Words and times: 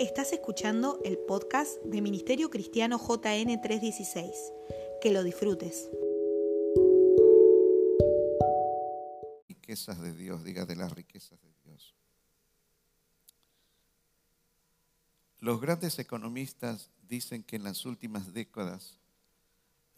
Estás 0.00 0.32
escuchando 0.32 1.00
el 1.04 1.18
podcast 1.18 1.80
de 1.84 2.02
Ministerio 2.02 2.50
Cristiano 2.50 2.98
JN 2.98 3.60
316. 3.60 4.30
Que 5.00 5.12
lo 5.12 5.22
disfrutes. 5.22 5.88
Riquezas 9.48 10.00
de 10.02 10.12
Dios, 10.12 10.42
diga 10.42 10.66
de 10.66 10.74
las 10.74 10.92
riquezas 10.92 11.40
de 11.40 11.52
Dios. 11.64 11.94
Los 15.38 15.60
grandes 15.60 15.96
economistas 16.00 16.90
dicen 17.08 17.44
que 17.44 17.54
en 17.54 17.62
las 17.62 17.86
últimas 17.86 18.32
décadas 18.32 18.98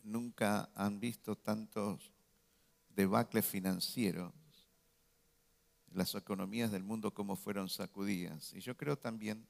nunca 0.03 0.69
han 0.75 1.01
visto 1.01 1.37
tantos 1.37 2.13
debacles 2.95 3.47
financieros, 3.47 4.33
las 5.95 6.15
economías 6.15 6.71
del 6.71 6.83
mundo 6.83 7.15
como 7.15 7.37
fueron 7.37 7.71
sacudidas. 7.71 8.53
Y 8.53 8.61
yo 8.61 8.77
creo 8.77 8.99
también 8.99 9.47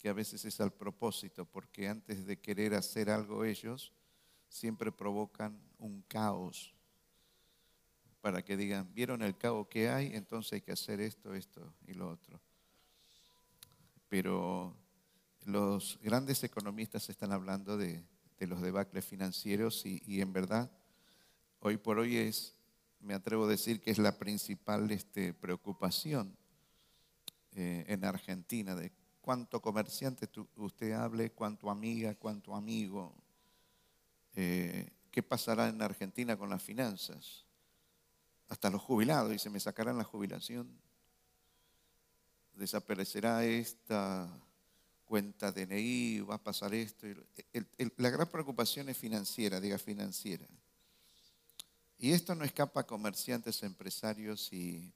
que 0.00 0.08
a 0.08 0.14
veces 0.14 0.44
es 0.46 0.60
al 0.60 0.72
propósito, 0.72 1.44
porque 1.44 1.86
antes 1.86 2.24
de 2.24 2.40
querer 2.40 2.74
hacer 2.74 3.10
algo 3.10 3.44
ellos, 3.44 3.92
siempre 4.48 4.90
provocan 4.90 5.60
un 5.78 6.02
caos 6.08 6.74
para 8.22 8.42
que 8.42 8.56
digan, 8.56 8.92
vieron 8.94 9.22
el 9.22 9.36
caos 9.36 9.68
que 9.68 9.90
hay, 9.90 10.14
entonces 10.14 10.54
hay 10.54 10.60
que 10.62 10.72
hacer 10.72 11.00
esto, 11.00 11.34
esto 11.34 11.74
y 11.86 11.92
lo 11.92 12.10
otro. 12.10 12.40
Pero 14.08 14.74
los 15.44 15.98
grandes 16.02 16.42
economistas 16.44 17.08
están 17.10 17.32
hablando 17.32 17.76
de, 17.76 18.02
los 18.38 18.62
debacles 18.62 19.04
financieros 19.04 19.84
y, 19.84 20.22
en 20.22 20.32
verdad, 20.32 20.70
hoy 21.58 21.76
por 21.76 21.98
hoy 21.98 22.16
es, 22.16 22.56
me 23.00 23.12
atrevo 23.12 23.44
a 23.44 23.48
decir 23.48 23.82
que 23.82 23.90
es 23.90 23.98
la 23.98 24.16
principal 24.16 24.90
este, 24.90 25.34
preocupación 25.34 26.34
eh, 27.52 27.84
en 27.86 28.02
Argentina, 28.02 28.74
de 28.74 28.92
cuánto 29.20 29.60
comerciante 29.60 30.28
usted 30.56 30.92
hable, 30.92 31.30
cuánto 31.30 31.70
amiga, 31.70 32.14
cuánto 32.14 32.54
amigo. 32.54 33.14
Eh, 34.34 34.90
¿Qué 35.10 35.22
pasará 35.22 35.68
en 35.68 35.82
Argentina 35.82 36.36
con 36.36 36.50
las 36.50 36.62
finanzas? 36.62 37.44
Hasta 38.48 38.70
los 38.70 38.82
jubilados, 38.82 39.30
dice, 39.30 39.50
me 39.50 39.60
sacarán 39.60 39.98
la 39.98 40.04
jubilación. 40.04 40.68
Desaparecerá 42.54 43.44
esta 43.44 44.28
cuenta 45.04 45.50
DNI, 45.52 46.20
va 46.20 46.36
a 46.36 46.42
pasar 46.42 46.74
esto. 46.74 47.06
la 47.96 48.10
gran 48.10 48.28
preocupación 48.28 48.88
es 48.88 48.96
financiera, 48.96 49.60
diga 49.60 49.78
financiera. 49.78 50.46
Y 51.98 52.12
esto 52.12 52.34
no 52.34 52.44
escapa 52.44 52.80
a 52.80 52.86
comerciantes, 52.86 53.62
empresarios 53.62 54.52
y 54.52 54.92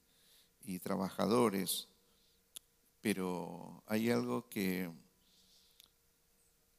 trabajadores 0.82 1.88
pero 3.04 3.84
hay 3.86 4.10
algo 4.10 4.48
que 4.48 4.90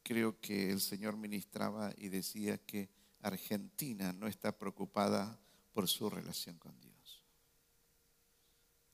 creo 0.02 0.42
que 0.42 0.72
el 0.72 0.82
Señor 0.82 1.18
ministraba 1.18 1.94
y 1.98 2.10
decía 2.10 2.58
que 2.58 2.90
Argentina 3.22 4.12
no 4.12 4.26
está 4.26 4.52
preocupada 4.58 5.40
por 5.72 5.88
su 5.88 6.10
relación 6.10 6.58
con 6.58 6.82
Dios. 6.82 7.24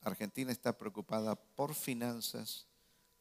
Argentina 0.02 0.52
está 0.52 0.76
preocupada 0.76 1.34
por 1.34 1.74
finanzas, 1.74 2.66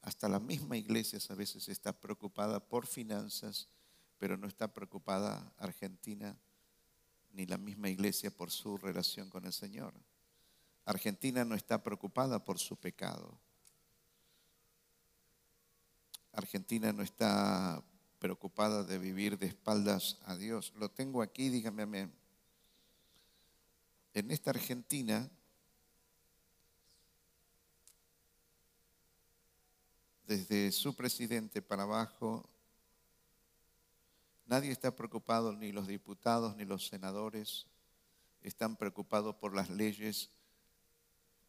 hasta 0.02 0.28
la 0.28 0.42
misma 0.42 0.76
iglesia 0.76 1.18
a 1.30 1.36
veces 1.36 1.70
está 1.70 1.94
preocupada 1.94 2.60
por 2.60 2.88
finanzas, 2.88 3.70
pero 4.18 4.36
no 4.36 4.46
está 4.46 4.74
preocupada 4.74 5.54
Argentina 5.58 6.38
ni 7.32 7.46
la 7.46 7.58
misma 7.58 7.88
iglesia 7.88 8.30
por 8.30 8.52
su 8.52 8.76
relación 8.76 9.30
con 9.30 9.46
el 9.46 9.54
Señor. 9.54 9.94
Argentina 10.84 11.46
no 11.46 11.56
está 11.56 11.82
preocupada 11.82 12.44
por 12.44 12.60
su 12.60 12.76
pecado. 12.76 13.40
Argentina 16.34 16.94
no 16.94 17.04
está 17.04 17.84
preocupada 18.20 18.84
de 18.84 18.98
vivir 18.98 19.38
de 19.38 19.48
espaldas 19.48 20.20
a 20.26 20.36
Dios. 20.36 20.74
Lo 20.76 20.90
tengo 20.90 21.22
aquí, 21.22 21.50
dígame 21.50 21.84
amén. 21.84 22.14
En 24.14 24.30
esta 24.30 24.52
Argentina, 24.52 25.30
desde 30.28 30.72
su 30.72 30.96
presidente 30.96 31.62
para 31.62 31.84
abajo, 31.84 32.48
nadie 34.46 34.72
está 34.72 34.96
preocupado, 34.96 35.54
ni 35.54 35.72
los 35.72 35.88
diputados, 35.88 36.56
ni 36.56 36.66
los 36.66 36.88
senadores, 36.88 37.68
están 38.42 38.76
preocupados 38.76 39.36
por 39.36 39.56
las 39.56 39.70
leyes 39.70 40.30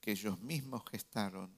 que 0.01 0.13
ellos 0.13 0.41
mismos 0.41 0.83
gestaron 0.91 1.51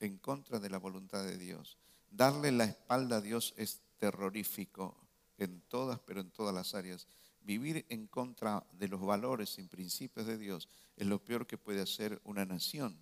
en 0.00 0.18
contra 0.18 0.58
de 0.58 0.70
la 0.70 0.78
voluntad 0.78 1.24
de 1.24 1.38
Dios. 1.38 1.78
Darle 2.10 2.52
la 2.52 2.64
espalda 2.64 3.16
a 3.16 3.20
Dios 3.20 3.54
es 3.56 3.80
terrorífico 3.98 4.96
en 5.36 5.60
todas, 5.68 5.98
pero 6.00 6.20
en 6.20 6.30
todas 6.30 6.54
las 6.54 6.74
áreas. 6.74 7.06
Vivir 7.40 7.86
en 7.88 8.06
contra 8.06 8.66
de 8.72 8.88
los 8.88 9.00
valores 9.00 9.58
y 9.58 9.62
principios 9.64 10.26
de 10.26 10.36
Dios 10.36 10.68
es 10.96 11.06
lo 11.06 11.22
peor 11.22 11.46
que 11.46 11.58
puede 11.58 11.80
hacer 11.80 12.20
una 12.24 12.44
nación 12.44 12.98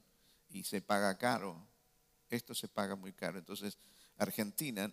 y 0.51 0.65
se 0.65 0.81
paga 0.81 1.17
caro. 1.19 1.67
Esto 2.29 2.55
se 2.55 2.69
paga 2.69 2.95
muy 2.95 3.13
caro. 3.13 3.39
Entonces, 3.39 3.79
Argentina, 4.19 4.93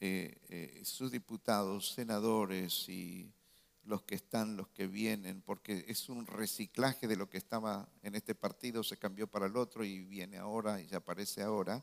eh, 0.00 0.38
eh, 0.48 0.80
sus 0.84 1.10
diputados, 1.10 1.92
senadores 1.92 2.88
y 2.88 3.32
los 3.84 4.02
que 4.02 4.14
están, 4.14 4.56
los 4.56 4.68
que 4.68 4.86
vienen, 4.86 5.42
porque 5.42 5.84
es 5.88 6.08
un 6.08 6.26
reciclaje 6.26 7.08
de 7.08 7.16
lo 7.16 7.28
que 7.28 7.38
estaba 7.38 7.88
en 8.02 8.14
este 8.14 8.34
partido, 8.34 8.82
se 8.82 8.96
cambió 8.96 9.26
para 9.26 9.46
el 9.46 9.56
otro 9.56 9.84
y 9.84 10.04
viene 10.04 10.38
ahora 10.38 10.80
y 10.80 10.94
aparece 10.94 11.42
ahora 11.42 11.82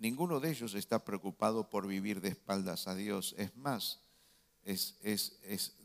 Ninguno 0.00 0.40
de 0.40 0.48
ellos 0.48 0.72
está 0.72 1.04
preocupado 1.04 1.68
por 1.68 1.86
vivir 1.86 2.22
de 2.22 2.30
espaldas 2.30 2.88
a 2.88 2.94
Dios. 2.94 3.34
Es 3.36 3.54
más, 3.54 4.00
es, 4.64 4.96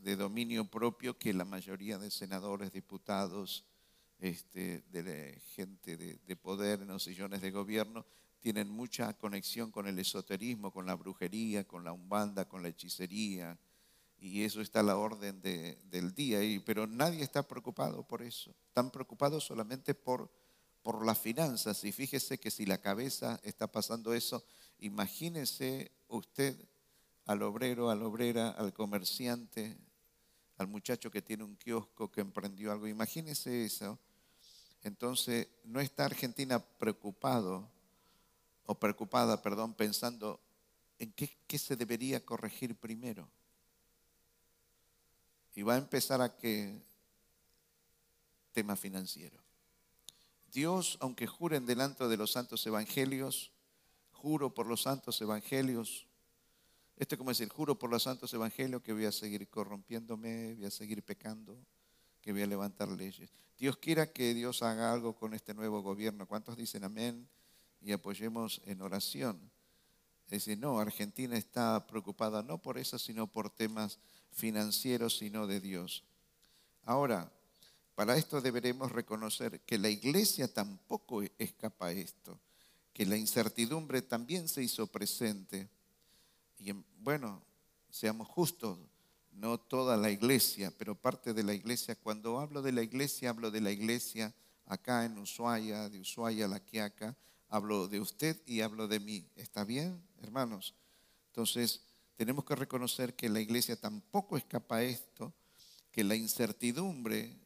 de 0.02 0.16
dominio 0.16 0.64
propio 0.70 1.18
que 1.18 1.34
la 1.34 1.44
mayoría 1.44 1.98
de 1.98 2.10
senadores, 2.10 2.72
diputados, 2.72 3.66
este, 4.18 4.82
de 4.90 5.38
gente 5.54 5.98
de, 5.98 6.36
poder 6.36 6.80
en 6.80 6.88
los 6.88 7.02
sillones 7.02 7.42
de 7.42 7.50
gobierno, 7.50 8.06
tienen 8.40 8.70
mucha 8.70 9.12
conexión 9.12 9.70
con 9.70 9.86
el 9.86 9.98
esoterismo, 9.98 10.72
con 10.72 10.86
la 10.86 10.94
brujería, 10.94 11.64
con 11.64 11.84
la 11.84 11.92
umbanda, 11.92 12.48
con 12.48 12.62
la 12.62 12.68
hechicería. 12.68 13.58
Y 14.18 14.44
eso 14.44 14.62
está 14.62 14.80
a 14.80 14.84
la 14.84 14.96
orden 14.96 15.42
del 15.42 16.14
día. 16.14 16.38
pero 16.64 16.86
nadie 16.86 17.22
está 17.22 17.46
preocupado 17.46 18.02
por 18.02 18.22
eso. 18.22 18.50
Están 18.68 18.90
preocupados 18.90 19.44
solamente 19.44 19.94
por 19.94 20.30
por 20.86 21.04
las 21.04 21.18
finanzas. 21.18 21.82
Y 21.82 21.90
fíjese 21.90 22.38
que 22.38 22.48
si 22.48 22.64
la 22.64 22.78
cabeza 22.78 23.40
está 23.42 23.66
pasando 23.66 24.14
eso, 24.14 24.44
imagínese 24.78 25.90
usted 26.06 26.56
al 27.24 27.42
obrero, 27.42 27.90
a 27.90 27.96
la 27.96 28.06
obrera, 28.06 28.50
al 28.50 28.72
comerciante, 28.72 29.76
al 30.58 30.68
muchacho 30.68 31.10
que 31.10 31.22
tiene 31.22 31.42
un 31.42 31.56
kiosco, 31.56 32.12
que 32.12 32.20
emprendió 32.20 32.70
algo. 32.70 32.86
Imagínese 32.86 33.64
eso. 33.64 33.98
Entonces, 34.84 35.48
no 35.64 35.80
está 35.80 36.04
Argentina 36.04 36.60
preocupado, 36.60 37.68
o 38.64 38.78
preocupada, 38.78 39.42
perdón, 39.42 39.74
pensando 39.74 40.38
en 41.00 41.10
qué, 41.14 41.36
qué 41.48 41.58
se 41.58 41.74
debería 41.74 42.24
corregir 42.24 42.76
primero. 42.76 43.28
Y 45.56 45.62
va 45.62 45.74
a 45.74 45.78
empezar 45.78 46.20
a 46.20 46.36
qué 46.36 46.80
tema 48.52 48.76
financiero. 48.76 49.45
Dios, 50.56 50.96
aunque 51.02 51.26
juren 51.26 51.66
delante 51.66 52.08
de 52.08 52.16
los 52.16 52.32
santos 52.32 52.66
evangelios, 52.66 53.52
juro 54.10 54.54
por 54.54 54.66
los 54.66 54.80
santos 54.80 55.20
evangelios, 55.20 56.06
esto 56.96 57.14
es 57.14 57.18
como 57.18 57.28
decir, 57.28 57.50
juro 57.50 57.78
por 57.78 57.90
los 57.90 58.04
santos 58.04 58.32
evangelios 58.32 58.80
que 58.80 58.94
voy 58.94 59.04
a 59.04 59.12
seguir 59.12 59.46
corrompiéndome, 59.50 60.54
voy 60.54 60.64
a 60.64 60.70
seguir 60.70 61.02
pecando, 61.02 61.58
que 62.22 62.32
voy 62.32 62.40
a 62.40 62.46
levantar 62.46 62.88
leyes. 62.88 63.28
Dios 63.58 63.76
quiera 63.76 64.10
que 64.10 64.32
Dios 64.32 64.62
haga 64.62 64.94
algo 64.94 65.14
con 65.14 65.34
este 65.34 65.52
nuevo 65.52 65.82
gobierno. 65.82 66.26
¿Cuántos 66.26 66.56
dicen 66.56 66.84
amén? 66.84 67.28
Y 67.82 67.92
apoyemos 67.92 68.62
en 68.64 68.80
oración. 68.80 69.50
Es 70.30 70.48
no, 70.56 70.80
Argentina 70.80 71.36
está 71.36 71.86
preocupada 71.86 72.42
no 72.42 72.62
por 72.62 72.78
eso, 72.78 72.98
sino 72.98 73.26
por 73.26 73.50
temas 73.50 73.98
financieros, 74.32 75.18
sino 75.18 75.46
de 75.46 75.60
Dios. 75.60 76.02
Ahora, 76.82 77.30
para 77.96 78.18
esto 78.18 78.42
deberemos 78.42 78.92
reconocer 78.92 79.62
que 79.62 79.78
la 79.78 79.88
iglesia 79.88 80.52
tampoco 80.52 81.22
escapa 81.38 81.86
a 81.86 81.92
esto, 81.92 82.38
que 82.92 83.06
la 83.06 83.16
incertidumbre 83.16 84.02
también 84.02 84.48
se 84.48 84.62
hizo 84.62 84.86
presente. 84.86 85.70
Y 86.58 86.72
bueno, 86.98 87.42
seamos 87.88 88.28
justos, 88.28 88.78
no 89.32 89.58
toda 89.58 89.96
la 89.96 90.10
iglesia, 90.10 90.70
pero 90.76 90.94
parte 90.94 91.32
de 91.32 91.42
la 91.42 91.54
iglesia. 91.54 91.96
Cuando 91.96 92.38
hablo 92.38 92.60
de 92.60 92.72
la 92.72 92.82
iglesia, 92.82 93.30
hablo 93.30 93.50
de 93.50 93.62
la 93.62 93.70
iglesia 93.70 94.34
acá 94.66 95.06
en 95.06 95.16
Ushuaia, 95.16 95.88
de 95.88 95.98
Ushuaia 95.98 96.44
a 96.44 96.48
La 96.48 96.60
Quiaca, 96.60 97.16
hablo 97.48 97.88
de 97.88 97.98
usted 97.98 98.38
y 98.44 98.60
hablo 98.60 98.88
de 98.88 99.00
mí. 99.00 99.26
¿Está 99.36 99.64
bien, 99.64 100.02
hermanos? 100.20 100.74
Entonces, 101.28 101.80
tenemos 102.14 102.44
que 102.44 102.56
reconocer 102.56 103.16
que 103.16 103.30
la 103.30 103.40
iglesia 103.40 103.74
tampoco 103.74 104.36
escapa 104.36 104.76
a 104.76 104.82
esto, 104.82 105.32
que 105.90 106.04
la 106.04 106.14
incertidumbre 106.14 107.45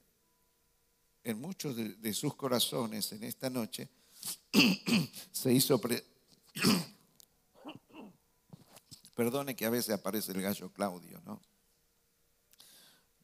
en 1.24 1.40
muchos 1.40 1.76
de, 1.76 2.14
sus 2.14 2.34
corazones 2.34 3.12
en 3.12 3.24
esta 3.24 3.50
noche 3.50 3.88
se 5.32 5.52
hizo, 5.52 5.80
Perdone 9.14 9.54
que 9.54 9.66
a 9.66 9.70
veces 9.70 9.94
aparece 9.94 10.32
el 10.32 10.40
gallo 10.40 10.72
Claudio, 10.72 11.20
¿no? 11.26 11.40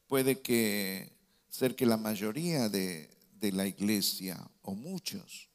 Puede 0.08 0.40
que 0.43 1.10
ser 1.48 1.75
que 1.75 1.87
la 1.87 1.96
mayoría 1.96 2.69
de, 2.69 3.10
de 3.40 3.52
la 3.52 3.66
iglesia, 3.66 4.38
o 4.62 4.75
muchos, 4.75 5.49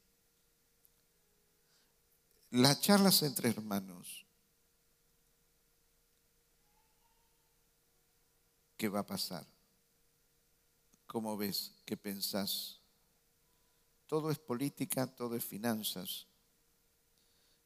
las 2.49 2.81
charlas 2.81 3.21
entre 3.23 3.49
hermanos, 3.49 4.25
¿qué 8.77 8.89
va 8.89 9.01
a 9.01 9.05
pasar? 9.05 9.50
¿Cómo 11.11 11.35
ves? 11.35 11.73
¿Qué 11.83 11.97
pensás? 11.97 12.79
Todo 14.07 14.31
es 14.31 14.39
política, 14.39 15.05
todo 15.07 15.35
es 15.35 15.43
finanzas. 15.43 16.25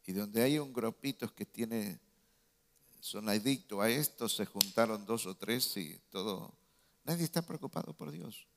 Y 0.07 0.13
donde 0.13 0.42
hay 0.42 0.57
un 0.57 0.74
grupito 0.74 1.31
que 1.31 1.45
tiene, 1.45 2.00
son 3.00 3.30
adictos 3.30 3.80
a 3.80 3.88
esto, 3.88 4.27
se 4.27 4.47
juntaron 4.47 5.06
dos 5.06 5.27
o 5.27 5.36
tres 5.36 5.77
y 5.77 5.95
todo. 6.09 6.56
Nadie 7.03 7.24
está 7.24 7.44
preocupado 7.44 7.94
por 7.94 8.09
Dios. 8.09 8.47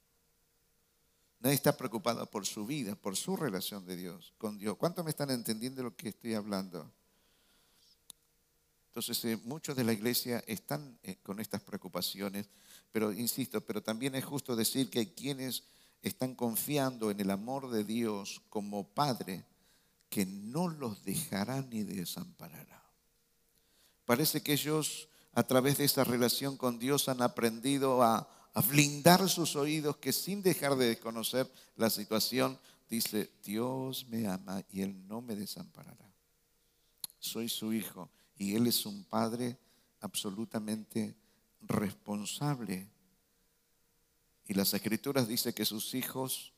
Nadie 1.41 1.57
está 1.57 1.77
preocupado 1.77 2.25
por 2.25 2.47
su 2.47 2.65
vida, 2.65 2.95
por 2.95 3.15
su 3.15 3.37
relación 3.37 3.85
de 3.85 3.95
Dios, 3.95 4.33
con 4.39 4.59
Dios. 4.59 4.79
¿Cuántos 4.79 5.05
me 5.05 5.11
están 5.11 5.29
entendiendo 5.29 5.83
lo 5.83 5.95
que 5.95 6.09
estoy 6.09 6.33
hablando? 6.33 6.91
Entonces, 8.87 9.23
eh, 9.27 9.39
muchos 9.45 9.77
de 9.77 9.85
la 9.85 9.93
iglesia 9.93 10.43
están 10.47 10.99
eh, 11.03 11.19
con 11.23 11.41
estas 11.41 11.61
preocupaciones, 11.61 12.49
pero 12.93 13.13
insisto, 13.13 13.61
pero 13.61 13.83
también 13.83 14.15
es 14.15 14.25
justo 14.25 14.57
decir 14.57 14.91
que 14.91 15.01
hay 15.01 15.07
quienes 15.07 15.65
están 16.03 16.35
confiando 16.35 17.11
en 17.11 17.21
el 17.21 17.31
amor 17.31 17.71
de 17.71 17.85
Dios 17.85 18.43
como 18.49 18.89
Padre, 18.89 19.45
que 20.09 20.25
no 20.25 20.69
los 20.69 21.05
dejará 21.05 21.63
ni 21.63 21.83
desamparará. 21.83 22.83
Parece 24.05 24.43
que 24.43 24.55
ellos, 24.55 25.09
a 25.33 25.43
través 25.43 25.79
de 25.79 25.85
esa 25.85 26.05
relación 26.05 26.57
con 26.57 26.79
Dios, 26.79 27.09
han 27.09 27.21
aprendido 27.21 28.03
a, 28.03 28.29
a 28.55 28.61
blindar 28.63 29.29
sus 29.29 29.55
oídos, 29.55 29.99
que 29.99 30.13
sin 30.13 30.43
dejar 30.43 30.77
de 30.77 30.89
desconocer 30.89 31.51
la 31.77 31.91
situación, 31.91 32.59
dice, 32.89 33.31
Dios 33.45 34.07
me 34.09 34.27
ama 34.27 34.63
y 34.71 34.81
Él 34.81 35.07
no 35.07 35.21
me 35.21 35.37
desamparará. 35.37 36.11
Soy 37.19 37.49
su 37.49 37.73
hijo 37.73 38.11
y 38.39 38.55
Él 38.55 38.67
es 38.67 38.87
un 38.87 39.05
padre 39.05 39.59
absolutamente 40.01 41.15
responsable. 41.61 42.89
Y 44.47 44.55
las 44.55 44.73
escrituras 44.75 45.29
dicen 45.29 45.53
que 45.53 45.65
sus 45.65 45.95
hijos 45.95 46.53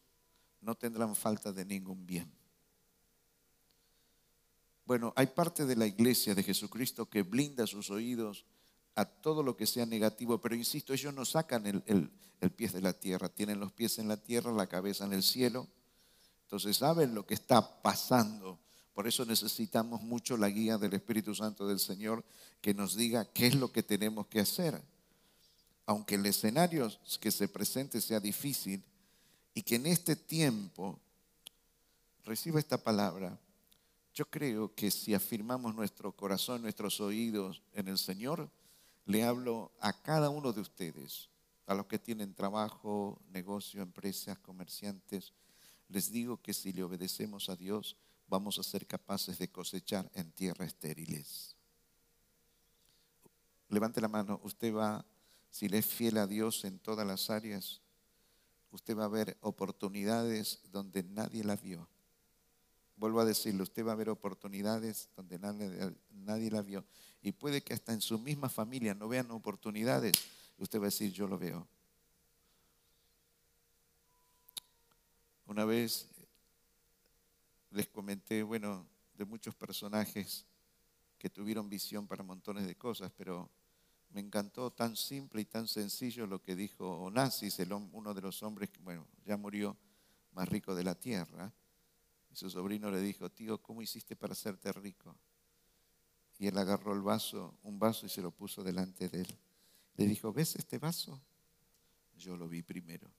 no 0.60 0.74
tendrán 0.74 1.16
falta 1.16 1.52
de 1.52 1.64
ningún 1.64 2.06
bien. 2.06 2.30
Bueno, 4.84 5.12
hay 5.16 5.28
parte 5.28 5.66
de 5.66 5.76
la 5.76 5.86
iglesia 5.86 6.34
de 6.34 6.42
Jesucristo 6.42 7.08
que 7.08 7.22
blinda 7.22 7.66
sus 7.66 7.90
oídos 7.90 8.44
a 8.96 9.04
todo 9.04 9.42
lo 9.42 9.56
que 9.56 9.66
sea 9.66 9.86
negativo, 9.86 10.40
pero 10.40 10.54
insisto, 10.54 10.92
ellos 10.92 11.14
no 11.14 11.24
sacan 11.24 11.66
el, 11.66 11.82
el, 12.40 12.50
pie 12.50 12.68
de 12.68 12.80
la 12.80 12.92
tierra, 12.92 13.28
tienen 13.28 13.60
los 13.60 13.72
pies 13.72 13.98
en 13.98 14.08
la 14.08 14.16
tierra, 14.16 14.50
la 14.50 14.66
cabeza 14.66 15.04
en 15.04 15.12
el 15.12 15.22
cielo, 15.22 15.68
entonces 16.42 16.76
saben 16.76 17.14
lo 17.14 17.24
que 17.24 17.34
está 17.34 17.80
pasando. 17.82 18.58
Por 18.92 19.06
eso 19.06 19.24
necesitamos 19.24 20.02
mucho 20.02 20.36
la 20.36 20.48
guía 20.48 20.76
del 20.76 20.94
Espíritu 20.94 21.34
Santo 21.34 21.68
del 21.68 21.78
Señor 21.78 22.24
que 22.60 22.74
nos 22.74 22.96
diga 22.96 23.24
qué 23.32 23.46
es 23.46 23.54
lo 23.54 23.70
que 23.70 23.84
tenemos 23.84 24.26
que 24.26 24.40
hacer. 24.40 24.82
Aunque 25.90 26.14
el 26.14 26.24
escenario 26.24 26.88
que 27.18 27.32
se 27.32 27.48
presente 27.48 28.00
sea 28.00 28.20
difícil 28.20 28.80
y 29.52 29.60
que 29.60 29.74
en 29.74 29.86
este 29.86 30.14
tiempo 30.14 31.00
reciba 32.24 32.60
esta 32.60 32.78
palabra, 32.78 33.36
yo 34.14 34.30
creo 34.30 34.72
que 34.72 34.88
si 34.92 35.14
afirmamos 35.14 35.74
nuestro 35.74 36.12
corazón, 36.12 36.62
nuestros 36.62 37.00
oídos 37.00 37.60
en 37.72 37.88
el 37.88 37.98
Señor, 37.98 38.48
le 39.04 39.24
hablo 39.24 39.72
a 39.80 39.92
cada 39.92 40.30
uno 40.30 40.52
de 40.52 40.60
ustedes, 40.60 41.28
a 41.66 41.74
los 41.74 41.86
que 41.86 41.98
tienen 41.98 42.34
trabajo, 42.34 43.20
negocio, 43.32 43.82
empresas, 43.82 44.38
comerciantes, 44.38 45.32
les 45.88 46.12
digo 46.12 46.40
que 46.40 46.54
si 46.54 46.72
le 46.72 46.84
obedecemos 46.84 47.48
a 47.48 47.56
Dios, 47.56 47.96
vamos 48.28 48.60
a 48.60 48.62
ser 48.62 48.86
capaces 48.86 49.40
de 49.40 49.48
cosechar 49.48 50.08
en 50.14 50.30
tierra 50.30 50.66
estériles. 50.66 51.56
Levante 53.70 54.00
la 54.00 54.06
mano, 54.06 54.40
usted 54.44 54.72
va, 54.72 55.04
si 55.50 55.68
le 55.68 55.78
es 55.78 55.86
fiel 55.86 56.18
a 56.18 56.26
Dios 56.26 56.64
en 56.64 56.78
todas 56.78 57.06
las 57.06 57.30
áreas, 57.30 57.80
usted 58.70 58.96
va 58.96 59.04
a 59.04 59.08
ver 59.08 59.36
oportunidades 59.40 60.60
donde 60.70 61.02
nadie 61.02 61.44
las 61.44 61.60
vio. 61.60 61.88
Vuelvo 62.96 63.20
a 63.20 63.24
decirle, 63.24 63.62
usted 63.62 63.84
va 63.84 63.92
a 63.92 63.96
ver 63.96 64.10
oportunidades 64.10 65.08
donde 65.16 65.38
nadie, 65.38 65.94
nadie 66.10 66.50
la 66.50 66.62
vio. 66.62 66.84
Y 67.22 67.32
puede 67.32 67.62
que 67.62 67.74
hasta 67.74 67.92
en 67.92 68.00
su 68.00 68.18
misma 68.18 68.48
familia 68.48 68.94
no 68.94 69.08
vean 69.08 69.30
oportunidades. 69.30 70.12
Usted 70.58 70.78
va 70.78 70.84
a 70.84 70.86
decir, 70.86 71.12
yo 71.12 71.26
lo 71.26 71.38
veo. 71.38 71.66
Una 75.46 75.64
vez 75.64 76.06
les 77.70 77.88
comenté, 77.88 78.42
bueno, 78.42 78.86
de 79.14 79.24
muchos 79.24 79.54
personajes 79.54 80.44
que 81.18 81.28
tuvieron 81.28 81.68
visión 81.68 82.06
para 82.06 82.22
montones 82.22 82.66
de 82.66 82.74
cosas, 82.74 83.10
pero 83.16 83.50
me 84.10 84.20
encantó 84.20 84.72
tan 84.72 84.96
simple 84.96 85.40
y 85.40 85.44
tan 85.44 85.68
sencillo 85.68 86.26
lo 86.26 86.42
que 86.42 86.56
dijo 86.56 86.98
Onassis, 86.98 87.58
uno 87.92 88.12
de 88.14 88.20
los 88.20 88.42
hombres 88.42 88.70
que, 88.70 88.80
bueno, 88.80 89.06
ya 89.24 89.36
murió 89.36 89.76
más 90.32 90.48
rico 90.48 90.74
de 90.74 90.84
la 90.84 90.94
tierra. 90.94 91.52
Y 92.30 92.36
su 92.36 92.50
sobrino 92.50 92.90
le 92.90 93.00
dijo, 93.00 93.30
tío, 93.30 93.60
¿cómo 93.62 93.82
hiciste 93.82 94.16
para 94.16 94.32
hacerte 94.32 94.72
rico? 94.72 95.16
Y 96.38 96.46
él 96.46 96.56
agarró 96.58 96.92
el 96.92 97.02
vaso, 97.02 97.54
un 97.62 97.78
vaso 97.78 98.06
y 98.06 98.08
se 98.08 98.22
lo 98.22 98.30
puso 98.30 98.62
delante 98.64 99.08
de 99.08 99.22
él. 99.22 99.38
Le 99.96 100.06
dijo, 100.06 100.32
¿ves 100.32 100.56
este 100.56 100.78
vaso? 100.78 101.20
Yo 102.16 102.36
lo 102.36 102.48
vi 102.48 102.62
primero. 102.62 103.10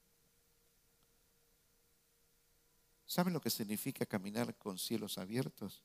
¿Saben 3.05 3.33
lo 3.33 3.41
que 3.41 3.49
significa 3.49 4.05
caminar 4.05 4.57
con 4.57 4.77
cielos 4.77 5.17
abiertos? 5.17 5.83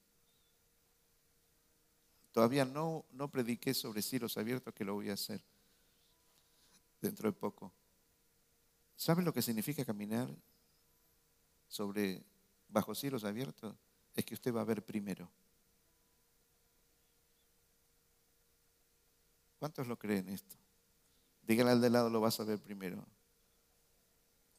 Todavía 2.36 2.66
no, 2.66 3.06
no 3.12 3.30
prediqué 3.30 3.72
sobre 3.72 4.02
cielos 4.02 4.36
abiertos, 4.36 4.74
que 4.74 4.84
lo 4.84 4.92
voy 4.92 5.08
a 5.08 5.14
hacer 5.14 5.40
dentro 7.00 7.30
de 7.30 7.32
poco. 7.32 7.72
¿Saben 8.94 9.24
lo 9.24 9.32
que 9.32 9.40
significa 9.40 9.86
caminar 9.86 10.28
sobre 11.66 12.22
bajo 12.68 12.94
cielos 12.94 13.24
abiertos? 13.24 13.74
Es 14.14 14.26
que 14.26 14.34
usted 14.34 14.54
va 14.54 14.60
a 14.60 14.64
ver 14.64 14.84
primero. 14.84 15.30
¿Cuántos 19.58 19.86
lo 19.86 19.98
creen 19.98 20.28
esto? 20.28 20.56
Dígale 21.40 21.70
al 21.70 21.80
de 21.80 21.88
lado, 21.88 22.10
lo 22.10 22.20
vas 22.20 22.38
a 22.38 22.44
ver 22.44 22.60
primero. 22.60 23.02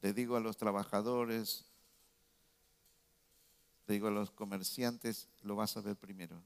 Le 0.02 0.14
digo 0.14 0.36
a 0.36 0.40
los 0.40 0.58
trabajadores, 0.58 1.64
le 3.86 3.94
digo 3.94 4.08
a 4.08 4.12
los 4.12 4.32
comerciantes, 4.32 5.30
lo 5.44 5.56
vas 5.56 5.78
a 5.78 5.82
ver 5.82 5.96
primero. 5.96 6.42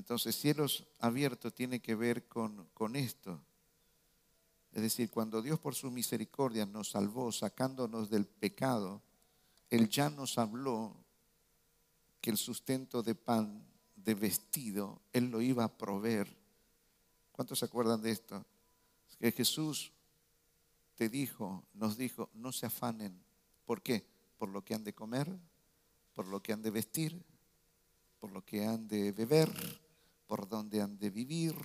Entonces, 0.00 0.34
cielos 0.34 0.86
abiertos 0.98 1.52
tiene 1.52 1.80
que 1.80 1.94
ver 1.94 2.26
con, 2.26 2.70
con 2.72 2.96
esto. 2.96 3.38
Es 4.72 4.80
decir, 4.80 5.10
cuando 5.10 5.42
Dios 5.42 5.60
por 5.60 5.74
su 5.74 5.90
misericordia 5.90 6.64
nos 6.64 6.88
salvó 6.88 7.30
sacándonos 7.30 8.08
del 8.08 8.24
pecado, 8.24 9.02
Él 9.68 9.90
ya 9.90 10.08
nos 10.08 10.38
habló 10.38 10.96
que 12.22 12.30
el 12.30 12.38
sustento 12.38 13.02
de 13.02 13.14
pan 13.14 13.62
de 13.94 14.14
vestido, 14.14 15.02
Él 15.12 15.30
lo 15.30 15.42
iba 15.42 15.64
a 15.64 15.76
proveer. 15.76 16.34
¿Cuántos 17.32 17.58
se 17.58 17.66
acuerdan 17.66 18.00
de 18.00 18.12
esto? 18.12 18.42
Que 19.18 19.32
Jesús 19.32 19.92
te 20.94 21.10
dijo, 21.10 21.62
nos 21.74 21.98
dijo, 21.98 22.30
no 22.32 22.52
se 22.52 22.64
afanen. 22.64 23.22
¿Por 23.66 23.82
qué? 23.82 24.06
Por 24.38 24.48
lo 24.48 24.64
que 24.64 24.72
han 24.72 24.82
de 24.82 24.94
comer, 24.94 25.30
por 26.14 26.26
lo 26.26 26.42
que 26.42 26.54
han 26.54 26.62
de 26.62 26.70
vestir, 26.70 27.22
por 28.18 28.32
lo 28.32 28.42
que 28.42 28.64
han 28.64 28.88
de 28.88 29.12
beber, 29.12 29.50
por 30.30 30.46
donde 30.46 30.80
han 30.80 30.96
de 30.96 31.10
vivir. 31.10 31.56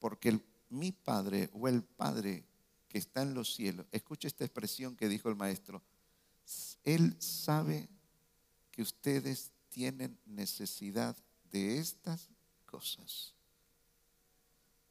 Porque 0.00 0.40
mi 0.70 0.90
Padre 0.90 1.48
o 1.52 1.68
el 1.68 1.84
Padre 1.84 2.44
que 2.88 2.98
está 2.98 3.22
en 3.22 3.34
los 3.34 3.54
cielos, 3.54 3.86
escucha 3.92 4.26
esta 4.26 4.44
expresión 4.44 4.96
que 4.96 5.08
dijo 5.08 5.28
el 5.28 5.36
maestro, 5.36 5.80
Él 6.82 7.14
sabe 7.20 7.88
que 8.72 8.82
ustedes 8.82 9.52
tienen 9.68 10.18
necesidad 10.26 11.16
de 11.52 11.78
estas 11.78 12.28
cosas. 12.66 13.32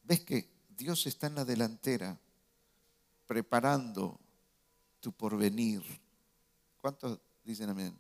¿Ves 0.03 0.21
que 0.21 0.49
Dios 0.69 1.05
está 1.07 1.27
en 1.27 1.35
la 1.35 1.43
delantera 1.43 2.17
preparando 3.27 4.17
tu 5.01 5.11
porvenir? 5.11 5.83
¿Cuántos 6.79 7.19
dicen 7.43 7.69
amén? 7.69 7.99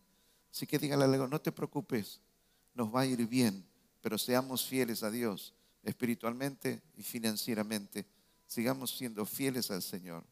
Así 0.49 0.65
que 0.65 0.79
dígale 0.79 1.03
algo, 1.03 1.27
no 1.27 1.41
te 1.41 1.51
preocupes, 1.51 2.21
nos 2.73 2.93
va 2.93 3.01
a 3.01 3.05
ir 3.05 3.25
bien, 3.27 3.65
pero 4.01 4.17
seamos 4.17 4.65
fieles 4.65 5.03
a 5.03 5.11
Dios 5.11 5.53
espiritualmente 5.83 6.81
y 6.95 7.03
financieramente. 7.03 8.05
Sigamos 8.47 8.95
siendo 8.95 9.25
fieles 9.25 9.69
al 9.71 9.81
Señor 9.81 10.23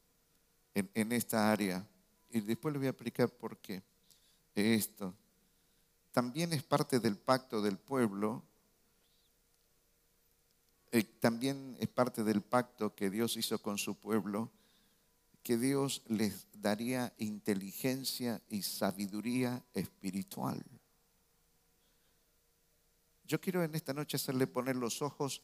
en, 0.74 1.12
esta 1.12 1.52
área. 1.52 1.86
Y 2.30 2.40
después 2.42 2.72
le 2.72 2.80
voy 2.80 2.88
a 2.88 2.92
explicar 2.92 3.30
por 3.30 3.58
qué. 3.58 3.84
esto. 4.56 5.14
También 6.12 6.54
es 6.54 6.64
parte 6.64 7.00
del 7.00 7.18
pacto 7.18 7.62
del 7.62 7.78
pueblo. 7.78 8.44
Eh, 10.92 11.04
también 11.04 11.78
es 11.80 11.88
parte 11.88 12.24
del 12.24 12.42
pacto 12.42 12.94
que 12.96 13.10
Dios 13.10 13.38
hizo 13.38 13.60
con 13.60 13.78
su 13.78 13.96
pueblo, 13.96 14.52
que 15.42 15.58
Dios 15.58 16.02
les 16.08 16.48
daría 16.54 17.14
inteligencia 17.18 18.42
y 18.50 18.62
sabiduría 18.62 19.64
espiritual. 19.74 20.64
Yo 23.26 23.40
quiero 23.40 23.64
en 23.64 23.76
esta 23.76 23.94
noche 23.94 24.18
hacerle 24.18 24.48
poner 24.48 24.76
los 24.76 25.02
ojos 25.02 25.42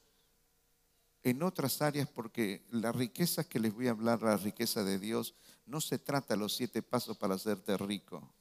en 1.23 1.43
otras 1.43 1.81
áreas 1.81 2.07
porque 2.07 2.65
la 2.71 2.91
riqueza 2.91 3.43
que 3.43 3.59
les 3.59 3.73
voy 3.73 3.87
a 3.87 3.91
hablar, 3.91 4.21
la 4.21 4.37
riqueza 4.37 4.83
de 4.83 4.99
Dios, 4.99 5.35
no 5.65 5.81
se 5.81 5.99
trata 5.99 6.33
de 6.33 6.39
los 6.39 6.55
siete 6.55 6.81
pasos 6.81 7.17
para 7.17 7.35
hacerte 7.35 7.77
rico. 7.77 8.33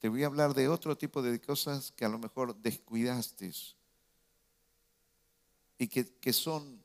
Te 0.00 0.08
voy 0.08 0.22
a 0.22 0.26
hablar 0.26 0.54
de 0.54 0.68
otro 0.68 0.96
tipo 0.96 1.22
de 1.22 1.40
cosas 1.40 1.92
que 1.92 2.04
a 2.04 2.08
lo 2.08 2.18
mejor 2.18 2.56
descuidaste 2.56 3.52
y 5.78 5.88
que, 5.88 6.06
que 6.18 6.32
son 6.32 6.82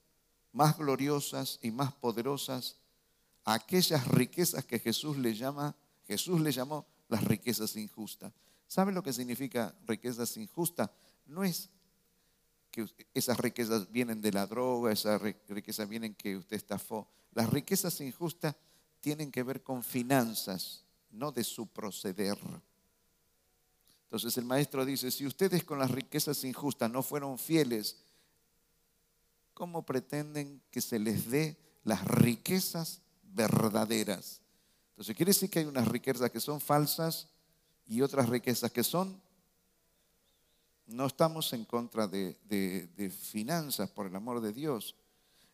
más 0.52 0.78
gloriosas 0.78 1.60
y 1.62 1.72
más 1.72 1.94
poderosas 1.94 2.78
aquellas 3.46 4.08
riquezas 4.08 4.66
que 4.66 4.80
Jesús 4.80 5.18
le 5.18 5.34
llama, 5.34 5.76
Jesús 6.08 6.40
le 6.42 6.52
llamó 6.52 6.86
las 7.10 7.24
riquezas 7.24 7.76
injustas. 7.76 8.32
¿Sabe 8.74 8.92
lo 8.92 9.04
que 9.04 9.14
significa 9.14 9.72
riquezas 9.86 10.36
injustas? 10.36 10.90
No 11.28 11.44
es 11.44 11.70
que 12.72 12.88
esas 13.14 13.38
riquezas 13.38 13.92
vienen 13.92 14.20
de 14.20 14.32
la 14.32 14.48
droga, 14.48 14.92
esas 14.92 15.22
riquezas 15.22 15.88
vienen 15.88 16.16
que 16.16 16.36
usted 16.38 16.56
estafó. 16.56 17.08
Las 17.36 17.52
riquezas 17.52 18.02
injustas 18.02 18.56
tienen 19.00 19.32
que 19.32 19.44
ver 19.44 19.62
con 19.62 19.84
finanzas, 19.84 20.84
no 21.12 21.32
de 21.32 21.44
su 21.44 21.68
proceder. 21.68 22.36
Entonces 24.06 24.36
el 24.40 24.46
maestro 24.46 24.84
dice, 24.86 25.12
si 25.12 25.28
ustedes 25.28 25.64
con 25.64 25.78
las 25.78 25.92
riquezas 25.92 26.44
injustas 26.44 26.90
no 26.90 27.04
fueron 27.04 27.38
fieles, 27.38 27.98
¿cómo 29.54 29.86
pretenden 29.86 30.64
que 30.72 30.82
se 30.82 30.98
les 30.98 31.30
dé 31.30 31.60
las 31.84 32.04
riquezas 32.06 33.04
verdaderas? 33.22 34.42
Entonces 34.94 35.16
quiere 35.16 35.30
decir 35.30 35.52
que 35.52 35.60
hay 35.60 35.66
unas 35.66 35.88
riquezas 35.88 36.32
que 36.32 36.40
son 36.40 36.60
falsas 36.60 37.28
y 37.94 38.02
otras 38.02 38.28
riquezas 38.28 38.72
que 38.72 38.84
son 38.84 39.22
no 40.88 41.06
estamos 41.06 41.54
en 41.54 41.64
contra 41.64 42.08
de, 42.08 43.12
finanzas, 43.22 43.90
por 43.92 44.08
el 44.08 44.16
amor 44.16 44.42
de 44.42 44.52
Dios. 44.52 44.96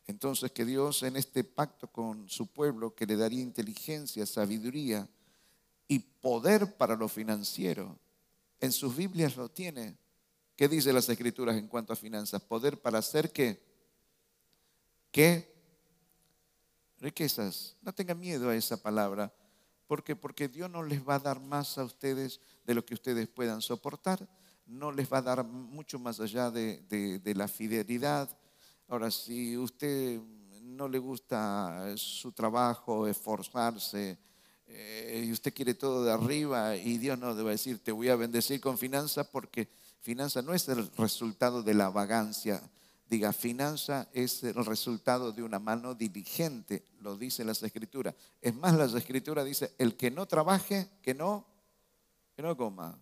Entonces 0.08 0.52
que 0.52 0.64
Dios 0.64 1.04
en 1.04 1.18
este 1.18 1.44
pacto 1.44 1.88
con 1.92 2.30
su 2.30 2.48
pueblo, 2.48 2.96
que 2.96 3.06
le 3.06 3.18
daría 3.18 3.42
inteligencia, 3.42 4.26
sabiduría 4.26 5.08
y 5.90 6.00
poder 6.00 6.78
para 6.78 6.96
lo 6.96 7.10
financiero, 7.10 8.00
en 8.62 8.72
sus 8.72 8.96
Biblias 8.96 9.36
lo 9.36 9.50
tiene. 9.50 9.98
¿Qué 10.56 10.70
dice 10.70 10.94
las 10.94 11.10
escrituras 11.10 11.58
en 11.58 11.68
cuanto 11.68 11.92
a 11.92 11.98
finanzas? 11.98 12.42
Poder 12.42 12.80
para 12.80 13.00
hacer 13.00 13.34
qué? 13.34 13.62
¿Qué? 15.12 15.54
Riquezas. 17.00 17.76
No 17.82 17.94
tengan 17.94 18.18
miedo 18.18 18.50
a 18.50 18.56
esa 18.56 18.82
palabra. 18.82 19.34
¿Por 19.90 20.06
qué? 20.06 20.16
Porque 20.16 20.48
Dios 20.48 20.70
no 20.70 20.84
les 20.84 21.06
va 21.06 21.16
a 21.16 21.20
dar 21.20 21.42
más 21.42 21.78
a 21.78 21.84
ustedes 21.84 22.40
de 22.66 22.76
lo 22.76 22.86
que 22.86 22.94
ustedes 22.94 23.28
puedan 23.28 23.62
soportar 23.62 24.26
no 24.70 24.92
les 24.92 25.12
va 25.12 25.18
a 25.18 25.22
dar 25.22 25.44
mucho 25.44 26.00
más 26.00 26.20
allá 26.20 26.52
de, 26.52 27.34
la 27.36 27.48
fidelidad. 27.48 28.30
Ahora, 28.88 29.12
si 29.12 29.58
usted 29.58 30.20
no 30.62 30.88
le 30.88 31.00
gusta 31.00 31.94
su 31.98 32.32
trabajo, 32.32 33.08
esforzarse, 33.08 34.18
eh, 34.68 35.24
y 35.26 35.32
usted 35.32 35.54
quiere 35.54 35.74
todo 35.74 36.04
de 36.04 36.12
arriba 36.12 36.76
y 36.76 37.00
Dios 37.00 37.18
no 37.18 37.30
a 37.30 37.34
decir, 37.34 37.84
te 37.84 37.92
voy 37.92 38.10
a 38.10 38.16
bendecir 38.16 38.62
con 38.62 38.78
finanza 38.78 39.24
porque 39.24 39.68
finanza 40.00 40.44
no 40.44 40.54
es 40.54 40.70
el 40.70 40.88
resultado 40.96 41.64
de 41.64 41.74
la 41.74 41.90
vagancia. 41.90 42.62
Diga, 43.10 43.34
finanza 43.34 44.08
es 44.14 44.44
el 44.44 44.64
resultado 44.66 45.32
de 45.32 45.42
una 45.42 45.58
mano 45.58 45.96
diligente, 45.96 46.86
lo 47.02 47.18
dice 47.18 47.44
las 47.44 47.64
escrituras. 47.64 48.14
Es 48.40 48.54
más, 48.54 48.76
las 48.76 48.94
escrituras 48.94 49.46
dice, 49.46 49.74
el 49.80 49.98
que 49.98 50.12
no 50.12 50.28
trabaje, 50.28 50.88
que 51.02 51.16
no, 51.16 51.44
que 52.36 52.44
no 52.44 52.56
coma. 52.56 53.00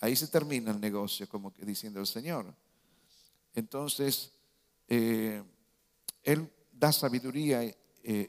Ahí 0.00 0.16
se 0.16 0.28
termina 0.28 0.70
el 0.70 0.80
negocio, 0.80 1.28
como 1.28 1.50
diciendo 1.50 2.00
el 2.00 2.06
Señor. 2.06 2.46
Entonces, 3.54 4.32
eh, 4.88 5.42
Él 6.22 6.50
da 6.72 6.90
sabiduría 6.90 7.62
eh, 7.62 7.76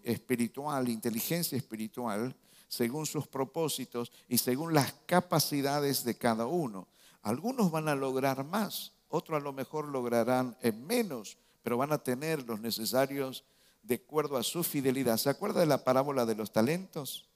espiritual, 0.03 0.89
inteligencia 0.89 1.58
espiritual, 1.58 2.36
según 2.67 3.05
sus 3.05 3.27
propósitos 3.27 4.12
y 4.27 4.38
según 4.38 4.74
las 4.74 4.91
capacidades 5.05 6.03
de 6.03 6.17
cada 6.17 6.48
uno. 6.48 6.89
Algunos 7.22 7.72
van 7.72 7.88
a 7.88 7.96
lograr 7.96 8.44
más, 8.44 8.91
otros 9.15 9.41
a 9.41 9.43
lo 9.43 9.53
mejor 9.53 9.88
lograrán 9.88 10.57
en 10.62 10.86
menos, 10.86 11.38
pero 11.63 11.77
van 11.77 11.91
a 11.91 11.98
tener 11.98 12.45
los 12.45 12.60
necesarios 12.60 13.43
de 13.81 13.95
acuerdo 13.95 14.38
a 14.38 14.43
su 14.43 14.63
fidelidad. 14.63 15.17
¿Se 15.17 15.29
acuerda 15.29 15.60
de 15.60 15.65
la 15.65 15.84
parábola 15.84 16.25
de 16.25 16.36
los 16.36 16.51
talentos? 16.51 17.27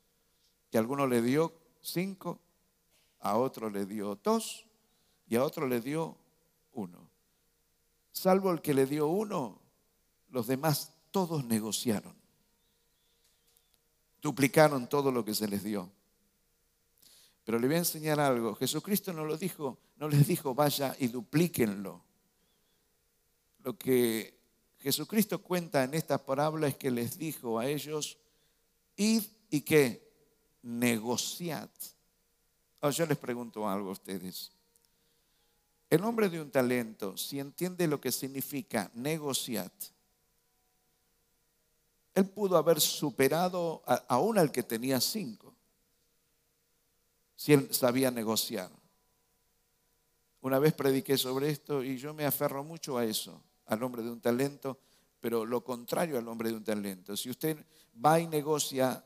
Que 0.72 0.78
a 0.78 0.82
alguno 0.82 1.08
le 1.08 1.22
dio 1.22 1.54
cinco, 1.82 2.40
a 3.20 3.38
otro 3.38 3.70
le 3.70 3.86
dio 3.86 4.20
dos 4.24 4.66
y 5.28 5.36
a 5.36 5.44
otro 5.44 5.68
le 5.68 5.80
dio 5.80 6.18
uno. 6.74 7.10
Salvo 8.12 8.52
el 8.52 8.62
que 8.62 8.74
le 8.74 8.86
dio 8.86 9.08
uno, 9.08 9.60
los 10.30 10.48
demás 10.48 10.94
todos 11.12 11.46
negociaron. 11.46 12.16
Duplicaron 14.22 14.88
todo 14.88 15.12
lo 15.12 15.24
que 15.24 15.34
se 15.34 15.48
les 15.48 15.64
dio. 15.64 15.90
Pero 17.46 17.60
le 17.60 17.68
voy 17.68 17.76
a 17.76 17.80
enseñar 17.80 18.20
algo. 18.20 18.56
Jesucristo 18.56 19.14
no 19.14 19.26
lo 19.26 19.38
dijo, 19.38 19.78
no 19.98 20.08
les 20.08 20.28
dijo 20.28 20.54
vaya 20.54 20.96
y 21.00 21.08
duplíquenlo. 21.08 22.04
Lo 23.64 23.78
que 23.78 24.38
Jesucristo 24.80 25.42
cuenta 25.42 25.84
en 25.84 25.94
esta 25.94 26.18
parábola 26.18 26.68
es 26.68 26.76
que 26.76 26.92
les 26.92 27.18
dijo 27.18 27.60
a 27.60 27.68
ellos, 27.68 28.18
id 28.96 29.24
y 29.50 29.62
que 29.62 30.08
negociad. 30.62 31.70
Oh, 32.82 32.90
yo 32.90 33.06
les 33.06 33.18
pregunto 33.18 33.68
algo 33.68 33.90
a 33.90 33.94
ustedes. 33.94 34.52
El 35.90 36.04
hombre 36.04 36.30
de 36.30 36.40
un 36.40 36.52
talento, 36.52 37.18
si 37.18 37.40
entiende 37.40 37.88
lo 37.88 38.00
que 38.00 38.12
significa 38.12 38.92
negociar, 38.94 39.72
él 42.14 42.26
pudo 42.28 42.58
haber 42.58 42.80
superado 42.80 43.82
aún 44.08 44.38
al 44.38 44.52
que 44.52 44.64
tenía 44.64 45.02
cinco, 45.02 45.49
si 47.40 47.54
él 47.54 47.74
sabía 47.74 48.12
negociar. 48.12 48.70
Una 50.42 50.60
vez 50.60 50.74
prediqué 50.74 51.18
sobre 51.18 51.50
esto 51.50 51.82
y 51.82 51.98
yo 51.98 52.14
me 52.14 52.26
aferro 52.26 52.66
mucho 52.66 52.98
a 52.98 53.06
eso, 53.06 53.42
al 53.68 53.82
hombre 53.82 54.04
de 54.04 54.12
un 54.12 54.20
talento, 54.20 54.78
pero 55.22 55.46
lo 55.46 55.64
contrario 55.64 56.18
al 56.18 56.28
hombre 56.28 56.50
de 56.50 56.58
un 56.58 56.66
talento. 56.66 57.16
Si 57.16 57.30
usted 57.30 57.66
va 58.06 58.20
y 58.20 58.28
negocia 58.28 59.02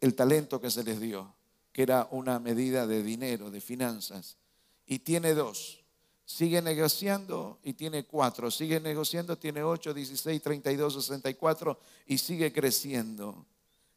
el 0.00 0.14
talento 0.14 0.62
que 0.62 0.70
se 0.70 0.82
les 0.82 0.98
dio, 0.98 1.34
que 1.72 1.82
era 1.82 2.08
una 2.10 2.38
medida 2.38 2.86
de 2.86 3.02
dinero, 3.02 3.50
de 3.50 3.60
finanzas, 3.60 4.38
y 4.86 5.00
tiene 5.00 5.34
dos. 5.34 5.84
Sigue 6.24 6.62
negociando 6.62 7.58
y 7.62 7.74
tiene 7.74 8.06
cuatro. 8.06 8.50
Sigue 8.50 8.80
negociando, 8.80 9.36
tiene 9.36 9.62
ocho, 9.62 9.92
dieciséis, 9.92 10.40
treinta 10.40 10.72
y 10.72 10.76
dos, 10.76 10.94
sesenta 10.94 11.28
y 11.28 11.34
cuatro 11.34 11.78
y 12.06 12.16
sigue 12.16 12.50
creciendo. 12.50 13.44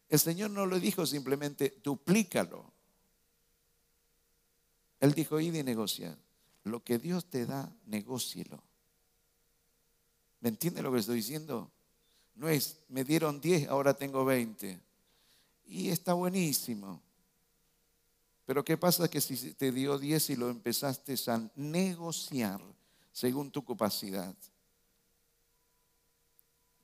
El 0.10 0.20
Señor 0.20 0.52
no 0.52 0.66
lo 0.66 0.78
dijo 0.78 1.06
simplemente, 1.06 1.80
duplícalo. 1.82 2.77
Él 5.00 5.14
dijo, 5.14 5.40
id 5.40 5.54
y 5.54 5.64
negocia. 5.64 6.18
Lo 6.64 6.84
que 6.84 6.98
Dios 7.00 7.26
te 7.30 7.46
da, 7.46 7.72
negócielo. 7.86 8.62
¿Me 10.42 10.50
entiende 10.50 10.82
lo 10.82 10.92
que 10.92 11.00
estoy 11.00 11.18
diciendo? 11.18 11.72
No 12.36 12.50
es, 12.50 12.78
me 12.90 13.04
dieron 13.04 13.42
diez, 13.42 13.68
ahora 13.68 13.94
tengo 13.94 14.24
veinte. 14.26 14.80
Y 15.66 15.90
está 15.90 16.14
buenísimo. 16.14 17.02
Pero 18.46 18.64
¿qué 18.64 18.78
pasa 18.78 19.10
que 19.10 19.20
si 19.20 19.54
te 19.54 19.74
dio 19.74 20.00
10 20.00 20.30
y 20.30 20.36
lo 20.38 20.50
empezaste 20.50 21.16
a 21.28 21.52
negociar 21.56 22.62
según 23.12 23.52
tu 23.52 23.64
capacidad? 23.66 24.34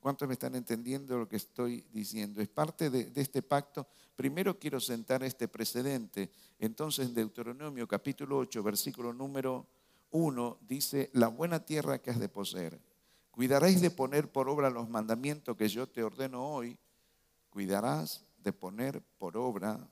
¿Cuántos 0.04 0.28
me 0.28 0.34
están 0.34 0.54
entendiendo 0.54 1.16
lo 1.16 1.26
que 1.26 1.36
estoy 1.36 1.86
diciendo? 1.90 2.42
Es 2.42 2.48
parte 2.50 2.90
de, 2.90 3.10
este 3.14 3.40
pacto. 3.40 3.86
Primero 4.14 4.58
quiero 4.58 4.78
sentar 4.78 5.24
este 5.24 5.48
precedente. 5.48 6.30
Entonces 6.58 7.06
en 7.06 7.14
Deuteronomio 7.14 7.88
capítulo 7.88 8.36
8, 8.36 8.62
versículo 8.62 9.14
número 9.14 9.66
1, 10.10 10.58
dice, 10.68 11.08
la 11.14 11.28
buena 11.28 11.64
tierra 11.64 12.02
que 12.02 12.10
has 12.10 12.20
de 12.20 12.28
poseer. 12.28 12.78
Cuidaréis 13.30 13.80
de 13.80 13.90
poner 13.90 14.30
por 14.30 14.46
obra 14.50 14.68
los 14.68 14.90
mandamientos 14.90 15.56
que 15.56 15.70
yo 15.70 15.88
te 15.88 16.04
ordeno 16.04 16.50
hoy. 16.50 16.76
Cuidarás 17.48 18.26
de 18.42 18.52
poner 18.52 19.00
por 19.16 19.38
obra 19.38 19.88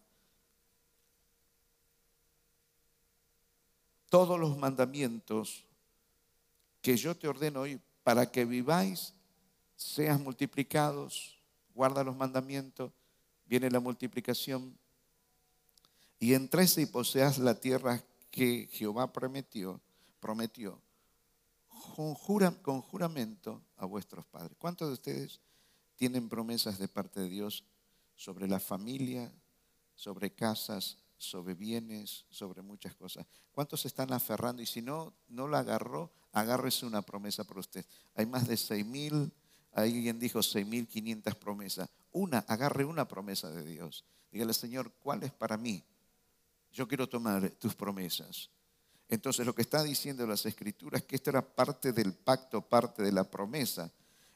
todos 4.11 4.39
los 4.39 4.59
mandamientos 4.59 5.65
que 6.83 6.99
yo 6.99 7.17
te 7.17 7.29
ordeno 7.29 7.61
hoy 7.63 7.81
para 8.03 8.31
que 8.31 8.45
viváis, 8.45 9.15
seas 9.83 10.21
multiplicados, 10.21 11.39
guarda 11.75 12.05
los 12.05 12.17
mandamientos, 12.17 12.93
viene 13.47 13.71
la 13.71 13.81
multiplicación. 13.81 14.79
y 16.19 16.35
entres 16.35 16.79
y 16.79 16.87
poseas 16.87 17.39
la 17.39 17.59
tierra 17.59 18.05
que 18.31 18.69
Jehová 18.71 19.13
prometió, 19.13 19.81
prometió 20.21 20.81
con, 21.97 22.15
con 22.63 22.81
juramento 22.81 23.61
a 23.77 23.87
vuestros 23.87 24.25
padres. 24.27 24.57
¿Cuántos 24.57 24.89
de 24.89 24.95
ustedes 24.95 25.41
tienen 25.97 26.29
promesas 26.29 26.79
de 26.79 26.89
parte 26.89 27.21
de 27.21 27.29
Dios 27.29 27.65
sobre 28.15 28.47
la 28.47 28.61
familia, 28.61 29.33
sobre 29.95 30.33
casas, 30.33 30.99
sobre 31.17 31.55
bienes, 31.55 32.27
sobre 32.31 32.63
muchas 32.63 32.95
cosas. 32.95 33.27
¿Cuántos 33.53 33.87
están 33.87 34.13
aferrando? 34.13 34.63
Y 34.63 34.67
si 34.67 34.83
no, 34.83 35.15
no 35.29 35.47
la 35.47 35.61
agarró, 35.61 36.11
agárrese 36.33 36.85
una 36.85 37.03
promesa 37.03 37.45
por 37.45 37.59
usted. 37.59 37.87
Hay 38.15 38.27
más 38.27 38.49
de 38.49 38.57
seis 38.57 38.85
mil, 38.85 39.33
alguien 39.73 40.19
dijo 40.19 40.43
seis 40.43 40.67
mil 40.67 40.87
quinientas 40.87 41.35
promesas. 41.35 41.89
Una, 42.13 42.39
agarre 42.41 42.85
una 42.85 43.09
promesa 43.09 43.51
de 43.51 43.65
Dios. 43.65 44.05
Dígale, 44.31 44.55
Señor, 44.55 44.93
¿cuál 45.01 45.23
es 45.23 45.33
para 45.33 45.57
mí? 45.57 45.83
Yo 46.73 46.89
quiero 46.89 47.09
tomar 47.09 47.51
tus 47.51 47.75
promesas. 47.75 48.51
Entonces 49.09 49.45
lo 49.45 49.55
que 49.55 49.63
está 49.63 49.83
diciendo 49.83 50.27
las 50.27 50.47
escrituras 50.47 51.03
es 51.03 51.07
que 51.07 51.17
esto 51.17 51.31
era 51.31 51.43
parte 51.43 51.93
del 51.93 52.15
pacto, 52.15 52.63
parte 52.63 53.03
de 53.03 53.13
la 53.13 53.31
promesa. 53.31 53.93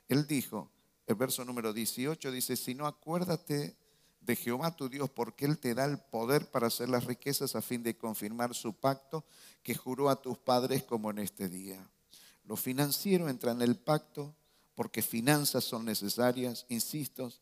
Él 0.08 0.26
dijo, 0.26 0.70
el 1.06 1.14
verso 1.14 1.44
número 1.44 1.72
18 1.72 2.30
dice, 2.30 2.56
si 2.56 2.74
no 2.74 2.86
acuérdate 2.86 3.76
de 4.20 4.36
Jehová 4.36 4.74
tu 4.74 4.88
Dios, 4.88 5.08
porque 5.08 5.44
Él 5.44 5.58
te 5.58 5.74
da 5.74 5.84
el 5.84 5.98
poder 5.98 6.50
para 6.50 6.66
hacer 6.66 6.88
las 6.88 7.04
riquezas 7.04 7.54
a 7.54 7.62
fin 7.62 7.82
de 7.82 7.96
confirmar 7.96 8.54
su 8.54 8.74
pacto 8.74 9.24
que 9.62 9.74
juró 9.74 10.10
a 10.10 10.20
tus 10.20 10.36
padres 10.36 10.82
como 10.82 11.10
en 11.10 11.20
este 11.20 11.48
día. 11.48 11.88
Lo 12.44 12.56
financiero 12.56 13.28
entra 13.28 13.52
en 13.52 13.62
el 13.62 13.76
pacto 13.76 14.34
porque 14.76 15.02
finanzas 15.02 15.64
son 15.64 15.86
necesarias, 15.86 16.66
insisto, 16.68 17.32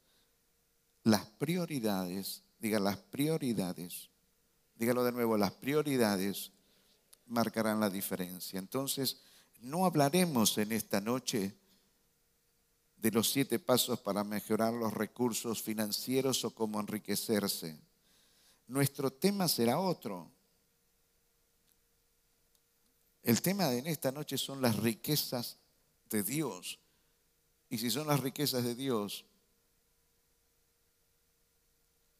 las 1.03 1.27
prioridades, 1.27 2.43
diga 2.59 2.79
las 2.79 2.97
prioridades, 2.97 4.09
dígalo 4.77 5.05
de 5.05 5.13
nuevo, 5.13 5.37
las 5.37 5.51
prioridades 5.51 6.53
marcarán 7.27 7.81
la 7.81 7.91
diferencia. 7.91 8.59
Entonces, 8.59 9.21
no 9.61 9.85
hablaremos 9.85 10.57
en 10.59 10.73
esta 10.73 11.01
noche 11.01 11.53
de 12.97 13.11
los 13.11 13.31
siete 13.31 13.59
pasos 13.59 14.01
para 14.01 14.23
mejorar 14.23 14.73
los 14.73 14.95
recursos 14.95 15.61
financieros 15.61 16.45
o 16.45 16.55
cómo 16.55 16.81
enriquecerse. 16.81 17.77
Nuestro 18.69 19.13
tema 19.13 19.49
será 19.49 19.81
otro. 19.81 20.31
El 23.25 23.43
tema 23.43 23.69
de 23.69 23.91
esta 23.91 24.13
noche 24.13 24.39
son 24.39 24.63
las 24.63 24.77
riquezas 24.77 25.59
de 26.09 26.23
Dios. 26.23 26.79
Y 27.75 27.79
si 27.79 27.91
son 27.91 28.07
las 28.07 28.21
riquezas 28.21 28.63
de 28.63 28.77
Dios, 28.77 29.25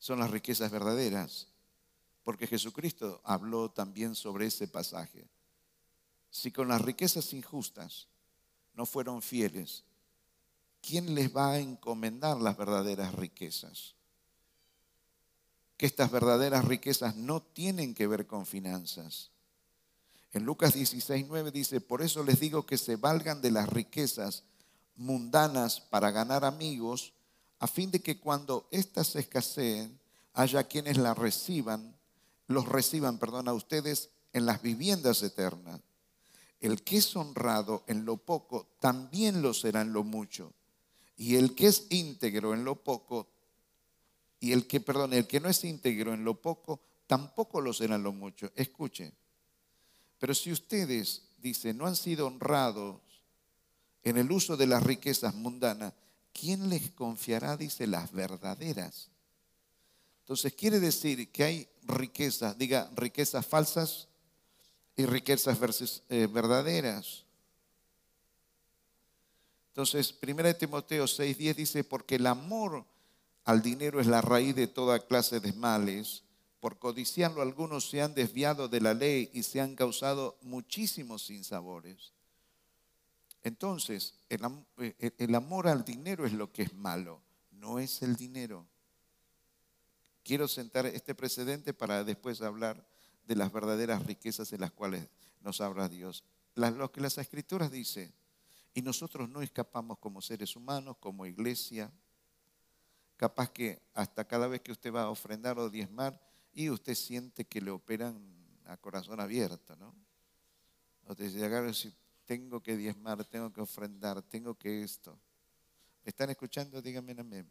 son 0.01 0.19
las 0.19 0.29
riquezas 0.33 0.69
verdaderas. 0.69 1.47
Porque 2.25 2.49
Jesucristo 2.49 3.21
habló 3.23 3.71
también 3.71 4.17
sobre 4.17 4.47
ese 4.47 4.67
pasaje. 4.67 5.29
Si 6.29 6.51
con 6.51 6.67
las 6.67 6.81
riquezas 6.81 7.33
injustas 7.33 8.09
no 8.75 8.85
fueron 8.85 9.23
fieles, 9.23 9.85
¿quién 10.83 11.15
les 11.15 11.33
va 11.33 11.53
a 11.53 11.61
encomendar 11.61 12.37
las 12.39 12.57
verdaderas 12.57 13.15
riquezas? 13.15 13.95
Que 15.77 15.87
estas 15.87 16.11
verdaderas 16.11 16.65
riquezas 16.65 17.15
no 17.15 17.41
tienen 17.41 17.95
que 17.95 18.09
ver 18.09 18.27
con 18.27 18.45
finanzas. 18.45 19.31
En 20.33 20.43
Lucas 20.43 20.75
16, 20.75 21.27
9 21.29 21.53
dice, 21.53 21.81
por 21.81 22.03
eso 22.03 22.25
les 22.25 22.41
digo 22.41 22.67
que 22.67 22.77
se 22.77 22.97
valgan 22.97 23.41
de 23.41 23.53
las 23.53 23.69
riquezas 23.69 24.43
mundanas 24.97 25.81
para 25.81 26.11
ganar 26.11 26.45
amigos, 26.45 27.13
a 27.59 27.67
fin 27.67 27.91
de 27.91 28.01
que 28.01 28.19
cuando 28.19 28.69
éstas 28.71 29.17
escaseen, 29.17 29.99
haya 30.35 30.65
quienes 30.65 30.97
las 30.97 31.17
reciban, 31.17 31.97
los 32.47 32.69
reciban, 32.69 33.19
perdón, 33.19 33.49
a 33.49 33.55
ustedes 33.55 34.11
en 34.33 34.47
las 34.47 34.61
viviendas 34.61 35.23
eternas. 35.23 35.81
El 36.61 36.83
que 36.83 36.99
es 36.99 37.15
honrado 37.17 37.85
en 37.87 38.05
lo 38.05 38.17
poco, 38.17 38.69
también 38.81 39.43
lo 39.43 39.55
será 39.55 39.83
en 39.83 39.93
lo 39.93 40.03
mucho. 40.03 40.53
Y 41.17 41.37
el 41.37 41.55
que 41.55 41.69
es 41.69 41.87
íntegro 41.91 42.55
en 42.55 42.65
lo 42.65 42.83
poco, 42.83 43.29
y 44.41 44.53
el 44.53 44.67
que, 44.67 44.81
perdón, 44.81 45.15
el 45.15 45.27
que 45.27 45.41
no 45.41 45.49
es 45.49 45.65
íntegro 45.65 46.13
en 46.13 46.25
lo 46.25 46.41
poco, 46.41 46.81
tampoco 47.07 47.61
lo 47.61 47.73
será 47.73 47.95
en 47.95 48.03
lo 48.03 48.13
mucho. 48.13 48.51
Escuche. 48.57 49.13
Pero 50.19 50.35
si 50.35 50.53
ustedes, 50.53 51.23
dice, 51.39 51.73
no 51.73 51.87
han 51.87 51.97
sido 51.97 52.27
honrados 52.27 53.01
en 54.05 54.19
el 54.19 54.31
uso 54.31 54.57
de 54.57 54.67
las 54.67 54.83
riquezas 54.83 55.35
mundanas, 55.35 55.95
¿quién 56.33 56.69
les 56.69 56.91
confiará, 56.91 57.57
dice, 57.57 57.87
las 57.87 58.13
verdaderas? 58.13 59.11
Entonces 60.21 60.55
quiere 60.55 60.81
decir 60.81 61.31
que 61.31 61.45
hay 61.45 61.69
riquezas, 61.83 62.57
diga, 62.57 62.91
riquezas 62.95 63.45
falsas 63.45 64.09
y 64.97 65.05
riquezas 65.07 65.59
eh, 66.09 66.29
verdaderas. 66.31 67.25
Entonces, 69.69 70.15
1 70.23 70.57
Timoteo 70.57 71.05
6:10 71.05 71.55
dice, 71.57 71.85
porque 71.85 72.15
el 72.15 72.27
amor 72.27 72.87
al 73.45 73.61
dinero 73.61 74.01
es 74.01 74.07
la 74.07 74.23
raíz 74.23 74.55
de 74.55 74.67
toda 74.67 75.01
clase 75.07 75.41
de 75.41 75.53
males. 75.53 76.23
Por 76.61 76.79
codiciarlo 76.79 77.43
algunos 77.43 77.91
se 77.91 78.01
han 78.01 78.15
desviado 78.15 78.69
de 78.69 78.81
la 78.81 78.95
ley 78.95 79.31
y 79.35 79.43
se 79.43 79.61
han 79.61 79.77
causado 79.77 80.39
muchísimos 80.41 81.27
sinsabores. 81.27 82.14
Entonces, 83.45 84.15
el, 84.31 84.41
eh, 84.79 85.13
el 85.19 85.35
amor 85.35 85.69
al 85.69 85.85
dinero 85.85 86.27
es 86.27 86.33
lo 86.33 86.51
que 86.51 86.63
es 86.63 86.75
malo, 86.75 87.23
no 87.53 87.79
es 87.79 88.03
el 88.03 88.17
dinero. 88.17 88.67
Quiero 90.25 90.49
sentar 90.49 90.87
este 90.87 91.15
precedente 91.15 91.75
para 91.75 92.03
después 92.03 92.41
hablar 92.41 92.89
de 93.27 93.37
las 93.37 93.53
verdaderas 93.53 94.05
riquezas 94.07 94.53
en 94.55 94.63
las 94.63 94.73
cuales 94.73 95.07
nos 95.43 95.61
habla 95.61 95.89
Dios. 95.89 96.25
lo 96.55 96.91
que 96.91 97.03
las 97.03 97.19
escrituras 97.19 97.71
dicen, 97.71 98.15
y 98.73 98.81
nosotros 98.81 99.29
no 99.29 99.43
escapamos 99.43 99.99
como 99.99 100.23
seres 100.23 100.57
humanos, 100.57 100.97
como 100.99 101.27
iglesia. 101.27 101.93
Capaz 103.17 103.51
que 103.51 103.81
hasta 103.93 104.27
cada 104.27 104.49
vez 104.49 104.63
que 104.63 104.73
usted 104.73 104.93
va 104.93 105.03
a 105.03 105.11
ofrendar 105.11 105.59
o 105.59 105.71
diezmar 105.71 106.21
y 106.53 106.71
usted 106.71 106.95
siente 106.95 107.45
que 107.45 107.61
le 107.61 107.71
operan 107.71 108.19
a 108.65 108.77
corazón 108.77 109.21
abierto, 109.21 109.77
¿no? 109.77 109.95
Usted 111.07 111.27
dice, 111.27 111.95
tengo 112.25 112.63
que 112.63 112.77
diezmar, 112.77 113.25
tengo 113.25 113.53
que 113.53 113.61
ofrendar, 113.61 114.23
tengo 114.23 114.55
que 114.55 114.83
esto. 114.83 115.19
¿Me 116.05 116.11
están 116.11 116.31
escuchando? 116.31 116.81
Díganme 116.83 117.15
amén. 117.19 117.47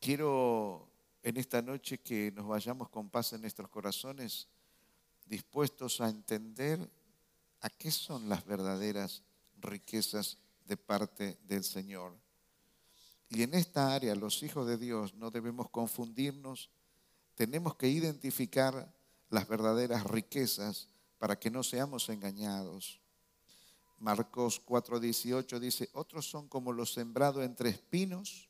Quiero 0.00 0.88
en 1.22 1.36
esta 1.36 1.62
noche 1.62 1.98
que 1.98 2.30
nos 2.32 2.46
vayamos 2.46 2.88
con 2.90 3.08
paz 3.08 3.32
en 3.32 3.40
nuestros 3.40 3.68
corazones, 3.70 4.48
dispuestos 5.26 6.00
a 6.00 6.08
entender 6.08 6.88
¿A 7.64 7.70
qué 7.70 7.90
son 7.90 8.28
las 8.28 8.44
verdaderas 8.44 9.22
riquezas 9.56 10.36
de 10.66 10.76
parte 10.76 11.38
del 11.48 11.64
Señor? 11.64 12.12
Y 13.30 13.42
en 13.42 13.54
esta 13.54 13.94
área 13.94 14.14
los 14.14 14.42
hijos 14.42 14.66
de 14.66 14.76
Dios 14.76 15.14
no 15.14 15.30
debemos 15.30 15.70
confundirnos, 15.70 16.68
tenemos 17.34 17.74
que 17.76 17.88
identificar 17.88 18.94
las 19.30 19.48
verdaderas 19.48 20.04
riquezas 20.04 20.90
para 21.18 21.38
que 21.38 21.50
no 21.50 21.62
seamos 21.62 22.08
engañados. 22.08 23.00
Marcos 23.98 24.60
4:18 24.64 25.58
dice, 25.58 25.88
otros 25.92 26.28
son 26.28 26.48
como 26.48 26.72
los 26.72 26.92
sembrados 26.92 27.44
entre 27.44 27.70
espinos, 27.70 28.48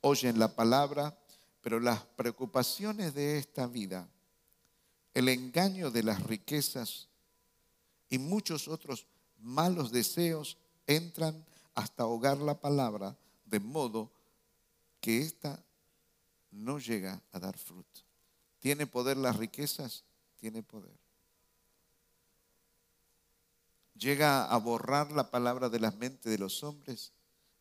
oyen 0.00 0.38
la 0.38 0.54
palabra, 0.54 1.18
pero 1.62 1.80
las 1.80 2.02
preocupaciones 2.04 3.14
de 3.14 3.38
esta 3.38 3.66
vida, 3.66 4.08
el 5.14 5.28
engaño 5.28 5.90
de 5.90 6.02
las 6.02 6.22
riquezas, 6.22 7.08
y 8.08 8.18
muchos 8.18 8.68
otros 8.68 9.06
malos 9.38 9.90
deseos 9.90 10.58
entran 10.86 11.44
hasta 11.74 12.04
ahogar 12.04 12.38
la 12.38 12.60
palabra, 12.60 13.16
de 13.44 13.60
modo 13.60 14.12
que 15.00 15.22
ésta 15.22 15.62
no 16.50 16.78
llega 16.78 17.22
a 17.32 17.38
dar 17.38 17.56
fruto. 17.58 18.00
¿Tiene 18.58 18.86
poder 18.86 19.16
las 19.16 19.36
riquezas? 19.36 20.04
Tiene 20.36 20.62
poder. 20.62 21.05
¿Llega 23.98 24.44
a 24.44 24.56
borrar 24.58 25.12
la 25.12 25.30
palabra 25.30 25.68
de 25.68 25.80
la 25.80 25.90
mente 25.90 26.28
de 26.28 26.38
los 26.38 26.62
hombres 26.62 27.12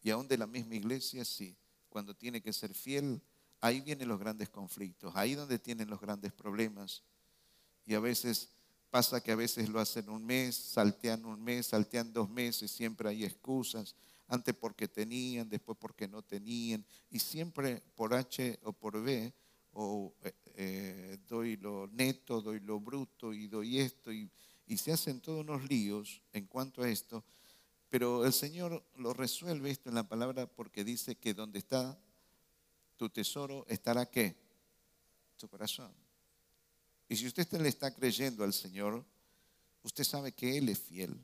y 0.01 0.09
aún 0.09 0.27
de 0.27 0.37
la 0.37 0.47
misma 0.47 0.75
iglesia? 0.75 1.23
Sí. 1.25 1.55
Cuando 1.89 2.15
tiene 2.15 2.41
que 2.41 2.51
ser 2.51 2.73
fiel, 2.73 3.21
ahí 3.61 3.81
vienen 3.81 4.07
los 4.07 4.19
grandes 4.19 4.49
conflictos, 4.49 5.15
ahí 5.15 5.35
donde 5.35 5.59
tienen 5.59 5.89
los 5.89 6.01
grandes 6.01 6.33
problemas. 6.33 7.03
Y 7.85 7.93
a 7.93 7.99
veces 7.99 8.49
Pasa 8.95 9.19
que 9.19 9.33
a 9.33 9.35
veces 9.35 9.67
lo 9.67 9.81
hacen 9.81 10.07
un 10.09 10.25
mes, 10.25 10.55
saltean 10.55 11.25
un 11.25 11.43
mes, 11.43 11.65
saltean 11.65 12.13
dos 12.13 12.29
meses, 12.29 12.71
siempre 12.71 13.09
hay 13.09 13.25
excusas, 13.25 13.93
antes 14.25 14.55
porque 14.55 14.87
tenían, 14.87 15.49
después 15.49 15.77
porque 15.77 16.07
no 16.07 16.21
tenían, 16.21 16.85
y 17.09 17.19
siempre 17.19 17.83
por 17.93 18.13
H 18.13 18.57
o 18.63 18.71
por 18.71 19.03
B, 19.03 19.33
o 19.73 20.13
eh, 20.23 20.33
eh, 20.53 21.17
doy 21.27 21.57
lo 21.57 21.87
neto, 21.87 22.41
doy 22.41 22.61
lo 22.61 22.79
bruto 22.79 23.33
y 23.33 23.47
doy 23.47 23.79
esto, 23.79 24.13
y, 24.13 24.31
y 24.67 24.77
se 24.77 24.91
hacen 24.91 25.21
todos 25.21 25.41
unos 25.41 25.67
líos 25.69 26.21
en 26.33 26.45
cuanto 26.45 26.83
a 26.83 26.89
esto, 26.89 27.23
pero 27.89 28.25
el 28.25 28.33
Señor 28.33 28.83
lo 28.95 29.13
resuelve 29.13 29.69
esto 29.69 29.89
en 29.89 29.95
la 29.95 30.07
palabra 30.07 30.47
porque 30.47 30.83
dice 30.83 31.15
que 31.15 31.33
donde 31.33 31.59
está 31.59 31.97
tu 32.97 33.09
tesoro 33.09 33.65
estará 33.67 34.05
qué? 34.05 34.35
Tu 35.37 35.47
corazón. 35.47 35.93
Y 37.07 37.15
si 37.15 37.27
usted 37.27 37.47
le 37.61 37.69
está 37.69 37.93
creyendo 37.93 38.43
al 38.43 38.53
Señor, 38.53 39.05
usted 39.83 40.03
sabe 40.03 40.31
que 40.31 40.57
Él 40.57 40.69
es 40.69 40.79
fiel, 40.79 41.23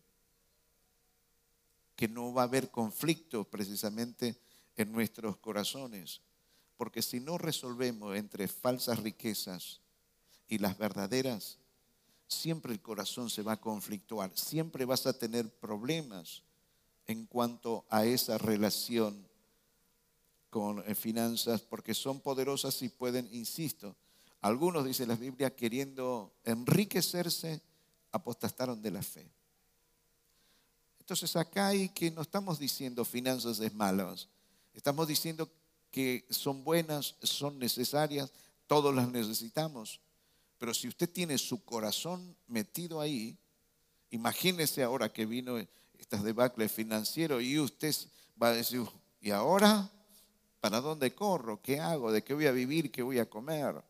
que 1.95 2.07
no 2.07 2.33
va 2.33 2.43
a 2.43 2.45
haber 2.45 2.69
conflicto 2.69 3.43
precisamente 3.43 4.39
en 4.75 4.91
nuestros 4.91 5.37
corazones, 5.37 6.21
porque 6.77 7.01
si 7.01 7.19
no 7.19 7.37
resolvemos 7.37 8.15
entre 8.15 8.47
falsas 8.47 8.99
riquezas 8.99 9.81
y 10.47 10.57
las 10.57 10.77
verdaderas, 10.77 11.57
siempre 12.31 12.73
el 12.73 12.81
corazón 12.81 13.29
se 13.29 13.43
va 13.43 13.53
a 13.53 13.61
conflictuar, 13.61 14.31
siempre 14.35 14.85
vas 14.85 15.05
a 15.05 15.13
tener 15.13 15.49
problemas 15.49 16.43
en 17.07 17.25
cuanto 17.25 17.85
a 17.89 18.05
esa 18.05 18.37
relación 18.37 19.27
con 20.49 20.83
eh, 20.87 20.95
finanzas, 20.95 21.61
porque 21.61 21.93
son 21.93 22.19
poderosas 22.19 22.81
y 22.81 22.89
pueden, 22.89 23.27
insisto, 23.31 23.95
algunos, 24.41 24.85
dice 24.85 25.05
la 25.05 25.15
Biblia, 25.15 25.55
queriendo 25.55 26.33
enriquecerse, 26.43 27.61
apostastaron 28.11 28.81
de 28.81 28.91
la 28.91 29.01
fe. 29.01 29.29
Entonces 30.99 31.35
acá 31.35 31.67
hay 31.67 31.89
que 31.89 32.11
no 32.11 32.21
estamos 32.21 32.59
diciendo 32.59 33.05
finanzas 33.05 33.59
es 33.59 33.73
malas, 33.73 34.29
estamos 34.73 35.07
diciendo 35.07 35.49
que 35.91 36.25
son 36.29 36.63
buenas, 36.63 37.15
son 37.21 37.59
necesarias, 37.59 38.31
todos 38.67 38.95
las 38.95 39.09
necesitamos. 39.09 39.99
Pero 40.61 40.75
si 40.75 40.87
usted 40.87 41.09
tiene 41.09 41.39
su 41.39 41.65
corazón 41.65 42.37
metido 42.45 43.01
ahí, 43.01 43.35
imagínese 44.11 44.83
ahora 44.83 45.11
que 45.11 45.25
vino 45.25 45.57
estas 45.97 46.23
debacles 46.23 46.71
financiero 46.71 47.41
y 47.41 47.57
usted 47.57 47.95
va 48.39 48.49
a 48.49 48.53
decir, 48.53 48.83
¿y 49.21 49.31
ahora? 49.31 49.89
¿Para 50.59 50.79
dónde 50.79 51.15
corro? 51.15 51.59
¿Qué 51.63 51.79
hago? 51.79 52.11
¿De 52.11 52.23
qué 52.23 52.35
voy 52.35 52.45
a 52.45 52.51
vivir? 52.51 52.91
¿Qué 52.91 53.01
voy 53.01 53.17
a 53.17 53.27
comer? 53.27 53.83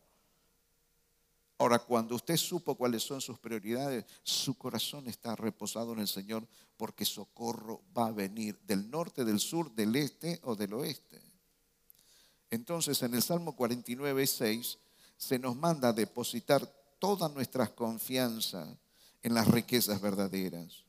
Ahora, 1.58 1.80
cuando 1.80 2.16
usted 2.16 2.38
supo 2.38 2.76
cuáles 2.76 3.04
son 3.04 3.20
sus 3.20 3.38
prioridades, 3.38 4.06
su 4.24 4.58
corazón 4.58 5.10
está 5.10 5.36
reposado 5.36 5.92
en 5.92 6.00
el 6.00 6.08
Señor 6.08 6.48
porque 6.78 7.04
socorro 7.04 7.82
va 7.98 8.08
a 8.08 8.12
venir 8.12 8.58
del 8.62 8.90
norte, 8.90 9.26
del 9.26 9.42
sur, 9.42 9.70
del 9.76 9.94
este 9.98 10.40
o 10.44 10.56
del 10.56 10.74
oeste. 10.76 11.22
Entonces, 12.50 13.04
en 13.04 13.14
el 13.14 13.22
Salmo 13.22 13.58
49, 13.58 14.26
6, 14.26 14.78
se 15.22 15.38
nos 15.38 15.56
manda 15.56 15.90
a 15.90 15.94
depositar 15.94 16.66
toda 16.98 17.30
nuestra 17.30 17.68
confianza 17.68 18.76
en 19.22 19.36
las 19.36 19.48
riquezas 19.48 20.02
verdaderas. 20.02 20.84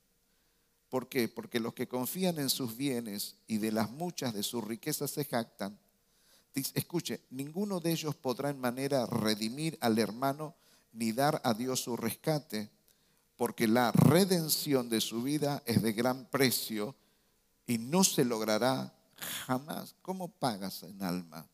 ¿Por 0.89 1.07
qué? 1.07 1.29
Porque 1.29 1.61
los 1.61 1.75
que 1.75 1.87
confían 1.87 2.39
en 2.39 2.49
sus 2.49 2.75
bienes 2.75 3.37
y 3.47 3.59
de 3.59 3.71
las 3.71 3.91
muchas 3.91 4.33
de 4.33 4.43
sus 4.43 4.65
riquezas 4.65 5.11
se 5.11 5.27
jactan. 5.27 5.79
escuche, 6.55 7.21
ninguno 7.29 7.79
de 7.79 7.93
ellos 7.93 8.15
podrá 8.15 8.49
en 8.49 8.59
manera 8.59 9.05
redimir 9.05 9.77
al 9.83 9.99
hermano 9.99 10.55
ni 10.95 11.13
dar 11.13 11.43
a 11.45 11.53
Dios 11.53 11.81
su 11.81 11.95
rescate, 11.95 12.71
porque 13.37 13.69
la 13.69 13.93
redención 13.93 14.89
de 14.89 15.03
su 15.03 15.23
vida 15.23 15.63
es 15.67 15.83
de 15.83 15.93
gran 15.93 16.25
precio 16.31 16.97
y 17.67 17.77
no 17.77 18.03
se 18.03 18.25
logrará 18.25 18.95
jamás. 19.47 19.95
¿Cómo 20.01 20.29
pagas 20.29 20.85
en 20.85 21.03
alma? 21.03 21.47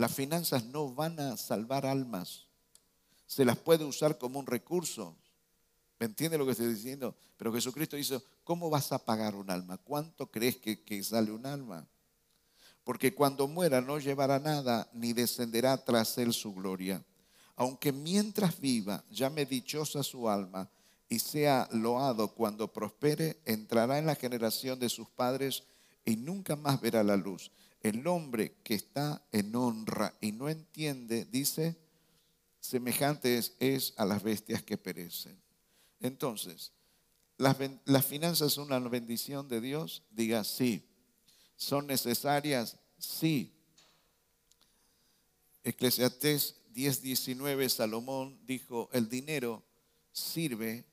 Las 0.00 0.14
finanzas 0.14 0.64
no 0.64 0.94
van 0.94 1.20
a 1.20 1.36
salvar 1.36 1.84
almas. 1.84 2.46
Se 3.26 3.44
las 3.44 3.58
puede 3.58 3.84
usar 3.84 4.16
como 4.16 4.38
un 4.38 4.46
recurso. 4.46 5.14
¿Me 5.98 6.06
entiende 6.06 6.38
lo 6.38 6.46
que 6.46 6.52
estoy 6.52 6.68
diciendo? 6.68 7.14
Pero 7.36 7.52
Jesucristo 7.52 7.96
dice, 7.96 8.18
¿cómo 8.42 8.70
vas 8.70 8.92
a 8.92 9.04
pagar 9.04 9.34
un 9.34 9.50
alma? 9.50 9.76
¿Cuánto 9.76 10.30
crees 10.30 10.56
que, 10.56 11.04
sale 11.04 11.30
un 11.30 11.44
alma? 11.44 11.86
Porque 12.82 13.14
cuando 13.14 13.46
muera 13.46 13.82
no 13.82 13.98
llevará 13.98 14.38
nada, 14.38 14.88
ni 14.94 15.12
descenderá 15.12 15.76
tras 15.76 16.16
él 16.16 16.32
su 16.32 16.54
gloria. 16.54 17.04
Aunque 17.54 17.92
mientras 17.92 18.58
viva, 18.58 19.04
llame 19.10 19.44
dichosa 19.44 20.02
su 20.02 20.30
alma 20.30 20.70
y 21.10 21.18
sea 21.18 21.68
loado 21.72 22.28
cuando 22.28 22.72
prospere, 22.72 23.42
entrará 23.44 23.98
en 23.98 24.06
la 24.06 24.14
generación 24.14 24.78
de 24.78 24.88
sus 24.88 25.10
padres 25.10 25.64
y 26.06 26.16
nunca 26.16 26.56
más 26.56 26.80
verá 26.80 27.04
la 27.04 27.18
luz. 27.18 27.50
El 27.80 28.06
hombre 28.06 28.56
que 28.62 28.74
está 28.74 29.24
en 29.32 29.54
honra 29.56 30.14
y 30.20 30.32
no 30.32 30.48
entiende, 30.48 31.24
dice, 31.24 31.76
semejante 32.60 33.40
es, 33.58 33.94
a 33.96 34.04
las 34.04 34.22
bestias 34.22 34.62
que 34.62 34.76
perecen. 34.76 35.40
Entonces, 36.00 36.72
¿las, 37.38 37.56
¿las 37.86 38.04
finanzas 38.04 38.52
son 38.52 38.66
una 38.66 38.78
bendición 38.80 39.48
de 39.48 39.60
Dios? 39.60 40.02
Diga 40.10 40.44
sí. 40.44 40.86
¿Son 41.56 41.86
necesarias? 41.86 42.78
Sí. 42.98 43.54
Eclesiastés 45.62 46.56
10.19 46.74 47.68
Salomón 47.68 48.38
dijo, 48.46 48.88
el 48.92 49.08
dinero 49.08 49.62
sirve 50.12 50.84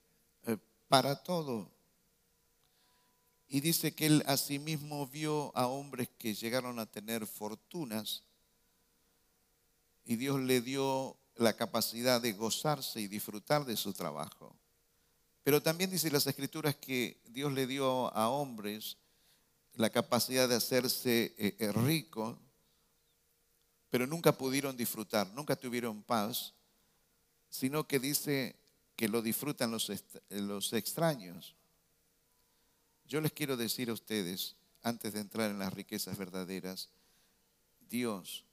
eh, 0.45 0.57
para 0.87 1.15
todo. 1.15 1.71
Y 3.47 3.61
dice 3.61 3.93
que 3.93 4.05
él 4.05 4.23
asimismo 4.27 5.07
vio 5.07 5.55
a 5.55 5.67
hombres 5.67 6.09
que 6.17 6.33
llegaron 6.33 6.79
a 6.79 6.85
tener 6.85 7.25
fortunas 7.25 8.23
y 10.03 10.15
Dios 10.15 10.39
le 10.39 10.61
dio 10.61 11.17
la 11.35 11.53
capacidad 11.53 12.21
de 12.21 12.33
gozarse 12.33 13.01
y 13.01 13.07
disfrutar 13.07 13.65
de 13.65 13.75
su 13.75 13.93
trabajo. 13.93 14.55
Pero 15.43 15.61
también 15.61 15.91
dice 15.91 16.09
las 16.09 16.27
escrituras 16.27 16.75
que 16.75 17.21
Dios 17.27 17.51
le 17.53 17.67
dio 17.67 18.13
a 18.15 18.29
hombres 18.29 18.97
la 19.75 19.89
capacidad 19.89 20.49
de 20.49 20.55
hacerse 20.55 21.35
eh, 21.37 21.55
eh, 21.59 21.71
rico, 21.71 22.39
pero 23.89 24.07
nunca 24.07 24.31
pudieron 24.31 24.75
disfrutar, 24.75 25.27
nunca 25.33 25.55
tuvieron 25.55 26.03
paz, 26.03 26.53
sino 27.49 27.85
que 27.85 27.99
dice 27.99 28.55
que 28.95 29.07
lo 29.09 29.21
disfrutan 29.21 29.71
los, 29.71 29.91
los 30.29 30.73
extraños. 30.73 31.56
Yo 33.07 33.21
les 33.21 33.31
quiero 33.31 33.55
decir 33.55 33.89
a 33.89 33.93
ustedes, 33.93 34.57
antes 34.83 35.13
de 35.13 35.21
entrar 35.21 35.49
en 35.49 35.59
las 35.59 35.73
riquezas 35.73 36.17
verdaderas, 36.17 36.89
Dios 37.89 38.43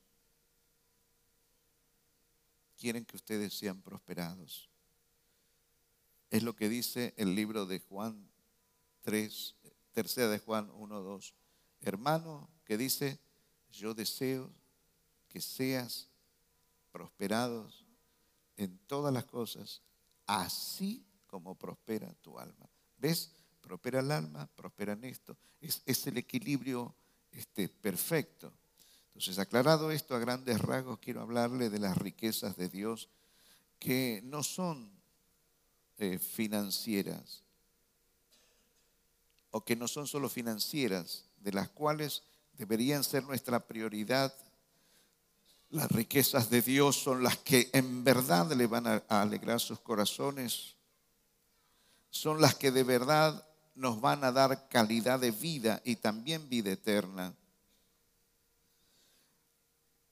quiere 2.78 3.04
que 3.04 3.16
ustedes 3.16 3.52
sean 3.52 3.82
prosperados. 3.82 4.68
Es 6.30 6.42
lo 6.44 6.54
que 6.54 6.68
dice 6.68 7.14
el 7.16 7.34
libro 7.34 7.66
de 7.66 7.80
Juan 7.80 8.28
3, 9.02 9.56
tercera 9.92 10.28
de 10.28 10.38
Juan 10.38 10.70
1, 10.72 11.00
2. 11.00 11.34
Hermano, 11.80 12.48
que 12.64 12.76
dice, 12.76 13.18
yo 13.72 13.92
deseo 13.92 14.52
que 15.28 15.40
seas 15.40 16.08
prosperados 16.92 17.84
en 18.56 18.78
todas 18.86 19.12
las 19.12 19.24
cosas, 19.24 19.82
así 20.26 21.04
como 21.26 21.56
prospera 21.56 22.14
tu 22.22 22.38
alma. 22.38 22.70
¿Ves? 22.98 23.33
Prospera 23.64 24.00
el 24.00 24.10
alma, 24.12 24.46
prospera 24.54 24.92
en 24.92 25.04
esto. 25.04 25.36
Es, 25.60 26.06
el 26.06 26.18
equilibrio 26.18 26.94
este, 27.32 27.68
perfecto. 27.68 28.52
Entonces, 29.08 29.38
aclarado 29.38 29.90
esto 29.90 30.14
a 30.14 30.18
grandes 30.18 30.60
rasgos, 30.60 30.98
quiero 30.98 31.22
hablarle 31.22 31.70
de 31.70 31.78
las 31.78 31.96
riquezas 31.96 32.56
de 32.56 32.68
Dios 32.68 33.08
que 33.78 34.20
no 34.24 34.42
son 34.42 34.90
eh, 35.98 36.18
financieras 36.18 37.42
o 39.50 39.64
que 39.64 39.76
no 39.76 39.88
son 39.88 40.06
solo 40.06 40.28
financieras, 40.28 41.24
de 41.38 41.52
las 41.52 41.70
cuales 41.70 42.22
deberían 42.54 43.02
ser 43.02 43.24
nuestra 43.24 43.60
prioridad. 43.60 44.34
Las 45.70 45.90
riquezas 45.90 46.50
de 46.50 46.60
Dios 46.60 46.96
son 46.96 47.22
las 47.22 47.38
que 47.38 47.70
en 47.72 48.04
verdad 48.04 48.52
le 48.52 48.66
van 48.66 48.86
a 48.86 49.22
alegrar 49.22 49.60
sus 49.60 49.80
corazones, 49.80 50.74
son 52.10 52.40
las 52.40 52.54
que 52.56 52.70
de 52.70 52.82
verdad 52.82 53.46
nos 53.74 54.00
van 54.00 54.24
a 54.24 54.32
dar 54.32 54.68
calidad 54.68 55.20
de 55.20 55.30
vida 55.30 55.80
y 55.84 55.96
también 55.96 56.48
vida 56.48 56.70
eterna. 56.70 57.34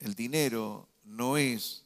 El 0.00 0.14
dinero 0.14 0.88
no 1.04 1.36
es 1.36 1.84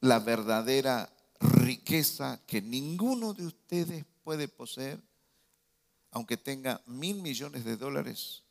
la 0.00 0.18
verdadera 0.18 1.08
riqueza 1.40 2.40
que 2.46 2.60
ninguno 2.60 3.32
de 3.32 3.46
ustedes 3.46 4.04
puede 4.24 4.48
poseer, 4.48 5.00
aunque 6.10 6.36
tenga 6.36 6.82
mil 6.86 7.22
millones 7.22 7.64
de 7.64 7.76
dólares. 7.76 8.42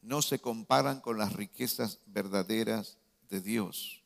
No 0.00 0.22
se 0.22 0.38
comparan 0.38 1.00
con 1.00 1.18
las 1.18 1.34
riquezas 1.34 1.98
verdaderas 2.06 2.96
de 3.28 3.40
Dios. 3.42 4.02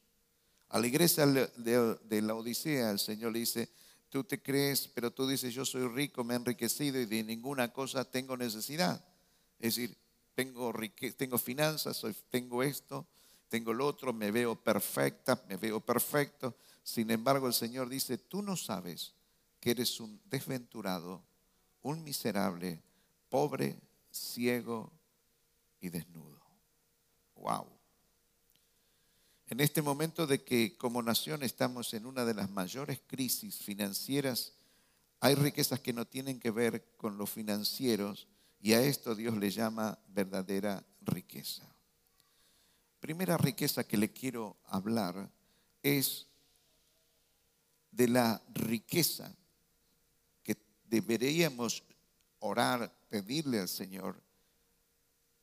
A 0.69 0.81
la 0.81 0.89
iglesia 0.89 1.25
de 1.27 2.23
la 2.23 2.35
Odisea 2.35 2.91
el 2.91 2.99
Señor 2.99 3.33
le 3.33 3.39
dice, 3.39 3.71
tú 4.15 4.23
te 4.23 4.41
crees, 4.41 4.87
pero 4.87 5.13
tú 5.13 5.27
dices, 5.27 5.53
yo 5.53 5.65
soy 5.65 5.89
rico, 5.89 6.23
me 6.23 6.35
he 6.35 6.37
enriquecido 6.37 7.01
y 7.01 7.05
de 7.05 7.25
ninguna 7.25 7.73
cosa 7.73 8.05
tengo 8.05 8.37
necesidad. 8.37 9.05
Es 9.59 9.75
decir, 9.75 9.99
tengo, 10.37 10.73
finanzas, 11.37 12.01
tengo 12.31 12.63
esto, 12.63 13.09
tengo 13.49 13.73
lo 13.73 13.85
otro, 13.85 14.13
me 14.13 14.31
veo 14.31 14.55
perfecta, 14.55 15.43
me 15.49 15.57
veo 15.57 15.81
perfecto. 15.81 16.55
Sin 16.85 17.11
embargo, 17.11 17.49
el 17.49 17.55
Señor 17.55 17.89
dice, 17.89 18.17
tú 18.17 18.41
no 18.41 18.57
sabes 18.57 19.15
que 19.59 19.73
eres 19.73 19.99
un 19.99 20.21
desventurado, 20.27 21.21
un 21.83 22.05
miserable, 22.05 22.81
pobre, 23.29 23.77
ciego 24.13 24.93
y 25.81 25.89
desnudo. 25.89 26.41
Wow. 27.35 27.74
En 29.55 29.61
este 29.61 29.83
momento 29.83 30.27
de 30.27 30.43
que 30.43 30.77
como 30.77 31.01
nación 31.01 31.45
estamos 31.45 31.95
en 31.95 32.07
una 32.07 32.25
de 32.25 32.35
las 32.35 32.51
mayores 32.51 32.99
crisis 33.07 33.59
financieras, 33.59 34.53
hay 35.21 35.37
riquezas 35.37 35.79
que 35.79 35.93
no 35.93 36.09
tienen 36.09 36.41
que 36.41 36.51
ver 36.51 36.85
con 36.97 37.17
los 37.17 37.31
financieros 37.31 38.27
y 38.61 38.73
a 38.73 38.83
esto 38.83 39.15
Dios 39.15 39.37
le 39.37 39.53
llama 39.53 39.97
verdadera 40.09 40.85
riqueza. 41.03 41.63
Primera 42.99 43.37
riqueza 43.37 43.85
que 43.85 43.97
le 43.97 44.11
quiero 44.11 44.57
hablar 44.65 45.31
es 45.85 46.27
de 47.93 48.09
la 48.09 48.43
riqueza 48.55 49.33
que 50.43 50.57
deberíamos 50.87 51.85
orar, 52.41 52.93
pedirle 53.09 53.61
al 53.61 53.69
Señor 53.69 54.21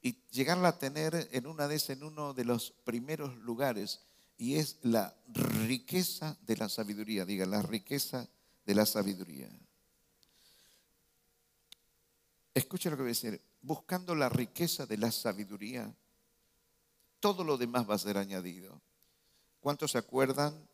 y 0.01 0.17
llegarla 0.31 0.69
a 0.69 0.79
tener 0.79 1.29
en 1.31 1.45
una 1.45 1.67
de 1.67 1.81
en 1.87 2.03
uno 2.03 2.33
de 2.33 2.45
los 2.45 2.71
primeros 2.83 3.35
lugares 3.37 4.01
y 4.37 4.55
es 4.55 4.79
la 4.81 5.15
riqueza 5.27 6.37
de 6.41 6.57
la 6.57 6.67
sabiduría, 6.67 7.25
diga, 7.25 7.45
la 7.45 7.61
riqueza 7.61 8.27
de 8.65 8.75
la 8.75 8.87
sabiduría. 8.87 9.49
Escucha 12.53 12.89
lo 12.89 12.95
que 12.95 13.03
voy 13.03 13.09
a 13.09 13.13
decir, 13.13 13.41
buscando 13.61 14.15
la 14.15 14.29
riqueza 14.29 14.85
de 14.87 14.97
la 14.97 15.11
sabiduría, 15.11 15.93
todo 17.19 17.43
lo 17.43 17.57
demás 17.57 17.87
va 17.87 17.95
a 17.95 17.99
ser 17.99 18.17
añadido. 18.17 18.81
¿Cuántos 19.59 19.91
se 19.91 19.99
acuerdan 19.99 20.67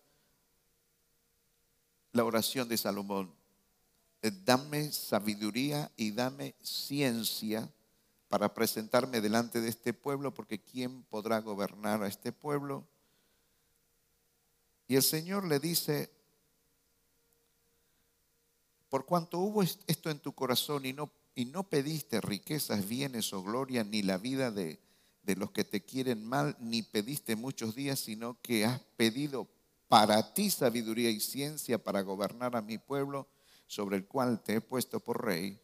la 2.13 2.23
oración 2.23 2.69
de 2.69 2.77
Salomón? 2.77 3.33
Eh, 4.21 4.31
dame 4.45 4.91
sabiduría 4.93 5.91
y 5.97 6.11
dame 6.11 6.55
ciencia 6.61 7.69
para 8.29 8.53
presentarme 8.53 9.21
delante 9.21 9.61
de 9.61 9.69
este 9.69 9.93
pueblo, 9.93 10.33
porque 10.33 10.59
¿quién 10.59 11.03
podrá 11.03 11.39
gobernar 11.39 12.03
a 12.03 12.07
este 12.07 12.31
pueblo? 12.31 12.85
Y 14.87 14.95
el 14.95 15.03
Señor 15.03 15.45
le 15.45 15.59
dice, 15.59 16.09
por 18.89 19.05
cuanto 19.05 19.39
hubo 19.39 19.63
esto 19.63 20.09
en 20.09 20.19
tu 20.19 20.33
corazón 20.33 20.85
y 20.85 20.93
no, 20.93 21.63
pediste 21.69 22.21
riquezas, 22.21 22.87
bienes 22.87 23.31
o 23.33 23.43
gloria, 23.43 23.83
ni 23.83 24.01
la 24.01 24.17
vida 24.17 24.51
de 24.51 24.79
los 25.35 25.51
que 25.51 25.63
te 25.63 25.83
quieren 25.83 26.25
mal, 26.25 26.55
ni 26.59 26.83
pediste 26.83 27.35
muchos 27.35 27.75
días, 27.75 27.99
sino 27.99 28.37
que 28.41 28.65
has 28.65 28.81
pedido 28.95 29.47
para 29.87 30.33
ti 30.33 30.49
sabiduría 30.49 31.09
y 31.09 31.19
ciencia 31.19 31.81
para 31.81 32.01
gobernar 32.01 32.55
a 32.55 32.61
mi 32.61 32.77
pueblo, 32.77 33.27
sobre 33.67 33.97
el 33.97 34.05
cual 34.05 34.41
te 34.41 34.55
he 34.55 34.61
puesto 34.61 35.01
por 35.01 35.25
rey 35.25 35.59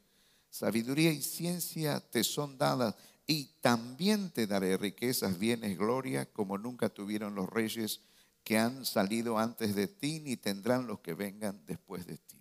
Sabiduría 0.53 1.11
y 1.11 1.23
ciencia 1.23 1.99
te 1.99 2.23
son 2.23 2.59
dadas 2.59 2.93
y 3.25 3.45
también 3.59 4.29
te 4.29 4.45
daré 4.45 4.77
riquezas, 4.77 5.39
bienes, 5.39 5.79
gloria, 5.79 6.31
como 6.31 6.59
nunca 6.59 6.89
tuvieron 6.89 7.33
los 7.33 7.49
reyes 7.49 8.01
que 8.43 8.59
han 8.59 8.85
salido 8.85 9.39
antes 9.39 9.73
de 9.73 9.87
ti, 9.87 10.19
ni 10.19 10.37
tendrán 10.37 10.85
los 10.85 10.99
que 10.99 11.15
vengan 11.15 11.59
después 11.65 12.05
de 12.05 12.19
ti. 12.19 12.37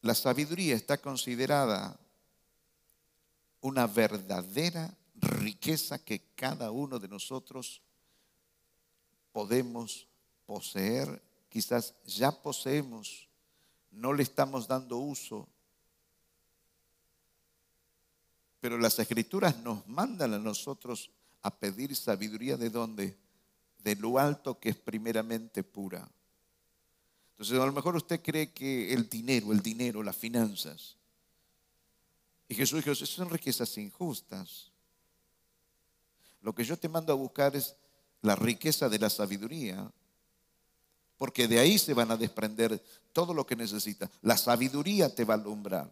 La 0.00 0.14
sabiduría 0.14 0.74
está 0.74 0.96
considerada 0.96 2.00
una 3.60 3.86
verdadera 3.86 4.96
riqueza 5.16 6.02
que 6.02 6.32
cada 6.34 6.70
uno 6.70 6.98
de 6.98 7.08
nosotros 7.08 7.82
podemos 9.32 10.08
poseer, 10.46 11.22
quizás 11.50 11.94
ya 12.06 12.32
poseemos 12.32 13.27
no 13.98 14.12
le 14.12 14.22
estamos 14.22 14.68
dando 14.68 14.98
uso. 14.98 15.48
Pero 18.60 18.78
las 18.78 18.98
escrituras 18.98 19.58
nos 19.58 19.86
mandan 19.86 20.34
a 20.34 20.38
nosotros 20.38 21.10
a 21.42 21.54
pedir 21.54 21.94
sabiduría 21.94 22.56
de 22.56 22.70
dónde? 22.70 23.16
De 23.78 23.96
lo 23.96 24.18
alto 24.18 24.58
que 24.58 24.70
es 24.70 24.76
primeramente 24.76 25.62
pura. 25.62 26.08
Entonces 27.32 27.58
a 27.58 27.66
lo 27.66 27.72
mejor 27.72 27.96
usted 27.96 28.20
cree 28.20 28.52
que 28.52 28.92
el 28.92 29.08
dinero, 29.08 29.52
el 29.52 29.60
dinero, 29.60 30.02
las 30.02 30.16
finanzas. 30.16 30.96
Y 32.48 32.54
Jesús 32.54 32.84
dijo, 32.84 32.94
son 32.94 33.30
riquezas 33.30 33.76
injustas. 33.78 34.72
Lo 36.40 36.54
que 36.54 36.64
yo 36.64 36.76
te 36.76 36.88
mando 36.88 37.12
a 37.12 37.16
buscar 37.16 37.54
es 37.54 37.76
la 38.22 38.34
riqueza 38.34 38.88
de 38.88 38.98
la 38.98 39.10
sabiduría, 39.10 39.92
porque 41.18 41.48
de 41.48 41.58
ahí 41.58 41.78
se 41.78 41.92
van 41.92 42.10
a 42.12 42.16
desprender 42.16 42.82
todo 43.12 43.34
lo 43.34 43.44
que 43.44 43.56
necesitas. 43.56 44.08
La 44.22 44.36
sabiduría 44.36 45.14
te 45.14 45.24
va 45.24 45.34
a 45.34 45.36
alumbrar, 45.36 45.90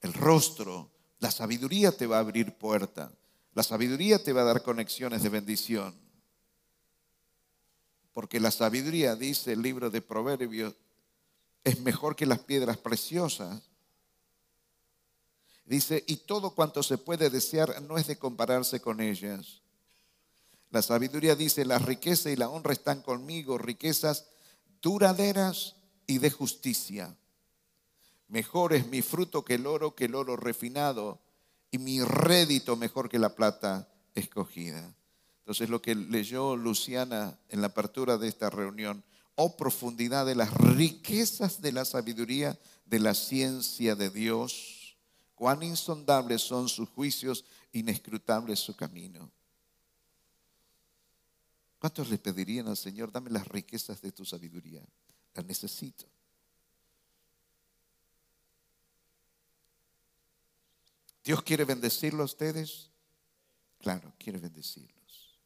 el 0.00 0.14
rostro, 0.14 0.88
la 1.18 1.30
sabiduría 1.30 1.92
te 1.92 2.06
va 2.06 2.16
a 2.16 2.20
abrir 2.20 2.54
puerta, 2.54 3.10
la 3.52 3.64
sabiduría 3.64 4.22
te 4.22 4.32
va 4.32 4.42
a 4.42 4.44
dar 4.44 4.62
conexiones 4.62 5.22
de 5.22 5.28
bendición. 5.28 5.94
Porque 8.12 8.40
la 8.40 8.50
sabiduría, 8.50 9.16
dice 9.16 9.52
el 9.52 9.62
libro 9.62 9.90
de 9.90 10.00
Proverbios, 10.02 10.74
es 11.64 11.80
mejor 11.80 12.16
que 12.16 12.26
las 12.26 12.38
piedras 12.38 12.76
preciosas. 12.78 13.62
Dice, 15.64 16.02
y 16.06 16.16
todo 16.16 16.54
cuanto 16.54 16.82
se 16.82 16.98
puede 16.98 17.30
desear 17.30 17.80
no 17.82 17.98
es 17.98 18.06
de 18.06 18.18
compararse 18.18 18.80
con 18.80 19.00
ellas. 19.00 19.60
La 20.70 20.82
sabiduría 20.82 21.34
dice, 21.34 21.64
la 21.64 21.78
riqueza 21.78 22.30
y 22.30 22.36
la 22.36 22.48
honra 22.48 22.72
están 22.72 23.02
conmigo, 23.02 23.58
riquezas 23.58 24.26
duraderas 24.82 25.76
y 26.06 26.18
de 26.18 26.30
justicia. 26.30 27.16
Mejor 28.28 28.72
es 28.72 28.86
mi 28.86 29.02
fruto 29.02 29.44
que 29.44 29.54
el 29.54 29.66
oro, 29.66 29.94
que 29.94 30.06
el 30.06 30.14
oro 30.14 30.36
refinado, 30.36 31.20
y 31.70 31.78
mi 31.78 32.02
rédito 32.02 32.76
mejor 32.76 33.08
que 33.08 33.18
la 33.18 33.34
plata 33.34 33.88
escogida. 34.14 34.94
Entonces 35.38 35.68
lo 35.68 35.80
que 35.80 35.94
leyó 35.94 36.56
Luciana 36.56 37.38
en 37.48 37.60
la 37.60 37.68
apertura 37.68 38.18
de 38.18 38.28
esta 38.28 38.50
reunión, 38.50 39.04
oh 39.34 39.56
profundidad 39.56 40.26
de 40.26 40.34
las 40.34 40.52
riquezas 40.54 41.60
de 41.60 41.72
la 41.72 41.84
sabiduría, 41.84 42.58
de 42.86 42.98
la 42.98 43.14
ciencia 43.14 43.94
de 43.94 44.10
Dios, 44.10 44.96
cuán 45.34 45.62
insondables 45.62 46.42
son 46.42 46.68
sus 46.68 46.88
juicios, 46.90 47.44
inescrutables 47.72 48.58
su 48.58 48.76
camino. 48.76 49.30
¿Cuántos 51.80 52.10
le 52.10 52.18
pedirían 52.18 52.68
al 52.68 52.76
Señor, 52.76 53.10
dame 53.10 53.30
las 53.30 53.48
riquezas 53.48 54.02
de 54.02 54.12
tu 54.12 54.26
sabiduría? 54.26 54.82
Las 55.32 55.46
necesito. 55.46 56.04
¿Dios 61.24 61.42
quiere 61.42 61.64
bendecirlo 61.64 62.22
a 62.22 62.26
ustedes? 62.26 62.90
Claro, 63.78 64.12
quiere 64.18 64.38
bendecirlos. 64.38 65.40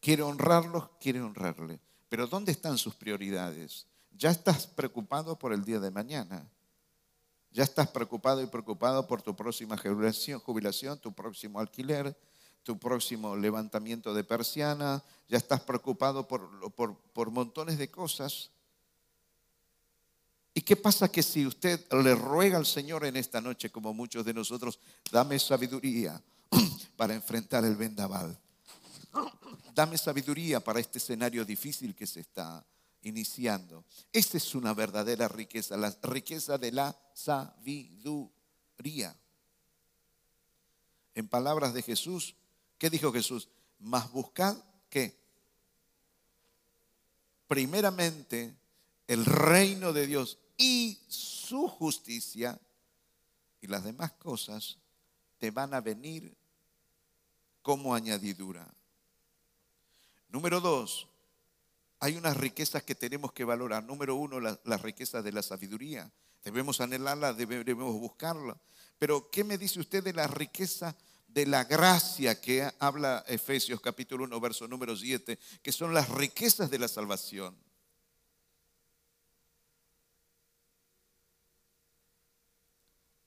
¿Quiere 0.00 0.22
honrarlos? 0.22 0.90
Quiere 1.00 1.20
honrarle. 1.20 1.78
Pero 2.08 2.26
¿dónde 2.26 2.50
están 2.50 2.76
sus 2.76 2.96
prioridades? 2.96 3.86
Ya 4.10 4.30
estás 4.30 4.66
preocupado 4.66 5.38
por 5.38 5.52
el 5.52 5.64
día 5.64 5.78
de 5.78 5.92
mañana. 5.92 6.50
Ya 7.52 7.62
estás 7.62 7.88
preocupado 7.88 8.42
y 8.42 8.46
preocupado 8.46 9.06
por 9.06 9.22
tu 9.22 9.36
próxima 9.36 9.76
jubilación, 9.76 10.40
jubilación 10.40 10.98
tu 10.98 11.12
próximo 11.12 11.60
alquiler, 11.60 12.16
tu 12.62 12.78
próximo 12.78 13.36
levantamiento 13.36 14.14
de 14.14 14.24
persiana, 14.24 15.02
ya 15.28 15.38
estás 15.38 15.60
preocupado 15.60 16.26
por, 16.28 16.72
por, 16.72 17.30
montones 17.30 17.78
de 17.78 17.90
cosas. 17.90 18.50
¿Y 20.54 20.60
qué 20.60 20.76
pasa 20.76 21.10
que 21.10 21.22
si 21.22 21.46
usted 21.46 21.80
le 21.92 22.14
ruega 22.14 22.58
al 22.58 22.66
Señor 22.66 23.04
en 23.04 23.16
esta 23.16 23.40
noche, 23.40 23.70
como 23.70 23.94
muchos 23.94 24.24
de 24.24 24.34
nosotros, 24.34 24.78
dame 25.10 25.38
sabiduría 25.38 26.22
para 26.96 27.14
enfrentar 27.14 27.64
el 27.64 27.76
vendaval? 27.76 28.38
Dame 29.74 29.96
sabiduría 29.96 30.60
para 30.60 30.80
este 30.80 30.98
escenario 30.98 31.44
difícil 31.44 31.94
que 31.94 32.06
se 32.06 32.20
está 32.20 32.64
iniciando. 33.02 33.84
Esta 34.12 34.36
es 34.36 34.54
una 34.54 34.74
verdadera 34.74 35.28
riqueza, 35.28 35.76
la 35.76 35.96
riqueza 36.02 36.58
de 36.58 36.72
la 36.72 36.96
sabiduría. 37.14 38.36
En 41.14 41.28
palabras 41.28 41.74
de 41.74 41.82
Jesús, 41.82 42.36
¿Qué 42.82 42.90
dijo 42.90 43.12
Jesús? 43.12 43.48
Más 43.78 44.10
buscad 44.10 44.56
que 44.90 45.16
primeramente 47.46 48.56
el 49.06 49.24
reino 49.24 49.92
de 49.92 50.08
Dios 50.08 50.36
y 50.58 50.98
su 51.06 51.68
justicia 51.68 52.60
y 53.60 53.68
las 53.68 53.84
demás 53.84 54.10
cosas 54.14 54.78
te 55.38 55.52
van 55.52 55.74
a 55.74 55.80
venir 55.80 56.36
como 57.62 57.94
añadidura. 57.94 58.66
Número 60.28 60.60
dos, 60.60 61.06
hay 62.00 62.16
unas 62.16 62.36
riquezas 62.36 62.82
que 62.82 62.96
tenemos 62.96 63.32
que 63.32 63.44
valorar. 63.44 63.84
Número 63.84 64.16
uno, 64.16 64.40
las 64.40 64.58
la 64.64 64.76
riquezas 64.76 65.22
de 65.22 65.30
la 65.30 65.44
sabiduría. 65.44 66.10
Debemos 66.42 66.80
anhelarla, 66.80 67.32
debemos 67.32 67.94
buscarla. 68.00 68.56
Pero, 68.98 69.30
¿qué 69.30 69.44
me 69.44 69.56
dice 69.56 69.78
usted 69.78 70.02
de 70.02 70.14
la 70.14 70.26
riqueza 70.26 70.96
de 71.32 71.46
la 71.46 71.64
gracia 71.64 72.40
que 72.40 72.70
habla 72.78 73.24
Efesios 73.26 73.80
capítulo 73.80 74.24
1, 74.24 74.40
verso 74.40 74.68
número 74.68 74.94
7, 74.94 75.38
que 75.62 75.72
son 75.72 75.94
las 75.94 76.08
riquezas 76.10 76.70
de 76.70 76.78
la 76.78 76.88
salvación. 76.88 77.56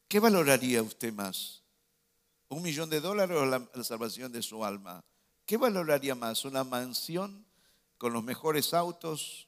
¿Qué 0.08 0.20
valoraría 0.20 0.84
usted 0.84 1.12
más? 1.12 1.64
¿Un 2.48 2.62
millón 2.62 2.90
de 2.92 3.02
dólares 3.02 3.38
o 3.38 3.46
la, 3.46 3.68
la 3.74 3.84
salvación 3.84 4.32
de 4.32 4.44
su 4.44 4.64
alma? 4.64 5.04
¿Qué 5.46 5.58
valoraría 5.58 6.14
más? 6.14 6.46
¿Una 6.46 6.64
mansión 6.64 7.46
con 7.98 8.14
los 8.14 8.24
mejores 8.24 8.74
autos? 8.76 9.48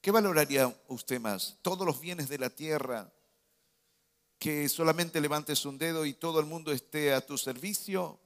¿Qué 0.00 0.12
valoraría 0.12 0.72
usted 0.86 1.20
más? 1.20 1.58
¿Todos 1.60 1.84
los 1.84 2.00
bienes 2.00 2.28
de 2.28 2.38
la 2.38 2.50
tierra? 2.50 3.12
¿Que 4.40 4.70
solamente 4.70 5.20
levantes 5.20 5.66
un 5.66 5.76
dedo 5.76 6.06
y 6.06 6.14
todo 6.14 6.40
el 6.40 6.46
mundo 6.46 6.72
esté 6.72 7.12
a 7.12 7.20
tu 7.24 7.36
servicio? 7.36 8.18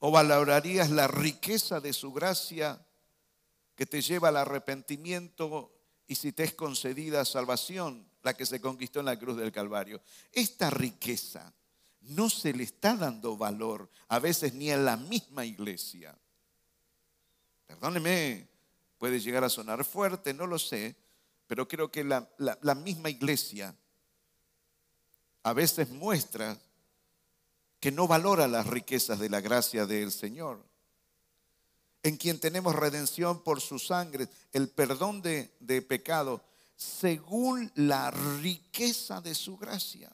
¿O 0.00 0.10
valorarías 0.10 0.90
la 0.90 1.06
riqueza 1.06 1.80
de 1.80 1.92
su 1.92 2.12
gracia 2.12 2.84
que 3.76 3.86
te 3.86 4.02
lleva 4.02 4.30
al 4.30 4.38
arrepentimiento 4.38 5.72
y 6.08 6.16
si 6.16 6.32
te 6.32 6.42
es 6.42 6.54
concedida 6.54 7.24
salvación, 7.24 8.04
la 8.24 8.34
que 8.34 8.46
se 8.46 8.60
conquistó 8.60 8.98
en 8.98 9.06
la 9.06 9.16
cruz 9.16 9.36
del 9.36 9.52
Calvario? 9.52 10.02
Esta 10.32 10.70
riqueza 10.70 11.54
no 12.00 12.28
se 12.30 12.52
le 12.52 12.64
está 12.64 12.96
dando 12.96 13.36
valor 13.36 13.88
a 14.08 14.18
veces 14.18 14.54
ni 14.54 14.72
en 14.72 14.84
la 14.84 14.96
misma 14.96 15.46
iglesia. 15.46 16.18
Perdóneme, 17.68 18.48
puede 18.98 19.20
llegar 19.20 19.44
a 19.44 19.48
sonar 19.48 19.84
fuerte, 19.84 20.34
no 20.34 20.48
lo 20.48 20.58
sé, 20.58 20.96
pero 21.46 21.68
creo 21.68 21.92
que 21.92 22.02
la, 22.02 22.28
la 22.38 22.74
misma 22.74 23.08
iglesia 23.08 23.72
a 25.42 25.52
veces 25.52 25.90
muestra 25.90 26.58
que 27.80 27.90
no 27.90 28.06
valora 28.06 28.46
las 28.46 28.66
riquezas 28.66 29.18
de 29.18 29.30
la 29.30 29.40
gracia 29.40 29.86
del 29.86 30.12
Señor, 30.12 30.62
en 32.02 32.16
quien 32.16 32.38
tenemos 32.38 32.74
redención 32.74 33.42
por 33.42 33.60
su 33.60 33.78
sangre, 33.78 34.28
el 34.52 34.68
perdón 34.68 35.22
de, 35.22 35.50
de 35.60 35.82
pecado, 35.82 36.42
según 36.76 37.70
la 37.74 38.10
riqueza 38.10 39.20
de 39.20 39.34
su 39.34 39.56
gracia. 39.56 40.10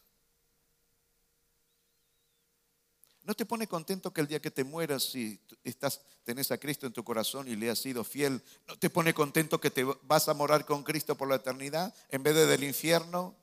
¿No 3.23 3.35
te 3.35 3.45
pone 3.45 3.67
contento 3.67 4.13
que 4.13 4.21
el 4.21 4.29
día 4.29 4.41
que 4.41 4.53
te 4.53 4.63
mueras, 4.63 5.03
si 5.03 5.41
estás, 5.65 6.01
tenés 6.23 6.53
a 6.53 6.59
Cristo 6.59 6.87
en 6.87 6.93
tu 6.93 7.03
corazón 7.03 7.49
y 7.49 7.57
le 7.57 7.69
has 7.71 7.81
sido 7.81 8.05
fiel, 8.05 8.41
¿no 8.69 8.79
te 8.79 8.89
pone 8.89 9.15
contento 9.15 9.61
que 9.61 9.73
te 9.73 9.83
vas 9.83 10.29
a 10.29 10.35
morar 10.35 10.65
con 10.65 10.85
Cristo 10.85 11.17
por 11.17 11.29
la 11.29 11.35
eternidad 11.35 11.93
en 12.11 12.23
vez 12.23 12.37
de 12.37 12.47
del 12.47 12.63
infierno? 12.63 13.35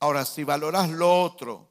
Ahora, 0.00 0.24
si 0.24 0.44
valoras 0.44 0.90
lo 0.90 1.22
otro, 1.22 1.68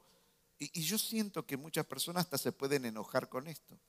y, 0.59 0.81
yo 0.81 0.97
siento 0.97 1.45
que 1.45 1.55
muchas 1.55 1.85
personas 1.85 2.25
hasta 2.25 2.37
se 2.37 2.51
pueden 2.51 2.85
enojar 2.85 3.29
con 3.29 3.47
esto. 3.47 3.79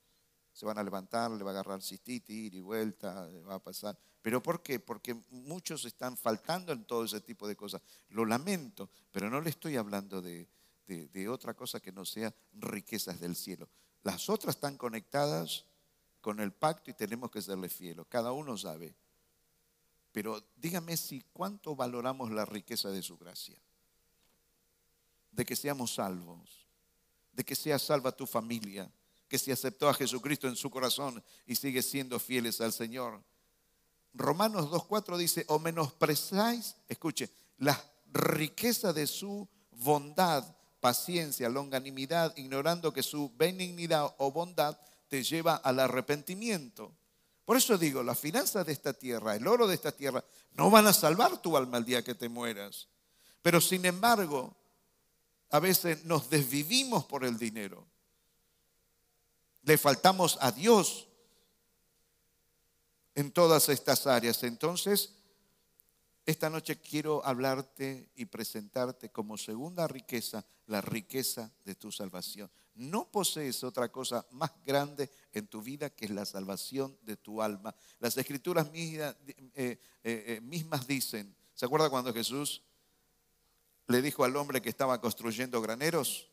Se 0.53 0.65
van 0.65 0.77
a 0.77 0.83
levantar, 0.83 1.31
le 1.31 1.43
va 1.43 1.51
a 1.51 1.53
agarrar 1.53 1.81
cistitis, 1.81 2.35
ir 2.35 2.55
y 2.55 2.61
vuelta, 2.61 3.27
va 3.47 3.55
a 3.55 3.63
pasar. 3.63 3.97
¿Pero 4.21 4.41
por 4.41 4.61
qué? 4.61 4.79
Porque 4.79 5.13
muchos 5.29 5.85
están 5.85 6.17
faltando 6.17 6.73
en 6.73 6.85
todo 6.85 7.05
ese 7.05 7.21
tipo 7.21 7.47
de 7.47 7.55
cosas. 7.55 7.81
Lo 8.09 8.25
lamento, 8.25 8.89
pero 9.11 9.29
no 9.29 9.41
le 9.41 9.49
estoy 9.49 9.77
hablando 9.77 10.21
de, 10.21 10.47
de 10.87 11.29
otra 11.29 11.53
cosa 11.53 11.79
que 11.79 11.91
no 11.91 12.05
sea 12.05 12.33
riquezas 12.53 13.19
del 13.19 13.35
cielo. 13.35 13.69
Las 14.03 14.29
otras 14.29 14.55
están 14.55 14.77
conectadas 14.77 15.65
con 16.21 16.39
el 16.39 16.51
pacto 16.51 16.91
y 16.91 16.93
tenemos 16.93 17.31
que 17.31 17.41
serle 17.41 17.69
fieles. 17.69 18.05
Cada 18.09 18.31
uno 18.31 18.57
sabe. 18.57 18.95
Pero 20.11 20.43
dígame 20.55 20.97
si 20.97 21.23
cuánto 21.33 21.75
valoramos 21.75 22.31
la 22.31 22.45
riqueza 22.45 22.89
de 22.89 23.01
su 23.01 23.17
gracia 23.17 23.57
de 25.31 25.45
que 25.45 25.55
seamos 25.55 25.93
salvos, 25.93 26.67
de 27.31 27.43
que 27.43 27.55
sea 27.55 27.79
salva 27.79 28.11
tu 28.11 28.25
familia, 28.25 28.91
que 29.27 29.37
se 29.37 29.51
aceptó 29.51 29.87
a 29.87 29.93
Jesucristo 29.93 30.47
en 30.47 30.55
su 30.55 30.69
corazón 30.69 31.23
y 31.45 31.55
sigue 31.55 31.81
siendo 31.81 32.19
fieles 32.19 32.59
al 32.61 32.73
Señor. 32.73 33.23
Romanos 34.13 34.69
2.4 34.69 35.17
dice, 35.17 35.45
o 35.47 35.59
menosprezáis, 35.59 36.75
escuche, 36.87 37.29
la 37.57 37.79
riqueza 38.11 38.91
de 38.91 39.05
su 39.05 39.47
bondad, 39.71 40.43
paciencia, 40.79 41.47
longanimidad, 41.49 42.35
ignorando 42.37 42.91
que 42.91 43.03
su 43.03 43.31
benignidad 43.35 44.13
o 44.17 44.31
bondad 44.31 44.77
te 45.07 45.23
lleva 45.23 45.55
al 45.55 45.79
arrepentimiento. 45.79 46.95
Por 47.45 47.57
eso 47.57 47.77
digo, 47.77 48.03
las 48.03 48.19
finanzas 48.19 48.65
de 48.65 48.73
esta 48.73 48.93
tierra, 48.93 49.35
el 49.35 49.47
oro 49.47 49.67
de 49.67 49.75
esta 49.75 49.91
tierra, 49.91 50.23
no 50.51 50.69
van 50.69 50.87
a 50.87 50.93
salvar 50.93 51.41
tu 51.41 51.57
alma 51.57 51.77
el 51.77 51.85
día 51.85 52.03
que 52.03 52.15
te 52.15 52.29
mueras. 52.29 52.87
Pero 53.41 53.61
sin 53.61 53.85
embargo, 53.85 54.55
a 55.49 55.59
veces 55.59 56.05
nos 56.05 56.29
desvivimos 56.29 57.05
por 57.05 57.25
el 57.25 57.37
dinero. 57.37 57.87
Le 59.63 59.77
faltamos 59.77 60.37
a 60.41 60.51
Dios 60.51 61.07
en 63.15 63.31
todas 63.31 63.69
estas 63.69 64.07
áreas. 64.07 64.43
Entonces, 64.43 65.13
esta 66.25 66.49
noche 66.49 66.79
quiero 66.79 67.25
hablarte 67.25 68.11
y 68.15 68.25
presentarte 68.25 69.09
como 69.09 69.37
segunda 69.37 69.87
riqueza 69.87 70.45
la 70.67 70.81
riqueza 70.81 71.51
de 71.65 71.75
tu 71.75 71.91
salvación. 71.91 72.49
No 72.75 73.09
posees 73.09 73.63
otra 73.63 73.91
cosa 73.91 74.25
más 74.31 74.51
grande 74.63 75.09
en 75.33 75.47
tu 75.47 75.61
vida 75.61 75.89
que 75.89 76.05
es 76.05 76.11
la 76.11 76.25
salvación 76.25 76.97
de 77.01 77.17
tu 77.17 77.41
alma. 77.41 77.75
Las 77.99 78.15
escrituras 78.17 78.69
eh, 78.73 79.13
eh, 79.55 79.79
eh, 80.03 80.39
mismas 80.41 80.85
dicen, 80.87 81.35
¿se 81.55 81.65
acuerda 81.65 81.89
cuando 81.89 82.13
Jesús 82.13 82.61
le 83.89 84.03
dijo 84.03 84.23
al 84.23 84.35
hombre 84.35 84.61
que 84.61 84.69
estaba 84.69 85.01
construyendo 85.01 85.61
graneros, 85.61 86.29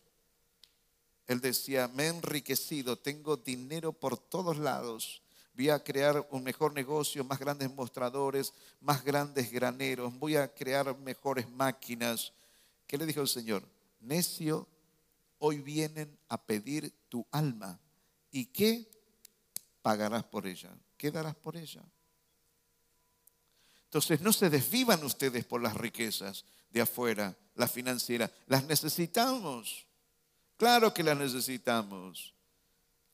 él 1.27 1.41
decía, 1.41 1.89
me 1.89 2.05
he 2.05 2.09
enriquecido, 2.09 2.99
tengo 2.99 3.39
dinero 3.39 3.95
por 3.95 4.19
todos 4.19 4.59
lados, 4.59 5.23
voy 5.55 5.71
a 5.71 5.83
crear 5.83 6.29
un 6.31 6.45
mejor 6.45 6.75
negocio, 6.75 7.25
más 7.25 7.39
grandes 7.39 7.73
mostradores, 7.75 8.53
más 8.81 9.03
grandes 9.03 9.51
graneros, 9.51 10.17
voy 10.19 10.37
a 10.37 10.53
crear 10.53 10.97
mejores 10.99 11.49
máquinas. 11.49 12.35
¿Qué 12.87 12.99
le 12.99 13.07
dijo 13.07 13.23
el 13.23 13.29
Señor? 13.29 13.67
Necio, 14.01 14.69
hoy 15.39 15.61
vienen 15.61 16.15
a 16.29 16.41
pedir 16.41 16.93
tu 17.09 17.27
alma. 17.31 17.81
¿Y 18.31 18.45
qué 18.47 18.87
pagarás 19.81 20.25
por 20.25 20.47
ella? 20.47 20.77
¿Qué 20.99 21.11
darás 21.11 21.35
por 21.37 21.57
ella? 21.57 21.83
Entonces 23.85 24.21
no 24.21 24.35
se 24.35 24.51
desvivan 24.51 25.03
ustedes 25.03 25.47
por 25.47 25.63
las 25.63 25.75
riquezas 25.75 26.45
de 26.77 26.83
afuera 26.83 27.35
la 27.55 27.67
financiera. 27.67 28.31
Las 28.49 28.65
necesitamos. 28.65 29.87
Claro 30.59 30.93
que 30.93 31.03
las 31.03 31.17
necesitamos. 31.17 32.35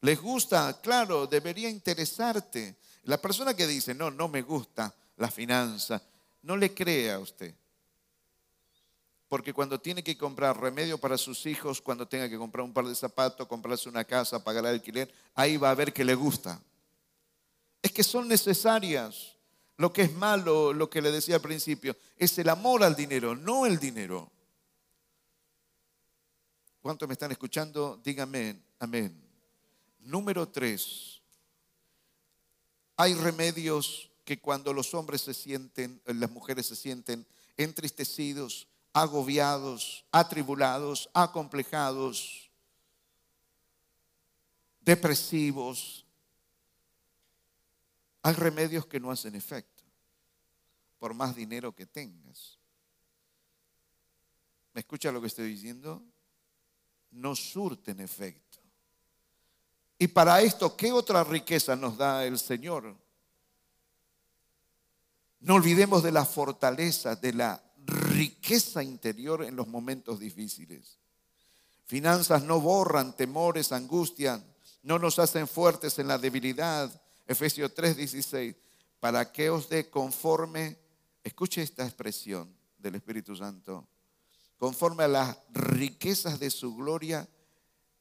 ¿Les 0.01 0.21
gusta? 0.21 0.81
Claro, 0.81 1.29
debería 1.29 1.71
interesarte. 1.71 2.77
La 3.05 3.23
persona 3.23 3.55
que 3.55 3.69
dice, 3.69 3.95
no, 3.95 4.11
no 4.11 4.27
me 4.27 4.43
gusta 4.43 4.93
la 5.17 5.31
finanza, 5.31 6.03
no 6.43 6.57
le 6.57 6.75
crea 6.75 7.15
a 7.15 7.19
usted. 7.21 7.55
Porque 9.29 9.53
cuando 9.53 9.81
tiene 9.81 10.03
que 10.03 10.19
comprar 10.19 10.61
remedio 10.61 10.99
para 10.99 11.17
sus 11.17 11.47
hijos, 11.47 11.81
cuando 11.81 12.09
tenga 12.09 12.29
que 12.29 12.37
comprar 12.37 12.65
un 12.65 12.73
par 12.73 12.87
de 12.87 12.97
zapatos, 12.97 13.47
comprarse 13.47 13.89
una 13.89 14.05
casa, 14.05 14.43
pagar 14.43 14.65
el 14.65 14.73
alquiler, 14.73 15.13
ahí 15.37 15.57
va 15.57 15.71
a 15.71 15.75
ver 15.77 15.93
que 15.93 16.05
le 16.05 16.17
gusta. 16.17 16.61
Es 17.81 17.93
que 17.93 18.03
son 18.03 18.27
necesarias. 18.27 19.37
Lo 19.83 19.93
que 19.93 20.03
es 20.03 20.13
malo, 20.13 20.73
lo 20.73 20.89
que 20.89 21.03
le 21.03 21.11
decía 21.11 21.35
al 21.35 21.41
principio, 21.41 21.97
es 22.17 22.39
el 22.39 22.49
amor 22.51 22.85
al 22.85 22.95
dinero, 22.95 23.35
no 23.35 23.67
el 23.67 23.81
dinero. 23.81 24.31
¿Cuántos 26.81 27.09
me 27.09 27.15
están 27.15 27.33
escuchando? 27.33 28.01
Díganme 28.05 28.63
amén. 28.79 29.21
Número 29.99 30.49
tres. 30.49 31.21
Hay 32.97 33.15
remedios 33.15 34.09
que 34.25 34.39
cuando 34.39 34.73
los 34.73 34.95
hombres 34.95 35.23
se 35.23 35.35
sienten, 35.35 36.01
las 36.05 36.31
mujeres 36.31 36.67
se 36.67 36.77
sienten 36.77 37.27
entristecidos, 37.57 38.69
agobiados, 38.93 40.05
atribulados, 40.13 41.11
acomplejados, 41.13 42.49
depresivos, 44.81 46.03
hay 48.23 48.35
remedios 48.35 48.87
que 48.87 49.01
no 49.01 49.11
hacen 49.11 49.35
efecto, 49.35 49.72
por 51.03 51.15
más 51.15 51.35
dinero 51.35 51.75
que 51.75 51.85
tengas. 51.85 52.61
¿Me 54.73 54.83
escucha 54.83 55.11
lo 55.11 55.21
que 55.21 55.27
estoy 55.27 55.49
diciendo? 55.49 56.01
No 57.11 57.35
surten 57.35 57.99
efecto. 57.99 58.61
Y 59.99 60.07
para 60.07 60.41
esto, 60.43 60.77
¿qué 60.77 60.93
otra 60.93 61.25
riqueza 61.25 61.75
nos 61.75 61.97
da 61.97 62.25
el 62.25 62.39
Señor? 62.39 62.97
No 65.41 65.57
olvidemos 65.57 66.05
de 66.05 66.13
la 66.13 66.25
fortaleza, 66.25 67.17
de 67.17 67.33
la 67.33 67.61
riqueza 67.79 68.85
interior 68.85 69.43
en 69.43 69.57
los 69.57 69.67
momentos 69.67 70.21
difíciles. 70.21 70.99
Finanzas 71.85 72.45
no 72.45 72.61
borran 72.61 73.17
temores, 73.17 73.73
angustias, 73.73 74.41
no 74.85 75.01
nos 75.01 75.19
hacen 75.19 75.49
fuertes 75.49 75.99
en 75.99 76.07
la 76.07 76.19
debilidad, 76.19 76.89
Efesios 77.27 77.75
3:16, 77.75 78.55
para 79.01 79.33
que 79.33 79.51
os 79.51 79.69
dé 79.69 79.91
conforme, 79.91 80.81
escuche 81.23 81.63
esta 81.63 81.85
expresión 81.85 82.55
del 82.79 82.97
Espíritu 82.97 83.37
Santo, 83.37 83.87
conforme 84.59 85.05
a 85.05 85.09
las 85.09 85.39
riquezas 85.51 86.39
de 86.39 86.51
su 86.51 86.75
gloria, 86.75 87.29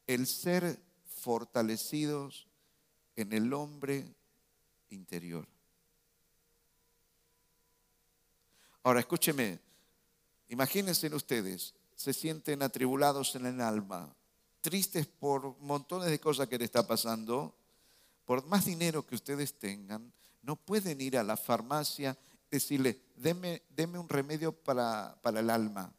el 0.08 0.28
ser 0.28 0.80
fortalecidos 1.06 2.48
en 3.16 3.34
el 3.34 3.54
hombre 3.54 4.16
interior. 4.90 5.48
Ahora, 8.84 9.00
escúcheme, 9.00 9.60
imagínense 10.50 11.14
ustedes, 11.14 11.76
se 11.96 12.14
sienten 12.14 12.64
atribulados 12.64 13.36
en 13.36 13.46
el 13.46 13.62
alma, 13.62 14.16
tristes 14.62 15.06
por 15.06 15.58
montones 15.60 16.10
de 16.10 16.20
cosas 16.20 16.48
que 16.48 16.58
le 16.58 16.66
está 16.66 16.86
pasando, 16.86 17.56
por 18.26 18.46
más 18.48 18.66
dinero 18.66 19.06
que 19.06 19.16
ustedes 19.16 19.54
tengan, 19.54 20.12
no 20.42 20.56
pueden 20.56 21.00
ir 21.02 21.18
a 21.18 21.24
la 21.24 21.38
farmacia 21.38 22.18
decirle, 22.52 23.02
deme, 23.16 23.64
deme 23.70 23.98
un 23.98 24.10
remedio 24.10 24.52
para, 24.52 25.18
para 25.22 25.40
el 25.40 25.50
alma, 25.50 25.92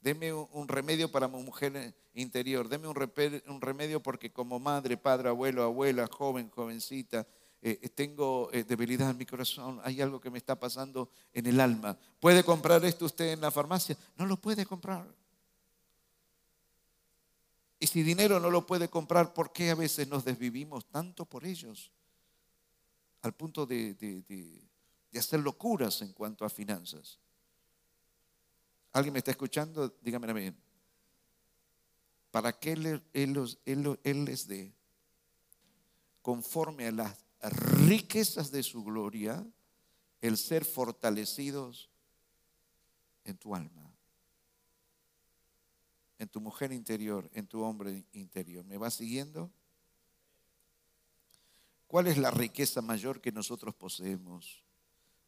deme 0.00 0.32
un 0.32 0.66
remedio 0.66 1.12
para 1.12 1.28
mi 1.28 1.42
mujer 1.42 1.94
interior, 2.14 2.68
deme 2.68 2.88
un 2.88 3.60
remedio 3.60 4.02
porque 4.02 4.32
como 4.32 4.58
madre, 4.58 4.96
padre, 4.96 5.28
abuelo, 5.28 5.62
abuela, 5.62 6.08
joven, 6.10 6.50
jovencita, 6.50 7.26
eh, 7.60 7.88
tengo 7.88 8.50
eh, 8.52 8.64
debilidad 8.64 9.10
en 9.10 9.16
mi 9.16 9.24
corazón, 9.24 9.80
hay 9.84 10.00
algo 10.00 10.20
que 10.20 10.30
me 10.30 10.38
está 10.38 10.58
pasando 10.58 11.10
en 11.32 11.46
el 11.46 11.60
alma. 11.60 11.96
¿Puede 12.20 12.42
comprar 12.42 12.84
esto 12.84 13.04
usted 13.06 13.32
en 13.32 13.40
la 13.40 13.50
farmacia? 13.50 13.96
No 14.16 14.26
lo 14.26 14.36
puede 14.36 14.66
comprar. 14.66 15.06
Y 17.78 17.86
si 17.86 18.02
dinero 18.02 18.40
no 18.40 18.50
lo 18.50 18.66
puede 18.66 18.88
comprar, 18.88 19.34
¿por 19.34 19.52
qué 19.52 19.70
a 19.70 19.74
veces 19.74 20.08
nos 20.08 20.24
desvivimos 20.24 20.86
tanto 20.86 21.24
por 21.24 21.44
ellos? 21.44 21.90
Al 23.22 23.32
punto 23.32 23.64
de 23.64 23.94
hacer 25.18 25.40
locuras 25.40 26.02
en 26.02 26.12
cuanto 26.12 26.44
a 26.44 26.50
finanzas. 26.50 27.18
¿Alguien 28.92 29.12
me 29.12 29.18
está 29.18 29.30
escuchando? 29.32 29.88
Dígame 30.00 30.32
bien. 30.32 30.56
Para 32.30 32.52
que 32.52 32.72
él, 32.72 33.02
él 33.12 34.24
les 34.24 34.46
dé 34.46 34.74
conforme 36.22 36.86
a 36.86 36.92
las 36.92 37.16
riquezas 37.86 38.50
de 38.50 38.62
su 38.62 38.82
gloria 38.82 39.46
el 40.22 40.38
ser 40.38 40.64
fortalecidos 40.64 41.90
en 43.24 43.36
tu 43.36 43.54
alma, 43.54 43.94
en 46.18 46.28
tu 46.28 46.40
mujer 46.40 46.72
interior, 46.72 47.28
en 47.34 47.46
tu 47.46 47.62
hombre 47.62 48.06
interior. 48.12 48.64
¿Me 48.64 48.78
va 48.78 48.90
siguiendo? 48.90 49.50
¿Cuál 51.86 52.06
es 52.06 52.16
la 52.16 52.30
riqueza 52.30 52.80
mayor 52.80 53.20
que 53.20 53.30
nosotros 53.30 53.74
poseemos? 53.74 54.63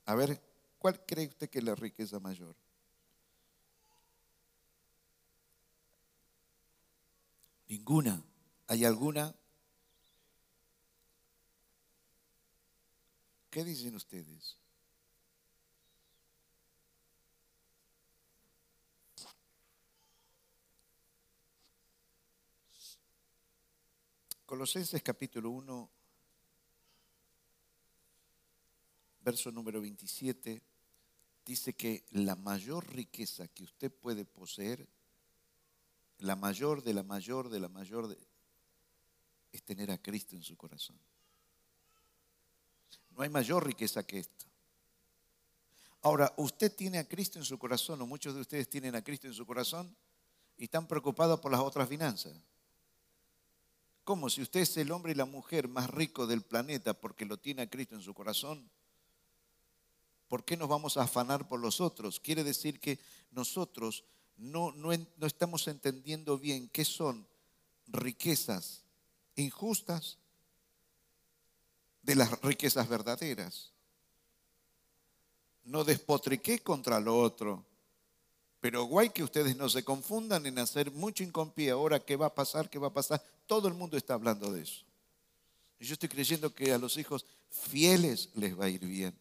A 0.06 0.14
ver, 0.14 0.40
¿cuál 0.78 1.04
cree 1.04 1.26
usted 1.26 1.50
que 1.50 1.58
es 1.58 1.64
la 1.64 1.74
riqueza 1.74 2.20
mayor? 2.20 2.54
Ninguna. 7.68 8.22
¿Hay 8.68 8.84
alguna? 8.84 9.34
¿Qué 13.50 13.64
dicen 13.64 13.96
ustedes? 13.96 14.56
Colosenses 24.44 25.02
capítulo 25.02 25.50
1, 25.50 25.90
verso 29.26 29.50
número 29.50 29.80
27, 29.80 30.62
dice 31.44 31.72
que 31.72 32.04
la 32.12 32.36
mayor 32.36 32.86
riqueza 32.94 33.48
que 33.48 33.64
usted 33.64 33.92
puede 33.92 34.24
poseer, 34.24 34.86
la 36.18 36.36
mayor 36.36 36.84
de 36.84 36.94
la 36.94 37.02
mayor 37.02 37.48
de 37.48 37.58
la 37.58 37.68
mayor, 37.68 38.06
de, 38.06 38.16
es 39.50 39.64
tener 39.64 39.90
a 39.90 39.98
Cristo 39.98 40.36
en 40.36 40.44
su 40.44 40.56
corazón. 40.56 40.96
No 43.10 43.22
hay 43.24 43.28
mayor 43.28 43.66
riqueza 43.66 44.06
que 44.06 44.20
esto. 44.20 44.46
Ahora, 46.02 46.32
usted 46.36 46.72
tiene 46.72 46.98
a 46.98 47.08
Cristo 47.08 47.40
en 47.40 47.44
su 47.44 47.58
corazón, 47.58 48.00
o 48.00 48.06
muchos 48.06 48.32
de 48.32 48.42
ustedes 48.42 48.68
tienen 48.68 48.94
a 48.94 49.02
Cristo 49.02 49.26
en 49.26 49.34
su 49.34 49.44
corazón, 49.44 49.96
y 50.56 50.64
están 50.64 50.86
preocupados 50.86 51.40
por 51.40 51.50
las 51.50 51.62
otras 51.62 51.88
finanzas. 51.88 52.32
¿Cómo? 54.04 54.30
Si 54.30 54.40
usted 54.40 54.60
es 54.60 54.76
el 54.76 54.92
hombre 54.92 55.10
y 55.10 55.16
la 55.16 55.24
mujer 55.24 55.66
más 55.66 55.90
rico 55.90 56.28
del 56.28 56.42
planeta 56.42 56.94
porque 56.94 57.24
lo 57.24 57.38
tiene 57.38 57.62
a 57.62 57.68
Cristo 57.68 57.96
en 57.96 58.02
su 58.02 58.14
corazón, 58.14 58.70
¿por 60.28 60.44
qué 60.44 60.56
nos 60.56 60.68
vamos 60.68 60.96
a 60.96 61.02
afanar 61.02 61.48
por 61.48 61.60
los 61.60 61.80
otros? 61.80 62.20
Quiere 62.20 62.44
decir 62.44 62.80
que 62.80 62.98
nosotros 63.30 64.04
no, 64.36 64.72
no, 64.72 64.90
no 65.16 65.26
estamos 65.26 65.66
entendiendo 65.68 66.38
bien 66.38 66.68
qué 66.68 66.84
son 66.84 67.26
riquezas 67.86 68.84
injustas 69.36 70.18
de 72.02 72.14
las 72.14 72.40
riquezas 72.40 72.88
verdaderas. 72.88 73.72
No 75.64 75.84
despotriqué 75.84 76.60
contra 76.60 77.00
lo 77.00 77.18
otro, 77.18 77.64
pero 78.60 78.84
guay 78.84 79.10
que 79.10 79.24
ustedes 79.24 79.56
no 79.56 79.68
se 79.68 79.84
confundan 79.84 80.46
en 80.46 80.58
hacer 80.58 80.90
mucho 80.92 81.24
hincapié 81.24 81.70
ahora 81.70 82.00
qué 82.00 82.16
va 82.16 82.26
a 82.26 82.34
pasar, 82.34 82.70
qué 82.70 82.78
va 82.78 82.88
a 82.88 82.92
pasar. 82.92 83.22
Todo 83.46 83.68
el 83.68 83.74
mundo 83.74 83.96
está 83.96 84.14
hablando 84.14 84.52
de 84.52 84.62
eso. 84.62 84.84
Yo 85.78 85.92
estoy 85.92 86.08
creyendo 86.08 86.54
que 86.54 86.72
a 86.72 86.78
los 86.78 86.96
hijos 86.96 87.26
fieles 87.50 88.30
les 88.34 88.58
va 88.58 88.66
a 88.66 88.68
ir 88.68 88.84
bien. 88.84 89.14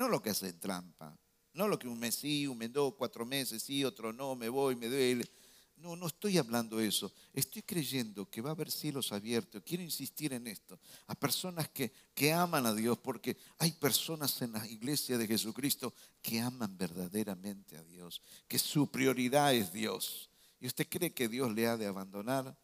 No 0.00 0.08
lo 0.08 0.22
que 0.22 0.30
hacen 0.30 0.58
trampa, 0.58 1.14
no 1.52 1.68
lo 1.68 1.78
que 1.78 1.86
un 1.86 1.98
mes 1.98 2.14
sí, 2.14 2.46
un 2.46 2.56
mes 2.56 2.72
dos, 2.72 2.94
cuatro 2.94 3.26
meses 3.26 3.62
sí, 3.62 3.84
otro 3.84 4.14
no, 4.14 4.34
me 4.34 4.48
voy, 4.48 4.74
me 4.74 4.86
duele. 4.86 5.30
No, 5.76 5.94
no 5.94 6.06
estoy 6.06 6.38
hablando 6.38 6.78
de 6.78 6.88
eso. 6.88 7.12
Estoy 7.34 7.60
creyendo 7.60 8.24
que 8.24 8.40
va 8.40 8.48
a 8.48 8.52
haber 8.52 8.70
cielos 8.70 9.12
abiertos. 9.12 9.62
Quiero 9.62 9.82
insistir 9.82 10.32
en 10.32 10.46
esto. 10.46 10.80
A 11.06 11.14
personas 11.14 11.68
que, 11.68 11.92
que 12.14 12.32
aman 12.32 12.64
a 12.64 12.72
Dios, 12.72 12.96
porque 12.96 13.36
hay 13.58 13.72
personas 13.72 14.40
en 14.40 14.52
la 14.52 14.66
iglesia 14.66 15.18
de 15.18 15.26
Jesucristo 15.26 15.92
que 16.22 16.40
aman 16.40 16.78
verdaderamente 16.78 17.76
a 17.76 17.82
Dios, 17.82 18.22
que 18.48 18.58
su 18.58 18.90
prioridad 18.90 19.52
es 19.52 19.70
Dios. 19.70 20.30
¿Y 20.60 20.66
usted 20.66 20.88
cree 20.88 21.12
que 21.12 21.28
Dios 21.28 21.52
le 21.52 21.66
ha 21.66 21.76
de 21.76 21.86
abandonar? 21.86 22.56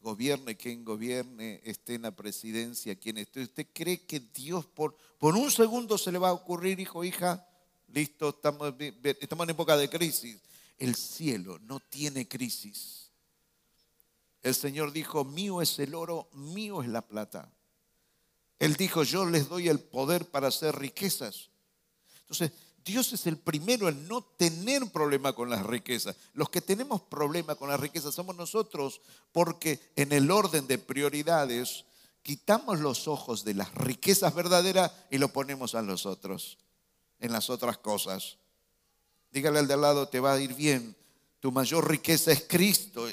Gobierne 0.00 0.56
quien 0.56 0.84
gobierne, 0.84 1.60
esté 1.64 1.94
en 1.94 2.02
la 2.02 2.14
presidencia 2.14 2.94
quien 2.94 3.18
esté. 3.18 3.42
¿Usted 3.42 3.66
cree 3.72 4.06
que 4.06 4.20
Dios 4.20 4.64
por, 4.66 4.96
por 5.18 5.36
un 5.36 5.50
segundo 5.50 5.98
se 5.98 6.12
le 6.12 6.18
va 6.18 6.28
a 6.28 6.32
ocurrir, 6.32 6.80
hijo, 6.80 7.04
hija? 7.04 7.46
Listo, 7.88 8.28
estamos, 8.28 8.74
estamos 9.20 9.44
en 9.44 9.50
época 9.50 9.76
de 9.76 9.88
crisis 9.88 10.38
el 10.78 10.94
cielo 10.94 11.58
no 11.60 11.80
tiene 11.80 12.28
crisis. 12.28 13.10
El 14.42 14.54
Señor 14.54 14.92
dijo, 14.92 15.24
mío 15.24 15.60
es 15.60 15.78
el 15.78 15.94
oro, 15.94 16.28
mío 16.32 16.82
es 16.82 16.88
la 16.88 17.02
plata. 17.02 17.52
Él 18.58 18.76
dijo, 18.76 19.02
yo 19.02 19.26
les 19.26 19.48
doy 19.48 19.68
el 19.68 19.80
poder 19.80 20.26
para 20.30 20.48
hacer 20.48 20.76
riquezas. 20.76 21.50
Entonces, 22.20 22.52
Dios 22.84 23.12
es 23.12 23.26
el 23.26 23.36
primero 23.36 23.88
en 23.88 24.08
no 24.08 24.22
tener 24.22 24.90
problema 24.90 25.34
con 25.34 25.50
las 25.50 25.64
riquezas. 25.64 26.16
Los 26.32 26.48
que 26.48 26.60
tenemos 26.60 27.02
problema 27.02 27.54
con 27.54 27.68
las 27.68 27.78
riquezas 27.78 28.14
somos 28.14 28.36
nosotros 28.36 29.00
porque 29.32 29.80
en 29.96 30.12
el 30.12 30.30
orden 30.30 30.66
de 30.66 30.78
prioridades 30.78 31.84
quitamos 32.22 32.80
los 32.80 33.08
ojos 33.08 33.44
de 33.44 33.54
las 33.54 33.74
riquezas 33.74 34.34
verdaderas 34.34 34.92
y 35.10 35.18
lo 35.18 35.32
ponemos 35.32 35.74
a 35.74 35.82
los 35.82 36.06
otros, 36.06 36.58
en 37.20 37.32
las 37.32 37.50
otras 37.50 37.78
cosas. 37.78 38.38
Dígale 39.30 39.58
al 39.58 39.68
de 39.68 39.74
al 39.74 39.80
lado, 39.82 40.08
te 40.08 40.20
va 40.20 40.32
a 40.32 40.40
ir 40.40 40.54
bien. 40.54 40.96
Tu 41.40 41.52
mayor 41.52 41.88
riqueza 41.88 42.32
es 42.32 42.44
Cristo. 42.48 43.06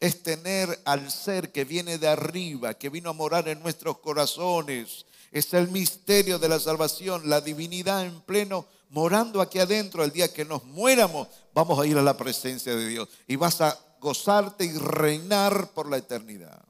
Es 0.00 0.22
tener 0.22 0.80
al 0.84 1.10
ser 1.10 1.52
que 1.52 1.64
viene 1.64 1.98
de 1.98 2.08
arriba, 2.08 2.74
que 2.74 2.88
vino 2.88 3.10
a 3.10 3.12
morar 3.12 3.48
en 3.48 3.62
nuestros 3.62 3.98
corazones. 3.98 5.06
Es 5.32 5.52
el 5.54 5.68
misterio 5.68 6.38
de 6.38 6.48
la 6.48 6.60
salvación, 6.60 7.28
la 7.28 7.40
divinidad 7.40 8.04
en 8.04 8.20
pleno, 8.20 8.66
morando 8.90 9.40
aquí 9.40 9.58
adentro. 9.58 10.04
El 10.04 10.12
día 10.12 10.32
que 10.32 10.44
nos 10.44 10.62
muéramos, 10.64 11.26
vamos 11.54 11.80
a 11.80 11.86
ir 11.86 11.96
a 11.96 12.02
la 12.02 12.16
presencia 12.16 12.76
de 12.76 12.86
Dios. 12.86 13.08
Y 13.26 13.36
vas 13.36 13.60
a 13.62 13.76
gozarte 13.98 14.64
y 14.64 14.76
reinar 14.76 15.70
por 15.70 15.88
la 15.88 15.96
eternidad. 15.96 16.62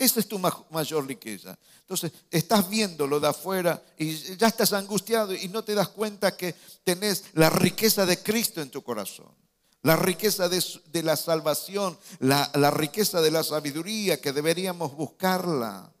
Esa 0.00 0.20
es 0.20 0.28
tu 0.28 0.38
mayor 0.38 1.06
riqueza. 1.06 1.58
Entonces, 1.80 2.12
estás 2.30 2.70
viendo 2.70 3.06
lo 3.06 3.20
de 3.20 3.28
afuera 3.28 3.82
y 3.98 4.14
ya 4.38 4.46
estás 4.46 4.72
angustiado 4.72 5.34
y 5.34 5.48
no 5.48 5.62
te 5.62 5.74
das 5.74 5.88
cuenta 5.88 6.34
que 6.34 6.54
tenés 6.82 7.24
la 7.34 7.50
riqueza 7.50 8.06
de 8.06 8.22
Cristo 8.22 8.62
en 8.62 8.70
tu 8.70 8.82
corazón. 8.82 9.28
La 9.82 9.96
riqueza 9.96 10.48
de, 10.48 11.02
la 11.02 11.16
salvación, 11.16 11.98
la, 12.20 12.50
la 12.54 12.70
riqueza 12.70 13.20
de 13.20 13.30
la 13.30 13.44
sabiduría 13.44 14.18
que 14.22 14.32
deberíamos 14.32 14.94
buscarla. 14.94 15.92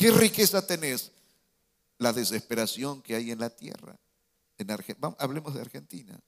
¿Qué 0.00 0.10
riqueza 0.10 0.66
tenés? 0.66 1.12
La 1.98 2.14
desesperación 2.14 3.02
que 3.02 3.14
hay 3.14 3.30
en 3.30 3.38
la 3.38 3.50
tierra. 3.50 4.00
En 4.56 4.68
hablemos 5.18 5.54
de 5.54 5.60
Argentina. 5.60 6.18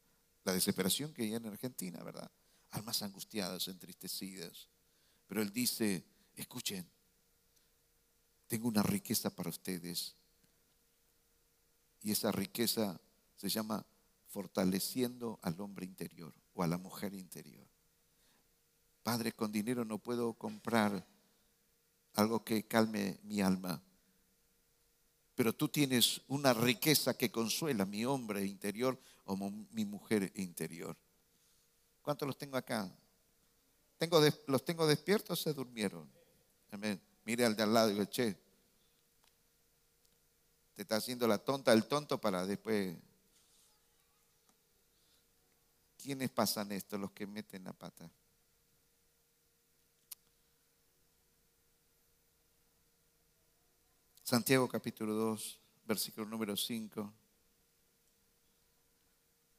La 0.44 0.52
desesperación 0.52 1.14
que 1.14 1.22
hay 1.22 1.34
en 1.34 1.46
Argentina, 1.46 2.02
¿verdad? 2.04 2.30
Almas 2.70 3.02
angustiadas, 3.02 3.68
entristecidas 3.68 4.68
pero 5.32 5.40
Él 5.40 5.50
dice, 5.50 6.04
escuchen, 6.36 6.86
tengo 8.48 8.68
una 8.68 8.82
riqueza 8.82 9.30
para 9.30 9.48
ustedes. 9.48 10.14
Y 12.02 12.12
esa 12.12 12.30
riqueza 12.30 13.00
se 13.38 13.48
llama 13.48 13.86
fortaleciendo 14.28 15.38
al 15.40 15.58
hombre 15.62 15.86
interior 15.86 16.34
o 16.52 16.62
a 16.62 16.66
la 16.66 16.76
mujer 16.76 17.14
interior. 17.14 17.66
Padre, 19.02 19.32
con 19.32 19.52
dinero 19.52 19.86
no 19.86 19.96
puedo 19.96 20.34
comprar 20.34 21.06
algo 22.14 22.44
que 22.44 22.66
calme 22.66 23.18
mi 23.22 23.40
alma, 23.40 23.82
pero 25.34 25.54
tú 25.54 25.68
tienes 25.68 26.20
una 26.28 26.52
riqueza 26.52 27.14
que 27.14 27.30
consuela 27.30 27.86
mi 27.86 28.04
hombre 28.04 28.44
interior 28.44 28.98
o 29.24 29.36
mi 29.36 29.84
mujer 29.84 30.30
interior. 30.34 30.96
¿Cuántos 32.02 32.26
los 32.26 32.36
tengo 32.36 32.56
acá? 32.56 32.90
¿Tengo 33.98 34.20
¿Los 34.46 34.64
tengo 34.64 34.86
despiertos 34.86 35.40
o 35.40 35.42
se 35.42 35.54
durmieron? 35.54 36.10
Mire 37.24 37.44
al 37.44 37.56
de 37.56 37.62
al 37.62 37.72
lado 37.72 37.90
y 37.90 37.92
digo, 37.94 38.04
che, 38.06 38.36
te 40.74 40.82
está 40.82 40.96
haciendo 40.96 41.26
la 41.28 41.38
tonta, 41.38 41.72
el 41.72 41.86
tonto 41.86 42.20
para 42.20 42.46
después. 42.46 42.96
¿Quiénes 45.98 46.30
pasan 46.30 46.72
esto? 46.72 46.98
Los 46.98 47.12
que 47.12 47.26
meten 47.26 47.64
la 47.64 47.72
pata. 47.72 48.10
Santiago 54.32 54.66
capítulo 54.66 55.12
2, 55.12 55.60
versículo 55.84 56.26
número 56.26 56.56
5. 56.56 57.12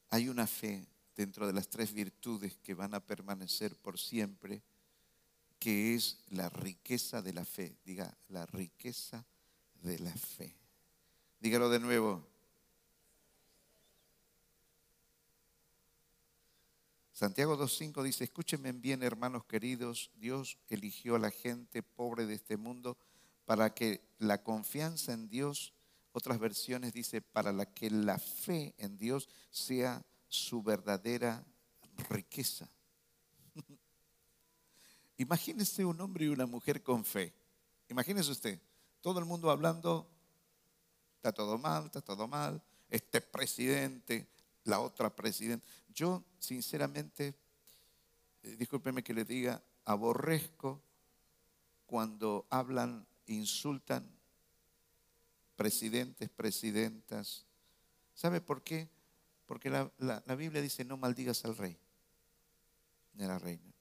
Hay 0.10 0.30
una 0.30 0.48
fe 0.48 0.88
dentro 1.16 1.46
de 1.46 1.54
las 1.54 1.68
tres 1.68 1.94
virtudes 1.94 2.58
que 2.58 2.74
van 2.74 2.96
a 2.96 3.00
permanecer 3.00 3.76
por 3.76 4.00
siempre, 4.00 4.64
que 5.60 5.94
es 5.94 6.24
la 6.32 6.50
riqueza 6.50 7.22
de 7.22 7.34
la 7.34 7.46
fe. 7.46 7.78
Diga, 7.86 8.18
la 8.30 8.48
riqueza 8.48 9.24
de 9.84 10.00
la 10.00 10.12
fe. 10.12 10.56
Dígalo 11.40 11.70
de 11.70 11.80
nuevo. 11.80 12.28
Santiago 17.12 17.60
2.5 17.60 18.02
dice, 18.02 18.24
escúchenme 18.24 18.72
bien 18.72 19.04
hermanos 19.04 19.46
queridos, 19.46 20.10
Dios 20.16 20.58
eligió 20.68 21.14
a 21.14 21.20
la 21.20 21.30
gente 21.30 21.84
pobre 21.84 22.26
de 22.26 22.34
este 22.34 22.58
mundo 22.58 22.98
para 23.46 23.74
que 23.74 24.02
la 24.20 24.44
confianza 24.44 25.14
en 25.14 25.30
Dios, 25.30 25.74
otras 26.12 26.40
versiones 26.40 26.94
dice, 26.94 27.22
para 27.22 27.52
la 27.52 27.66
que 27.66 27.90
la 27.90 28.20
fe 28.20 28.74
en 28.78 28.98
Dios 28.98 29.30
sea 29.50 30.06
su 30.28 30.64
verdadera 30.64 31.44
riqueza. 32.10 32.70
Imagínese 35.18 35.86
un 35.86 36.00
hombre 36.02 36.26
y 36.26 36.30
una 36.30 36.46
mujer 36.46 36.82
con 36.82 37.06
fe. 37.06 37.34
Imagínese 37.90 38.32
usted, 38.32 38.60
todo 39.02 39.20
el 39.20 39.26
mundo 39.26 39.52
hablando 39.52 40.10
está 41.24 41.32
todo 41.32 41.58
mal, 41.58 41.86
está 41.86 42.02
todo 42.02 42.28
mal, 42.28 42.62
este 42.90 43.22
presidente, 43.22 44.28
la 44.66 44.82
otra 44.82 45.16
presidenta. 45.16 45.66
Yo, 45.94 46.22
sinceramente, 46.38 47.34
eh, 48.44 48.56
discúlpeme 48.58 49.04
que 49.04 49.14
le 49.14 49.24
diga, 49.24 49.64
aborrezco 49.86 50.82
cuando 51.86 52.46
hablan, 52.50 53.08
insultan 53.28 54.10
presidentes, 55.56 56.30
presidentas. 56.30 57.46
¿Sabe 58.14 58.42
por 58.42 58.64
qué? 58.64 58.90
Porque 59.46 59.70
la, 59.70 59.92
la 59.98 60.36
Biblia 60.36 60.62
dice 60.62 60.84
no 60.84 60.98
maldigas 60.98 61.46
al 61.46 61.58
rey, 61.58 61.78
ni 63.14 63.24
a 63.24 63.28
la 63.28 63.40
reina. 63.40 63.74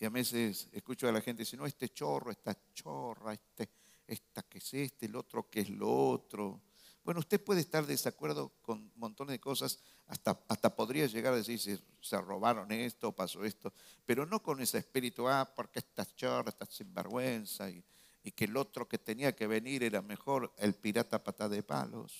Y 0.00 0.04
a 0.04 0.10
veces 0.10 0.68
escucho 0.72 1.08
a 1.08 1.12
la 1.12 1.20
gente 1.20 1.42
decir, 1.42 1.58
no, 1.58 1.66
este 1.66 1.88
chorro, 1.88 2.30
esta 2.30 2.56
chorra, 2.72 3.32
este, 3.32 3.68
esta 4.06 4.42
que 4.42 4.58
es 4.58 4.74
este, 4.74 5.06
el 5.06 5.16
otro 5.16 5.50
que 5.50 5.60
es 5.60 5.70
lo 5.70 6.10
otro. 6.10 6.62
Bueno, 7.02 7.20
usted 7.20 7.42
puede 7.42 7.60
estar 7.60 7.84
de 7.84 7.94
desacuerdo 7.94 8.52
con 8.62 8.92
montones 8.96 9.32
de 9.32 9.40
cosas, 9.40 9.80
hasta, 10.06 10.40
hasta 10.46 10.74
podría 10.74 11.06
llegar 11.06 11.32
a 11.32 11.36
decir 11.36 11.58
si 11.58 11.78
se 12.00 12.20
robaron 12.20 12.70
esto, 12.70 13.12
pasó 13.12 13.44
esto, 13.44 13.72
pero 14.06 14.24
no 14.24 14.42
con 14.42 14.60
ese 14.60 14.78
espíritu, 14.78 15.26
ah, 15.26 15.50
porque 15.56 15.80
esta 15.80 16.04
chorra, 16.14 16.50
esta 16.50 16.66
sinvergüenza, 16.66 17.68
y, 17.70 17.82
y 18.28 18.32
que 18.32 18.44
el 18.44 18.58
otro 18.58 18.86
que 18.86 18.98
tenía 18.98 19.34
que 19.34 19.46
venir 19.46 19.82
era 19.82 20.02
mejor, 20.02 20.52
el 20.58 20.74
pirata 20.74 21.24
pata 21.24 21.48
de 21.48 21.62
palos. 21.62 22.12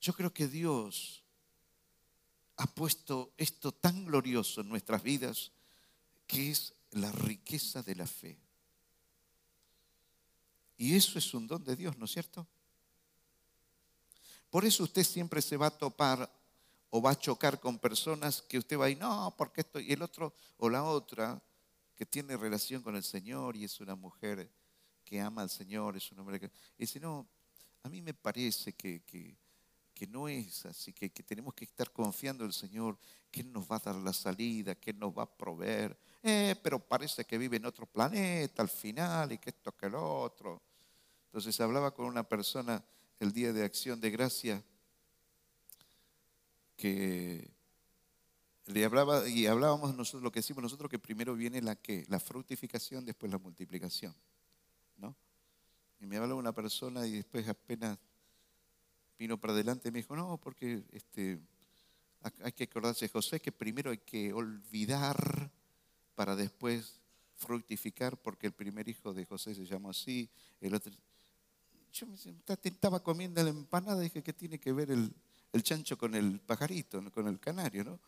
Yo 0.00 0.12
creo 0.12 0.34
que 0.34 0.48
Dios 0.48 1.22
ha 2.56 2.66
puesto 2.66 3.32
esto 3.36 3.70
tan 3.70 4.06
glorioso 4.06 4.60
en 4.60 4.68
nuestras 4.68 5.04
vidas, 5.04 5.52
que 6.26 6.50
es 6.50 6.74
la 6.90 7.12
riqueza 7.12 7.80
de 7.84 7.94
la 7.94 8.08
fe. 8.08 8.36
Y 10.78 10.96
eso 10.96 11.16
es 11.16 11.32
un 11.32 11.46
don 11.46 11.62
de 11.62 11.76
Dios, 11.76 11.96
¿no 11.96 12.06
es 12.06 12.10
cierto? 12.10 12.44
Por 14.50 14.64
eso 14.64 14.82
usted 14.82 15.04
siempre 15.04 15.40
se 15.42 15.56
va 15.56 15.66
a 15.66 15.78
topar 15.78 16.28
o 16.90 17.00
va 17.00 17.12
a 17.12 17.18
chocar 17.18 17.60
con 17.60 17.78
personas 17.78 18.42
que 18.42 18.58
usted 18.58 18.76
va 18.76 18.86
a 18.86 18.90
ir, 18.90 18.98
no, 18.98 19.32
porque 19.38 19.60
esto, 19.60 19.78
y 19.78 19.92
el 19.92 20.02
otro 20.02 20.34
o 20.56 20.68
la 20.68 20.82
otra 20.82 21.40
que 21.98 22.06
tiene 22.06 22.36
relación 22.36 22.80
con 22.80 22.94
el 22.94 23.02
Señor 23.02 23.56
y 23.56 23.64
es 23.64 23.80
una 23.80 23.96
mujer 23.96 24.48
que 25.04 25.20
ama 25.20 25.42
al 25.42 25.50
Señor, 25.50 25.96
es 25.96 26.12
un 26.12 26.20
hombre 26.20 26.38
que... 26.38 26.46
Y 26.46 26.84
dice, 26.84 27.00
no, 27.00 27.26
a 27.82 27.88
mí 27.88 28.00
me 28.00 28.14
parece 28.14 28.74
que, 28.74 29.02
que, 29.02 29.36
que 29.92 30.06
no 30.06 30.28
es 30.28 30.64
así, 30.66 30.92
que, 30.92 31.10
que, 31.10 31.24
tenemos 31.24 31.54
que 31.54 31.64
estar 31.64 31.90
confiando 31.90 32.44
en 32.44 32.50
el 32.50 32.54
Señor, 32.54 32.96
que 33.32 33.40
Él 33.40 33.52
nos 33.52 33.68
va 33.68 33.76
a 33.76 33.80
dar 33.80 33.96
la 33.96 34.12
salida, 34.12 34.76
que 34.76 34.92
Él 34.92 34.98
nos 35.00 35.12
va 35.12 35.24
a 35.24 35.36
proveer. 35.36 35.98
Eh, 36.22 36.54
pero 36.62 36.78
parece 36.78 37.24
que 37.24 37.36
vive 37.36 37.56
en 37.56 37.66
otro 37.66 37.84
planeta 37.84 38.62
al 38.62 38.68
final 38.68 39.32
y 39.32 39.38
que 39.38 39.50
esto 39.50 39.76
que 39.76 39.90
lo 39.90 40.20
otro. 40.20 40.62
Entonces 41.24 41.60
hablaba 41.60 41.92
con 41.92 42.06
una 42.06 42.22
persona 42.22 42.80
el 43.18 43.32
día 43.32 43.52
de 43.52 43.64
acción 43.64 44.00
de 44.00 44.10
gracia 44.10 44.62
que 46.76 47.57
le 48.68 48.84
hablaba 48.84 49.28
y 49.28 49.46
hablábamos 49.46 49.94
nosotros 49.94 50.22
lo 50.22 50.30
que 50.30 50.40
decimos 50.40 50.62
nosotros 50.62 50.90
que 50.90 50.98
primero 50.98 51.34
viene 51.34 51.60
la 51.60 51.76
que 51.76 52.04
la 52.08 52.20
fructificación 52.20 53.04
después 53.04 53.30
la 53.32 53.38
multiplicación 53.38 54.14
no 54.96 55.16
y 56.00 56.06
me 56.06 56.16
hablaba 56.16 56.36
una 56.36 56.52
persona 56.52 57.06
y 57.06 57.12
después 57.12 57.48
apenas 57.48 57.98
vino 59.18 59.38
para 59.38 59.52
adelante 59.52 59.88
y 59.88 59.92
me 59.92 59.98
dijo, 59.98 60.14
no, 60.14 60.38
porque 60.38 60.84
este, 60.92 61.40
hay 62.42 62.52
que 62.52 62.64
acordarse 62.64 63.06
de 63.06 63.08
José 63.10 63.40
que 63.40 63.50
primero 63.50 63.90
hay 63.90 63.98
que 63.98 64.32
olvidar 64.32 65.50
para 66.14 66.36
después 66.36 67.00
fructificar, 67.36 68.16
porque 68.16 68.46
el 68.46 68.52
primer 68.52 68.88
hijo 68.88 69.12
de 69.12 69.24
José 69.24 69.54
se 69.54 69.66
llamó 69.66 69.90
así, 69.90 70.28
el 70.60 70.74
otro... 70.74 70.92
Yo 71.92 72.06
me 72.06 72.14
estaba 72.14 73.02
comiendo 73.02 73.42
la 73.42 73.50
empanada 73.50 74.00
y 74.00 74.04
dije, 74.04 74.22
¿qué 74.22 74.32
tiene 74.32 74.60
que 74.60 74.72
ver 74.72 74.90
el, 74.90 75.12
el 75.52 75.62
chancho 75.62 75.96
con 75.96 76.14
el 76.14 76.38
pajarito, 76.38 77.02
con 77.10 77.26
el 77.26 77.40
canario? 77.40 77.82
¿no? 77.82 78.00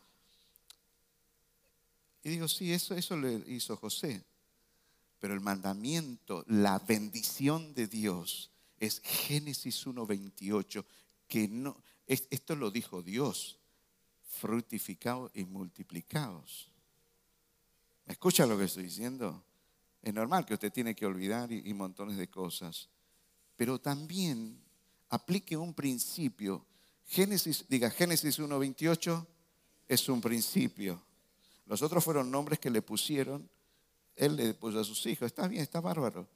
Y 2.23 2.29
digo, 2.29 2.47
sí, 2.47 2.71
eso, 2.71 2.95
eso 2.95 3.17
le 3.17 3.43
hizo 3.47 3.75
José. 3.77 4.23
Pero 5.19 5.33
el 5.33 5.39
mandamiento, 5.41 6.43
la 6.47 6.79
bendición 6.79 7.73
de 7.73 7.87
Dios 7.87 8.51
es 8.79 9.01
Génesis 9.03 9.85
1.28, 9.85 10.83
que 11.27 11.47
no, 11.47 11.77
esto 12.07 12.55
lo 12.55 12.71
dijo 12.71 13.01
Dios, 13.01 13.59
fructificados 14.25 15.31
y 15.35 15.45
multiplicados. 15.45 16.71
¿Me 18.05 18.13
escucha 18.13 18.45
lo 18.45 18.57
que 18.57 18.65
estoy 18.65 18.83
diciendo? 18.83 19.43
Es 20.01 20.13
normal 20.13 20.45
que 20.45 20.55
usted 20.55 20.73
tiene 20.73 20.95
que 20.95 21.05
olvidar 21.05 21.51
y, 21.51 21.61
y 21.69 21.73
montones 21.73 22.17
de 22.17 22.27
cosas, 22.27 22.89
pero 23.55 23.79
también 23.79 24.59
aplique 25.09 25.55
un 25.55 25.73
principio. 25.73 26.65
Génesis, 27.05 27.65
diga 27.69 27.91
Génesis 27.91 28.39
1.28 28.39 29.27
es 29.87 30.09
un 30.09 30.21
principio. 30.21 30.99
Los 31.65 31.81
otros 31.81 32.03
fueron 32.03 32.31
nombres 32.31 32.59
que 32.59 32.69
le 32.69 32.81
pusieron, 32.81 33.49
él 34.15 34.35
le 34.35 34.53
puso 34.53 34.79
a 34.79 34.83
sus 34.83 35.05
hijos, 35.05 35.27
está 35.27 35.47
bien, 35.47 35.63
está 35.63 35.79
bárbaro 35.79 36.27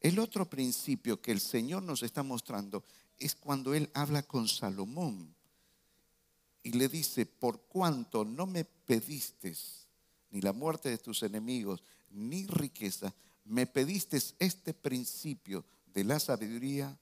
el 0.00 0.18
otro 0.18 0.48
principio 0.48 1.20
que 1.20 1.32
el 1.32 1.40
Señor 1.40 1.82
nos 1.82 2.02
está 2.02 2.22
mostrando 2.22 2.84
es 3.18 3.34
cuando 3.34 3.74
Él 3.74 3.90
habla 3.94 4.22
con 4.22 4.46
Salomón 4.46 5.34
y 6.62 6.72
le 6.72 6.88
dice, 6.88 7.26
por 7.26 7.62
cuanto 7.62 8.24
no 8.24 8.46
me 8.46 8.64
pediste 8.64 9.54
ni 10.30 10.40
la 10.40 10.52
muerte 10.52 10.90
de 10.90 10.98
tus 10.98 11.22
enemigos, 11.22 11.82
ni 12.10 12.46
riqueza, 12.46 13.12
me 13.44 13.66
pediste 13.66 14.20
este 14.38 14.74
principio 14.74 15.64
de 15.86 16.04
la 16.04 16.20
sabiduría, 16.20 16.96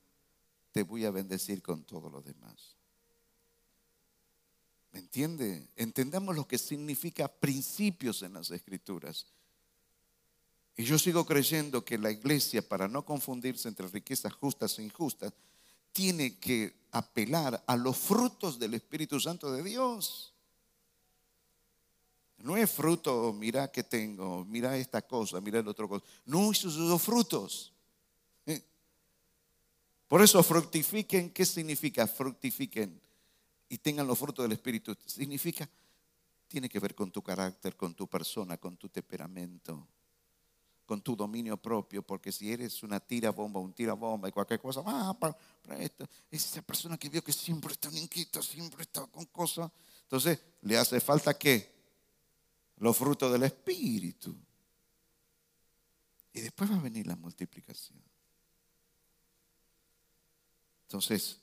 te 0.73 0.83
voy 0.83 1.05
a 1.05 1.11
bendecir 1.11 1.63
con 1.63 1.83
todo 1.83 2.09
lo 2.09 2.23
demás. 2.23 2.76
¿Me 4.97 5.01
entiende? 5.01 5.69
Entendamos 5.77 6.35
lo 6.35 6.49
que 6.49 6.57
significa 6.57 7.29
principios 7.29 8.23
en 8.23 8.33
las 8.33 8.51
escrituras. 8.51 9.27
Y 10.75 10.85
yo 10.85 10.99
sigo 10.99 11.27
creyendo 11.27 11.85
que 11.85 11.99
la 11.99 12.11
iglesia, 12.11 12.67
para 12.67 12.89
no 12.89 13.05
confundirse 13.05 13.69
entre 13.69 13.89
riquezas 13.89 14.33
justas 14.33 14.79
e 14.79 14.85
injustas, 14.85 15.35
tiene 15.93 16.39
que 16.39 16.75
apelar 16.93 17.63
a 17.67 17.77
los 17.77 17.95
frutos 17.95 18.59
del 18.59 18.73
Espíritu 18.73 19.21
Santo 19.21 19.53
de 19.53 19.63
Dios. 19.63 20.33
No 22.39 22.57
es 22.57 22.71
fruto, 22.71 23.35
mira 23.35 23.71
que 23.71 23.85
tengo, 23.85 24.47
mira 24.47 24.79
esta 24.79 25.03
cosa, 25.03 25.43
mira 25.43 25.59
el 25.59 25.69
otro 25.69 25.91
cosa. 25.91 26.07
No, 26.25 26.53
esos 26.53 26.75
los 26.77 27.03
frutos. 27.03 27.71
¿Eh? 28.47 28.63
Por 30.09 30.23
eso 30.23 30.43
fructifiquen, 30.43 31.29
¿qué 31.35 31.45
significa? 31.45 32.07
Fructifiquen 32.07 33.06
y 33.69 33.79
tengan 33.79 34.07
los 34.07 34.19
frutos 34.19 34.45
del 34.45 34.53
Espíritu. 34.53 34.97
Significa, 35.07 35.69
tiene 36.49 36.69
que 36.69 36.79
ver 36.79 36.95
con 36.95 37.11
tu 37.11 37.23
carácter, 37.23 37.77
con 37.77 37.95
tu 37.95 38.07
persona, 38.07 38.57
con 38.57 38.77
tu 38.77 38.89
temperamento 38.89 39.89
con 40.87 41.03
tu 41.03 41.17
dominio 41.17 41.57
propio, 41.57 42.01
porque 42.03 42.31
si 42.31 42.51
eres 42.51 42.83
una 42.85 43.01
tira 43.01 43.31
bomba, 43.31 43.59
un 43.59 43.75
tira 43.75 43.93
bomba 43.93 44.29
y 44.29 44.33
cualquier 44.33 44.61
cosa, 44.61 44.83
ah, 44.87 45.15
para, 45.19 45.37
esto, 45.83 46.09
es 46.31 46.45
esa 46.45 46.63
persona 46.63 46.97
que 46.97 47.09
vio 47.09 47.23
que 47.23 47.33
siempre 47.33 47.73
está 47.73 47.91
inquieta, 47.91 48.41
siempre 48.41 48.83
está 48.83 49.05
con 49.07 49.25
cosas. 49.27 49.71
Entonces, 50.03 50.39
le 50.63 50.79
hace 50.79 51.01
falta 51.01 51.37
qué? 51.37 51.75
Los 52.77 52.97
frutos 52.97 53.33
del 53.33 53.43
Espíritu. 53.43 54.35
Y 56.33 56.41
después 56.41 56.71
va 56.71 56.77
a 56.77 56.81
venir 56.81 57.07
la 57.07 57.17
multiplicación. 57.17 58.01
Entonces, 60.83 61.41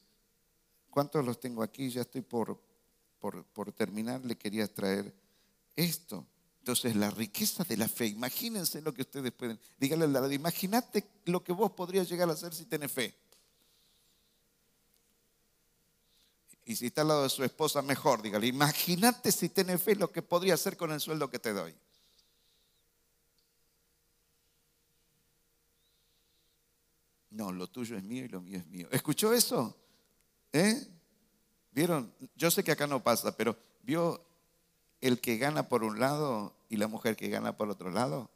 ¿cuántos 0.93 1.25
los 1.25 1.39
tengo 1.39 1.63
aquí? 1.63 1.89
Ya 1.89 2.01
estoy 2.01 2.21
por, 2.21 2.61
por, 3.19 3.43
por 3.45 3.71
terminar. 3.71 4.23
Le 4.23 4.37
quería 4.37 4.71
traer 4.71 5.11
esto. 5.75 6.25
Entonces, 6.59 6.95
la 6.95 7.09
riqueza 7.09 7.63
de 7.63 7.75
la 7.75 7.89
fe, 7.89 8.05
imagínense 8.05 8.81
lo 8.81 8.93
que 8.93 9.01
ustedes 9.01 9.31
pueden. 9.31 9.59
Díganle 9.79 10.05
al 10.05 10.13
lado, 10.13 10.31
imagínate 10.31 11.03
lo 11.25 11.43
que 11.43 11.51
vos 11.51 11.71
podrías 11.71 12.07
llegar 12.07 12.29
a 12.29 12.33
hacer 12.33 12.53
si 12.53 12.65
tenés 12.65 12.91
fe. 12.91 13.13
Y 16.65 16.75
si 16.75 16.85
está 16.85 17.01
al 17.01 17.09
lado 17.09 17.23
de 17.23 17.29
su 17.29 17.43
esposa, 17.43 17.81
mejor, 17.81 18.21
dígale, 18.21 18.47
imagínate 18.47 19.31
si 19.31 19.49
tenés 19.49 19.81
fe 19.81 19.95
lo 19.95 20.11
que 20.11 20.21
podría 20.21 20.53
hacer 20.53 20.77
con 20.77 20.91
el 20.91 21.01
sueldo 21.01 21.29
que 21.29 21.39
te 21.39 21.51
doy. 21.51 21.75
No, 27.31 27.51
lo 27.51 27.67
tuyo 27.67 27.97
es 27.97 28.03
mío 28.03 28.23
y 28.23 28.27
lo 28.29 28.39
mío 28.39 28.59
es 28.59 28.67
mío. 28.67 28.87
¿Escuchó 28.91 29.33
eso? 29.33 29.82
¿Eh? 30.53 30.87
¿Vieron? 31.71 32.13
Yo 32.35 32.49
sé 32.49 32.63
que 32.63 32.71
acá 32.71 32.87
no 32.87 33.03
pasa, 33.03 33.35
pero 33.35 33.57
¿vio 33.81 34.23
el 35.03 35.19
que 35.19 35.37
gana 35.37 35.67
por 35.67 35.83
un 35.83 35.99
lado 35.99 36.55
y 36.69 36.77
la 36.77 36.87
mujer 36.87 37.17
que 37.17 37.27
gana 37.27 37.57
por 37.57 37.69
otro 37.69 37.91
lado. 37.91 38.31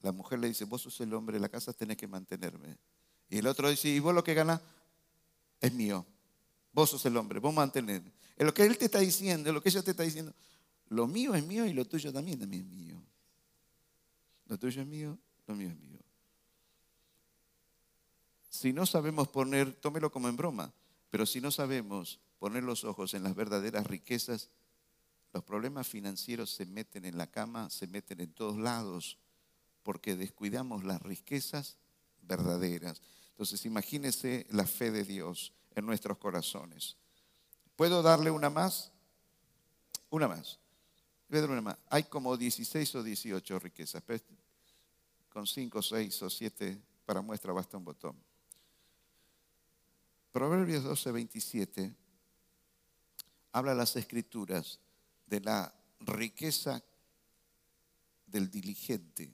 La 0.00 0.12
mujer 0.12 0.38
le 0.38 0.48
dice, 0.48 0.64
vos 0.64 0.80
sos 0.80 0.98
el 1.02 1.12
hombre 1.12 1.34
de 1.34 1.40
la 1.40 1.50
casa, 1.50 1.74
tenés 1.74 1.98
que 1.98 2.06
mantenerme. 2.06 2.78
Y 3.28 3.36
el 3.36 3.46
otro 3.46 3.68
dice, 3.68 3.90
y 3.90 3.98
vos 3.98 4.14
lo 4.14 4.24
que 4.24 4.32
ganas 4.32 4.62
es 5.60 5.74
mío. 5.74 6.06
Vos 6.72 6.88
sos 6.88 7.04
el 7.04 7.14
hombre, 7.18 7.38
vos 7.38 7.52
mantenés. 7.52 8.00
Es 8.34 8.46
lo 8.46 8.54
que 8.54 8.64
él 8.64 8.78
te 8.78 8.86
está 8.86 9.00
diciendo, 9.00 9.52
lo 9.52 9.62
que 9.62 9.68
ella 9.68 9.82
te 9.82 9.90
está 9.90 10.04
diciendo. 10.04 10.32
Lo 10.88 11.06
mío 11.06 11.34
es 11.34 11.44
mío 11.44 11.66
y 11.66 11.74
lo 11.74 11.84
tuyo 11.84 12.10
también, 12.10 12.38
también 12.38 12.62
es 12.62 12.68
mío. 12.70 13.02
Lo 14.46 14.58
tuyo 14.58 14.80
es 14.80 14.88
mío, 14.88 15.18
lo 15.46 15.54
mío 15.54 15.68
es 15.68 15.76
mío. 15.76 16.00
Si 18.48 18.72
no 18.72 18.86
sabemos 18.86 19.28
poner, 19.28 19.74
tómelo 19.74 20.10
como 20.10 20.30
en 20.30 20.36
broma, 20.36 20.72
pero 21.14 21.26
si 21.26 21.40
no 21.40 21.52
sabemos 21.52 22.18
poner 22.40 22.64
los 22.64 22.82
ojos 22.82 23.14
en 23.14 23.22
las 23.22 23.36
verdaderas 23.36 23.86
riquezas, 23.86 24.50
los 25.32 25.44
problemas 25.44 25.86
financieros 25.86 26.50
se 26.50 26.66
meten 26.66 27.04
en 27.04 27.16
la 27.16 27.28
cama, 27.28 27.70
se 27.70 27.86
meten 27.86 28.20
en 28.20 28.32
todos 28.32 28.56
lados, 28.56 29.16
porque 29.84 30.16
descuidamos 30.16 30.82
las 30.82 31.00
riquezas 31.00 31.78
verdaderas. 32.22 33.00
Entonces 33.28 33.64
imagínese 33.64 34.44
la 34.50 34.66
fe 34.66 34.90
de 34.90 35.04
Dios 35.04 35.52
en 35.76 35.86
nuestros 35.86 36.18
corazones. 36.18 36.96
¿Puedo 37.76 38.02
darle 38.02 38.32
una 38.32 38.50
más? 38.50 38.90
Una 40.10 40.26
más. 40.26 40.58
Una 41.30 41.60
más. 41.60 41.78
Hay 41.90 42.02
como 42.02 42.36
16 42.36 42.92
o 42.96 43.04
18 43.04 43.60
riquezas. 43.60 44.02
Con 45.28 45.46
5, 45.46 45.80
6 45.80 46.22
o 46.24 46.28
7 46.28 46.82
para 47.06 47.20
muestra 47.20 47.52
basta 47.52 47.76
un 47.76 47.84
botón. 47.84 48.23
Proverbios 50.34 50.82
12, 50.82 51.12
27 51.12 51.94
habla 53.52 53.72
las 53.72 53.94
escrituras 53.94 54.80
de 55.26 55.38
la 55.38 55.72
riqueza 56.00 56.82
del 58.26 58.50
diligente. 58.50 59.32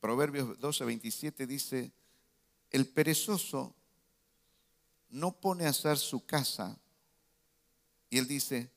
Proverbios 0.00 0.58
12, 0.58 0.86
27 0.86 1.46
dice, 1.46 1.92
el 2.70 2.88
perezoso 2.88 3.74
no 5.10 5.38
pone 5.38 5.66
a 5.66 5.68
hacer 5.68 5.98
su 5.98 6.24
casa. 6.24 6.78
Y 8.08 8.16
él 8.16 8.26
dice, 8.26 8.70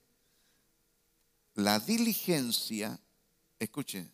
la 1.53 1.79
diligencia, 1.79 2.99
escuche, 3.57 4.11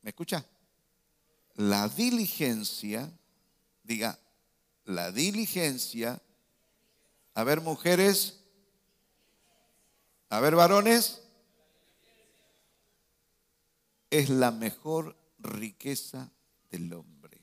¿me 0.00 0.10
escucha? 0.10 0.46
La 1.56 1.88
diligencia, 1.88 3.12
diga, 3.82 4.16
la 4.84 5.10
diligencia, 5.10 6.22
a 7.36 7.44
ver 7.44 7.60
mujeres, 7.60 8.40
a 10.30 10.40
ver 10.40 10.56
varones, 10.56 11.20
es 14.08 14.30
la 14.30 14.50
mejor 14.50 15.14
riqueza 15.38 16.32
del 16.70 16.94
hombre. 16.94 17.38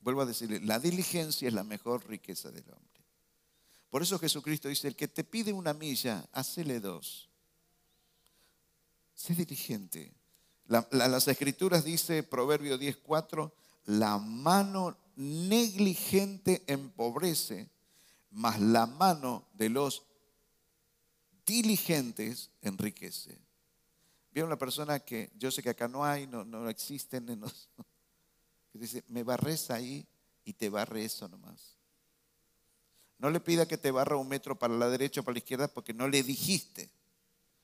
Vuelvo 0.00 0.22
a 0.22 0.26
decirle, 0.26 0.58
la 0.60 0.78
diligencia 0.78 1.48
es 1.48 1.52
la 1.52 1.64
mejor 1.64 2.08
riqueza 2.08 2.50
del 2.50 2.64
hombre. 2.70 3.04
Por 3.90 4.02
eso 4.02 4.18
Jesucristo 4.18 4.68
dice, 4.68 4.88
el 4.88 4.96
que 4.96 5.06
te 5.06 5.22
pide 5.22 5.52
una 5.52 5.74
milla, 5.74 6.26
hacele 6.32 6.80
dos. 6.80 7.28
Sé 9.12 9.34
diligente. 9.34 10.14
las 10.64 11.28
escrituras 11.28 11.84
dice, 11.84 12.22
Proverbio 12.22 12.78
10.4, 12.78 13.52
la 13.84 14.16
mano 14.16 15.03
negligente 15.16 16.62
empobrece, 16.66 17.70
mas 18.30 18.60
la 18.60 18.86
mano 18.86 19.48
de 19.54 19.68
los 19.68 20.04
diligentes 21.46 22.50
enriquece. 22.62 23.38
Vieron 24.32 24.48
una 24.48 24.58
persona 24.58 24.98
que 24.98 25.30
yo 25.36 25.50
sé 25.50 25.62
que 25.62 25.70
acá 25.70 25.86
no 25.86 26.04
hay, 26.04 26.26
no, 26.26 26.44
no 26.44 26.68
existen, 26.68 27.26
que 28.72 28.78
dice, 28.78 29.04
me 29.08 29.22
barres 29.22 29.70
ahí 29.70 30.06
y 30.44 30.54
te 30.54 30.68
barre 30.68 31.04
eso 31.04 31.28
nomás. 31.28 31.76
No 33.18 33.30
le 33.30 33.40
pida 33.40 33.66
que 33.66 33.78
te 33.78 33.90
barra 33.90 34.16
un 34.16 34.28
metro 34.28 34.58
para 34.58 34.74
la 34.74 34.88
derecha 34.88 35.20
o 35.20 35.24
para 35.24 35.34
la 35.34 35.38
izquierda 35.38 35.68
porque 35.68 35.94
no 35.94 36.08
le 36.08 36.22
dijiste. 36.22 36.90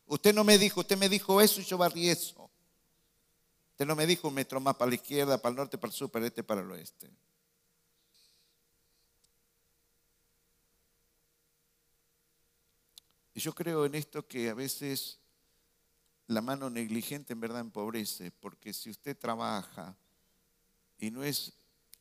Usted 0.07 0.35
no 0.35 0.45
me 0.45 0.59
dijo, 0.59 0.81
usted 0.81 0.97
me 0.97 1.09
dijo 1.09 1.41
eso 1.41 1.61
y 1.61 1.65
yo 1.65 1.77
barrí 1.77 2.09
eso. 2.09 2.51
Usted 3.73 3.87
no 3.87 3.97
me 3.97 4.07
dijo 4.07 4.29
un 4.29 4.35
metro 4.35 4.61
más 4.61 4.77
para 4.77 4.91
la 4.91 4.95
izquierda, 4.95 5.41
para 5.41 5.51
el 5.51 5.57
norte, 5.57 5.79
para 5.79 5.91
el 5.91 5.97
sur, 5.97 6.11
para 6.11 6.25
el 6.25 6.29
este, 6.29 6.43
para 6.43 6.61
el 6.61 6.71
oeste. 6.71 7.11
Yo 13.41 13.55
creo 13.55 13.87
en 13.87 13.95
esto 13.95 14.29
que 14.29 14.51
a 14.51 14.55
veces 14.55 15.19
la 16.27 16.43
mano 16.43 16.69
negligente 16.69 17.33
en 17.33 17.41
verdad 17.41 17.61
empobrece, 17.61 18.31
porque 18.31 18.75
si 18.75 18.91
usted 18.91 19.17
trabaja 19.17 19.97
y 20.99 21.11
no 21.11 21.25
es 21.25 21.55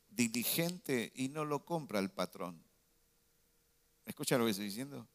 diligente 0.10 1.14
y 1.16 1.30
no 1.30 1.46
lo 1.46 1.64
compra 1.64 2.00
el 2.00 2.12
patrón, 2.12 2.62
¿escucha 4.06 4.38
lo 4.38 4.44
que 4.44 4.52
estoy 4.52 4.66
diciendo? 4.66 5.08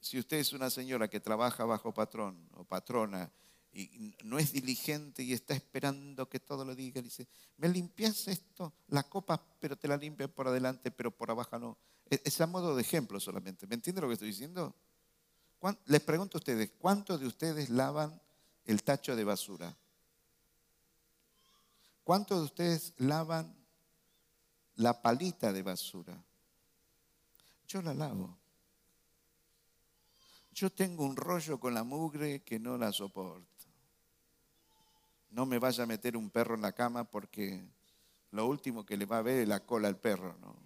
Si 0.00 0.18
usted 0.18 0.38
es 0.38 0.54
una 0.54 0.70
señora 0.70 1.08
que 1.08 1.20
trabaja 1.20 1.66
bajo 1.66 1.92
patrón 1.92 2.48
o 2.54 2.64
patrona 2.64 3.30
y 3.74 4.16
no 4.24 4.38
es 4.38 4.52
diligente 4.52 5.22
y 5.24 5.34
está 5.34 5.52
esperando 5.52 6.26
que 6.26 6.40
todo 6.40 6.64
lo 6.64 6.74
diga, 6.74 7.02
dice, 7.02 7.28
me 7.58 7.68
limpias 7.68 8.28
esto, 8.28 8.72
la 8.88 9.02
copa, 9.02 9.44
pero 9.60 9.76
te 9.76 9.88
la 9.88 9.98
limpias 9.98 10.30
por 10.30 10.48
adelante, 10.48 10.90
pero 10.90 11.10
por 11.10 11.30
abajo 11.30 11.58
no. 11.58 11.76
Es 12.08 12.40
a 12.40 12.46
modo 12.46 12.76
de 12.76 12.82
ejemplo 12.82 13.18
solamente. 13.18 13.66
¿Me 13.66 13.74
entiende 13.74 14.00
lo 14.00 14.06
que 14.06 14.14
estoy 14.14 14.28
diciendo? 14.28 14.74
Les 15.86 16.00
pregunto 16.00 16.38
a 16.38 16.40
ustedes, 16.40 16.70
¿cuántos 16.78 17.20
de 17.20 17.26
ustedes 17.26 17.70
lavan 17.70 18.20
el 18.64 18.82
tacho 18.82 19.16
de 19.16 19.24
basura? 19.24 19.76
¿Cuántos 22.04 22.38
de 22.38 22.44
ustedes 22.44 22.94
lavan 22.98 23.52
la 24.76 25.02
palita 25.02 25.52
de 25.52 25.62
basura? 25.62 26.22
Yo 27.66 27.82
la 27.82 27.94
lavo. 27.94 28.38
Yo 30.52 30.70
tengo 30.70 31.04
un 31.04 31.16
rollo 31.16 31.58
con 31.58 31.74
la 31.74 31.82
mugre 31.82 32.42
que 32.42 32.60
no 32.60 32.78
la 32.78 32.92
soporto. 32.92 33.46
No 35.30 35.44
me 35.44 35.58
vaya 35.58 35.82
a 35.82 35.86
meter 35.86 36.16
un 36.16 36.30
perro 36.30 36.54
en 36.54 36.62
la 36.62 36.72
cama 36.72 37.04
porque 37.04 37.62
lo 38.30 38.46
último 38.46 38.86
que 38.86 38.96
le 38.96 39.04
va 39.04 39.18
a 39.18 39.22
ver 39.22 39.40
es 39.40 39.48
la 39.48 39.66
cola 39.66 39.88
al 39.88 39.98
perro, 39.98 40.36
¿no? 40.40 40.65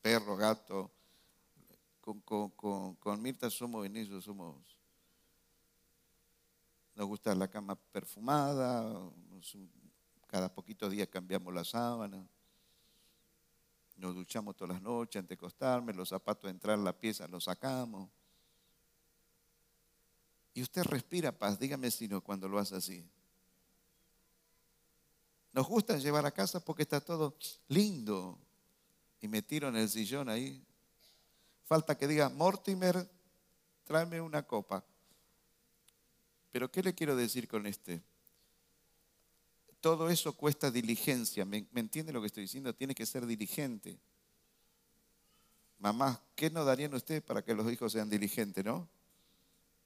Perro, 0.00 0.36
gato. 0.36 0.90
Con, 2.00 3.22
Mirta 3.22 3.50
somos 3.50 3.86
en 3.86 3.96
eso, 3.96 4.20
somos. 4.20 4.56
Nos 6.94 7.06
gusta 7.06 7.34
la 7.34 7.48
cama 7.48 7.76
perfumada, 7.76 9.10
cada 10.26 10.52
poquito 10.52 10.88
días 10.88 11.08
cambiamos 11.08 11.54
la 11.54 11.64
sábana. 11.64 12.26
Nos 13.96 14.14
duchamos 14.14 14.56
todas 14.56 14.74
las 14.74 14.82
noches 14.82 15.20
antes 15.20 15.38
de 15.38 15.40
acostarme, 15.40 15.92
los 15.92 16.08
zapatos 16.08 16.44
de 16.44 16.50
entrar 16.50 16.78
a 16.78 16.82
la 16.82 16.98
pieza 16.98 17.28
los 17.28 17.44
sacamos. 17.44 18.10
Y 20.54 20.62
usted 20.62 20.82
respira 20.84 21.32
paz, 21.32 21.58
dígame 21.58 21.90
si 21.90 22.08
no 22.08 22.20
cuando 22.20 22.48
lo 22.48 22.58
hace 22.58 22.76
así. 22.76 23.08
Nos 25.52 25.66
gusta 25.66 25.96
llevar 25.98 26.26
a 26.26 26.30
casa 26.30 26.60
porque 26.60 26.82
está 26.82 27.00
todo 27.00 27.36
lindo, 27.68 28.38
y 29.20 29.28
me 29.28 29.42
tiro 29.42 29.68
en 29.68 29.76
el 29.76 29.88
sillón 29.88 30.28
ahí. 30.28 30.64
Falta 31.64 31.96
que 31.96 32.08
diga, 32.08 32.28
Mortimer, 32.28 33.08
tráeme 33.84 34.20
una 34.20 34.42
copa. 34.42 34.84
Pero 36.52 36.70
¿qué 36.70 36.82
le 36.82 36.94
quiero 36.94 37.14
decir 37.14 37.46
con 37.46 37.66
este? 37.66 38.02
Todo 39.80 40.10
eso 40.10 40.32
cuesta 40.32 40.70
diligencia. 40.70 41.44
¿Me, 41.44 41.66
entiende 41.74 42.12
lo 42.12 42.20
que 42.20 42.26
estoy 42.26 42.42
diciendo? 42.42 42.74
Tiene 42.74 42.94
que 42.94 43.06
ser 43.06 43.24
diligente. 43.24 43.98
Mamá, 45.78 46.20
¿qué 46.34 46.50
nos 46.50 46.66
darían 46.66 46.92
ustedes 46.94 47.22
para 47.22 47.42
que 47.42 47.54
los 47.54 47.70
hijos 47.72 47.92
sean 47.92 48.10
diligentes, 48.10 48.64
no? 48.64 48.88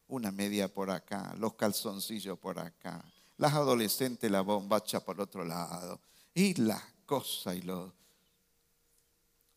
Una 0.08 0.32
media 0.32 0.72
por 0.72 0.90
acá, 0.90 1.34
los 1.38 1.54
calzoncillos 1.54 2.38
por 2.38 2.58
acá, 2.58 3.04
las 3.36 3.54
adolescentes 3.54 4.30
la 4.30 4.40
bombacha 4.40 5.04
por 5.04 5.20
otro 5.20 5.44
lado, 5.44 6.00
y 6.34 6.54
las 6.60 6.82
cosas 7.06 7.56
y 7.56 7.62
lo. 7.62 7.94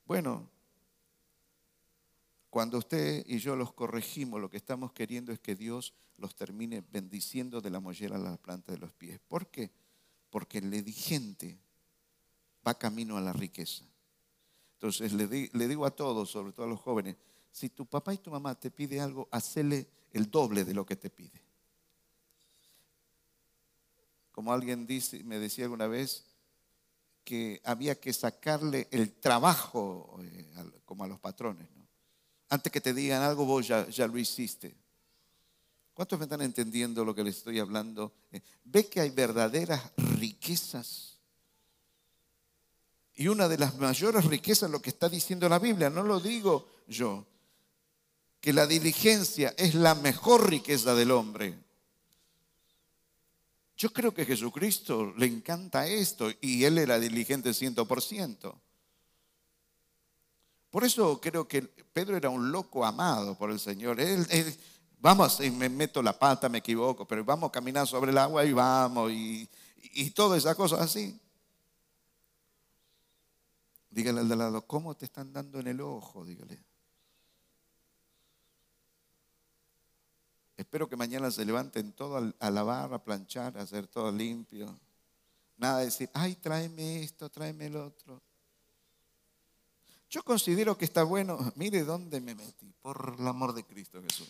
Bueno, 0.07 0.49
cuando 2.49 2.77
usted 2.77 3.25
y 3.27 3.39
yo 3.39 3.57
los 3.57 3.73
corregimos, 3.73 4.39
lo 4.39 4.49
que 4.49 4.55
estamos 4.55 4.93
queriendo 4.93 5.33
es 5.33 5.39
que 5.39 5.53
Dios 5.53 5.93
los 6.15 6.33
termine 6.33 6.81
bendiciendo 6.89 7.59
de 7.59 7.69
la 7.69 7.81
mollera 7.81 8.15
a 8.15 8.19
la 8.19 8.37
planta 8.37 8.71
de 8.71 8.77
los 8.77 8.93
pies. 8.93 9.19
¿Por 9.27 9.47
qué? 9.47 9.69
Porque 10.29 10.59
el 10.59 10.71
diligente 10.71 11.59
va 12.65 12.77
camino 12.77 13.17
a 13.17 13.21
la 13.21 13.33
riqueza. 13.33 13.83
Entonces 14.75 15.11
le, 15.11 15.27
digo 15.67 15.85
a 15.85 15.91
todos, 15.91 16.29
sobre 16.29 16.53
todo 16.53 16.65
a 16.65 16.69
los 16.69 16.79
jóvenes, 16.79 17.17
si 17.51 17.69
tu 17.69 17.85
papá 17.85 18.13
y 18.13 18.17
tu 18.17 18.31
mamá 18.31 18.55
te 18.57 18.71
pide 18.71 19.01
algo, 19.01 19.27
hacele 19.29 19.87
el 20.13 20.31
doble 20.31 20.63
de 20.63 20.73
lo 20.73 20.85
que 20.85 20.95
te 20.95 21.09
pide. 21.09 21.41
Como 24.31 24.53
alguien 24.53 24.87
me 25.25 25.37
decía 25.37 25.65
alguna 25.65 25.87
vez 25.87 26.26
que 27.27 27.59
había 27.65 27.99
que 27.99 28.13
sacarle 28.13 28.87
el 28.89 29.11
trabajo 29.19 30.17
eh, 30.23 30.45
como 30.85 31.03
a 31.03 31.07
los 31.07 31.19
patrones. 31.19 31.67
Antes 32.47 32.71
que 32.71 32.79
te 32.79 32.93
digan 32.93 33.21
algo, 33.21 33.43
vos 33.43 33.67
ya, 33.67 33.85
ya 33.89 34.07
lo 34.07 34.17
hiciste. 34.17 34.73
¿Cuántos 35.93 36.17
me 36.19 36.23
están 36.23 36.41
entendiendo 36.41 37.03
lo 37.03 37.13
que 37.13 37.25
les 37.25 37.35
estoy 37.35 37.59
hablando? 37.59 38.13
Eh, 38.31 38.39
ve 38.63 38.87
que 38.87 39.01
hay 39.01 39.09
verdaderas 39.09 39.91
riquezas. 39.97 41.17
Y 43.13 43.27
una 43.27 43.49
de 43.49 43.57
las 43.57 43.75
mayores 43.75 44.23
riquezas, 44.23 44.71
lo 44.71 44.81
que 44.81 44.91
está 44.91 45.09
diciendo 45.09 45.49
la 45.49 45.59
Biblia, 45.59 45.89
no 45.89 46.03
lo 46.03 46.21
digo 46.21 46.69
yo, 46.87 47.27
que 48.39 48.53
la 48.53 48.65
diligencia 48.65 49.53
es 49.57 49.75
la 49.75 49.95
mejor 49.95 50.49
riqueza 50.49 50.95
del 50.95 51.11
hombre. 51.11 51.59
Yo 53.77 53.93
creo 53.93 54.11
que 54.11 54.23
a 54.23 54.25
Jesucristo 54.25 55.13
le 55.17 55.27
encanta 55.27 55.85
esto 55.85 56.31
y 56.41 56.63
él 56.63 56.79
era 56.79 56.99
diligente 56.99 57.51
100%. 57.51 58.59
Por 60.71 60.83
eso 60.83 61.21
creo 61.21 61.47
que 61.47 61.61
Pedro 61.61 62.17
era 62.17 62.29
un 62.29 62.51
loco 62.51 62.83
amado 62.83 63.37
por 63.37 63.51
el 63.51 63.59
Señor. 63.59 63.99
Él, 63.99 64.25
vamos, 64.99 65.39
me 65.39 65.69
meto 65.69 66.01
la 66.01 66.17
pata, 66.17 66.49
me 66.49 66.57
equivoco, 66.57 67.07
pero 67.07 67.23
vamos 67.23 67.49
a 67.49 67.51
caminar 67.51 67.87
sobre 67.87 68.11
el 68.11 68.17
agua 68.17 68.43
y 68.45 68.51
vamos, 68.51 69.11
y, 69.11 69.47
y 69.93 70.09
todas 70.09 70.39
esas 70.39 70.55
cosas 70.55 70.81
así. 70.81 71.19
Dígale 73.91 74.21
al 74.21 74.29
de 74.29 74.35
lado, 74.35 74.65
¿cómo 74.65 74.95
te 74.95 75.05
están 75.05 75.31
dando 75.31 75.59
en 75.59 75.67
el 75.67 75.81
ojo? 75.81 76.25
Dígale. 76.25 76.66
Espero 80.57 80.89
que 80.89 80.95
mañana 80.95 81.29
se 81.29 81.45
levanten 81.45 81.93
todos 81.93 82.33
a 82.39 82.51
lavar, 82.51 82.91
a 82.93 83.03
planchar, 83.03 83.57
a 83.57 83.61
hacer 83.61 83.87
todo 83.87 84.11
limpio. 84.11 84.75
Nada 85.55 85.79
de 85.79 85.85
decir, 85.85 86.09
ay, 86.13 86.35
tráeme 86.35 87.03
esto, 87.03 87.29
tráeme 87.29 87.67
el 87.67 87.77
otro. 87.77 88.21
Yo 90.09 90.23
considero 90.23 90.77
que 90.77 90.85
está 90.85 91.03
bueno, 91.03 91.37
mire 91.55 91.83
dónde 91.83 92.19
me 92.19 92.33
metí, 92.33 92.73
por 92.81 93.15
el 93.19 93.27
amor 93.27 93.53
de 93.53 93.63
Cristo 93.63 94.01
Jesús. 94.01 94.29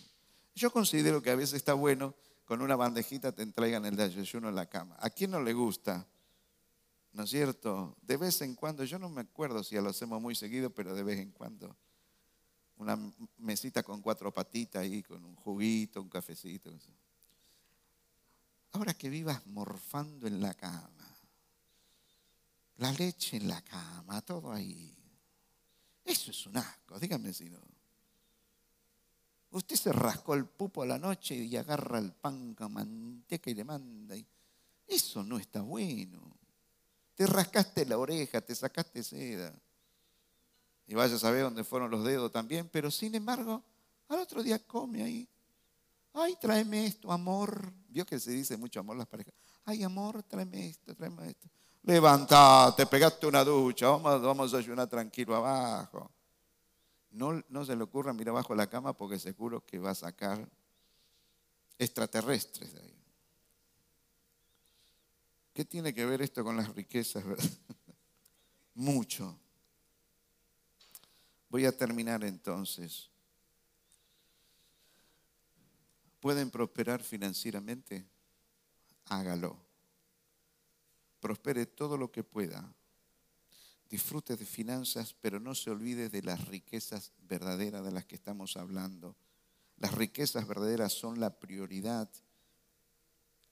Yo 0.54 0.72
considero 0.72 1.22
que 1.22 1.32
a 1.32 1.36
veces 1.36 1.56
está 1.56 1.74
bueno 1.74 2.14
con 2.48 2.62
una 2.62 2.78
bandejita 2.78 3.34
te 3.34 3.44
entregan 3.44 3.86
el 3.86 3.98
desayuno 3.98 4.48
en 4.48 4.56
la 4.56 4.66
cama. 4.68 4.96
¿A 5.00 5.10
quién 5.10 5.32
no 5.32 5.42
le 5.42 5.52
gusta? 5.52 6.08
¿No 7.12 7.24
es 7.24 7.30
cierto? 7.30 7.98
De 8.02 8.16
vez 8.16 8.42
en 8.42 8.56
cuando, 8.56 8.86
yo 8.86 8.98
no 8.98 9.10
me 9.10 9.22
acuerdo 9.22 9.64
si 9.66 9.76
lo 9.76 9.90
hacemos 9.90 10.22
muy 10.22 10.34
seguido, 10.34 10.70
pero 10.70 10.96
de 10.96 11.04
vez 11.04 11.20
en 11.20 11.32
cuando. 11.32 11.76
Una 12.78 12.98
mesita 13.40 13.82
con 13.84 14.02
cuatro 14.02 14.32
patitas 14.34 14.84
ahí, 14.84 15.02
con 15.02 15.24
un 15.24 15.36
juguito, 15.36 16.02
un 16.02 16.10
cafecito. 16.10 16.72
Ahora 18.74 18.94
que 18.94 19.10
vivas 19.10 19.46
morfando 19.48 20.28
en 20.28 20.40
la 20.40 20.54
cama, 20.54 21.16
la 22.78 22.92
leche 22.92 23.38
en 23.38 23.48
la 23.48 23.62
cama, 23.62 24.22
todo 24.22 24.52
ahí. 24.52 24.96
Eso 26.06 26.32
es 26.32 26.46
un 26.46 26.58
asco, 26.58 27.00
dígame 27.00 27.34
si 27.34 27.50
no. 27.50 27.60
Usted 29.52 29.76
se 29.76 29.92
rascó 29.92 30.36
el 30.36 30.46
pupo 30.46 30.84
a 30.84 30.86
la 30.86 31.00
noche 31.00 31.36
y 31.36 31.56
agarra 31.58 32.00
el 32.00 32.12
pan 32.12 32.54
con 32.54 32.74
manteca 32.74 33.50
y 33.50 33.56
le 33.56 33.64
manda. 33.64 34.16
Eso 34.86 35.24
no 35.24 35.38
está 35.38 35.62
bueno. 35.62 36.38
Te 37.16 37.26
rascaste 37.26 37.86
la 37.86 37.98
oreja, 37.98 38.42
te 38.42 38.54
sacaste 38.54 39.04
seda. 39.04 39.54
Y 40.88 40.96
vaya 40.96 41.16
a 41.16 41.20
saber 41.20 41.44
dónde 41.44 41.64
fueron 41.64 41.92
los 41.92 42.04
dedos 42.04 42.32
también, 42.32 42.70
pero 42.72 42.90
sin 42.90 43.14
embargo, 43.14 43.62
al 44.08 44.20
otro 44.20 44.42
día 44.42 44.66
come 44.66 45.04
ahí. 45.04 45.30
Ay, 46.14 46.38
tráeme 46.40 46.86
esto, 46.86 47.12
amor. 47.12 47.72
Vio 47.90 48.06
que 48.06 48.20
se 48.20 48.32
dice 48.32 48.56
mucho 48.58 48.80
amor 48.80 48.98
las 48.98 49.08
parejas. 49.08 49.34
Ay, 49.66 49.84
amor, 49.84 50.24
tráeme 50.24 50.68
esto, 50.68 50.96
tráeme 50.96 51.30
esto. 51.30 51.48
Levantate, 51.84 52.86
pegaste 52.86 53.28
una 53.28 53.44
ducha, 53.44 53.90
vamos, 53.90 54.22
vamos 54.22 54.54
a 54.54 54.58
ayunar 54.58 54.88
tranquilo 54.88 55.36
abajo. 55.36 56.10
No, 57.12 57.44
no 57.50 57.66
se 57.66 57.76
le 57.76 57.84
ocurra 57.84 58.14
mirar 58.14 58.32
abajo 58.32 58.56
la 58.56 58.68
cama 58.68 58.94
porque 58.94 59.20
seguro 59.20 59.66
que 59.66 59.80
va 59.80 59.92
a 59.92 59.96
sacar 59.96 60.50
extraterrestres 61.78 62.74
de 62.74 62.82
ahí. 62.82 62.98
¿Qué 65.54 65.66
tiene 65.66 65.94
que 65.94 66.06
ver 66.06 66.22
esto 66.22 66.44
con 66.44 66.56
las 66.56 66.74
riquezas? 66.74 67.24
Mucho. 68.76 69.40
Voy 71.58 71.66
a 71.66 71.76
terminar 71.76 72.24
entonces. 72.24 73.10
¿Pueden 76.20 76.52
prosperar 76.52 77.02
financieramente? 77.02 78.06
Hágalo 79.06 79.68
prospere 81.20 81.66
todo 81.66 81.98
lo 81.98 82.12
que 82.12 82.24
pueda. 82.24 82.74
Disfrute 83.90 84.36
de 84.36 84.46
finanzas, 84.46 85.16
pero 85.20 85.40
no 85.40 85.56
se 85.56 85.72
olvide 85.72 86.10
de 86.10 86.22
las 86.22 86.48
riquezas 86.48 87.12
verdaderas 87.18 87.84
de 87.84 87.92
las 87.92 88.06
que 88.06 88.14
estamos 88.14 88.56
hablando. 88.56 89.16
Las 89.78 89.94
riquezas 89.94 90.48
verdaderas 90.48 90.94
son 90.94 91.20
la 91.20 91.40
prioridad. 91.40 92.08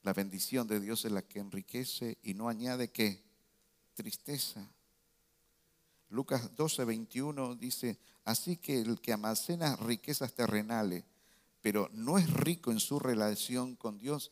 La 0.03 0.13
bendición 0.13 0.67
de 0.67 0.79
Dios 0.79 1.05
es 1.05 1.11
la 1.11 1.23
que 1.23 1.39
enriquece 1.39 2.19
y 2.21 2.35
no 2.35 2.49
añade 2.49 2.91
qué? 2.91 3.23
Tristeza. 3.95 4.74
Lucas 6.15 6.55
12, 6.55 6.85
21 6.85 7.55
dice, 7.55 7.99
así 8.23 8.55
que 8.55 8.79
el 8.79 9.01
que 9.01 9.11
almacena 9.11 9.75
riquezas 9.75 10.33
terrenales, 10.33 11.03
pero 11.61 11.89
no 11.93 12.17
es 12.17 12.31
rico 12.31 12.71
en 12.71 12.79
su 12.79 12.99
relación 12.99 13.75
con 13.75 13.97
Dios, 13.97 14.31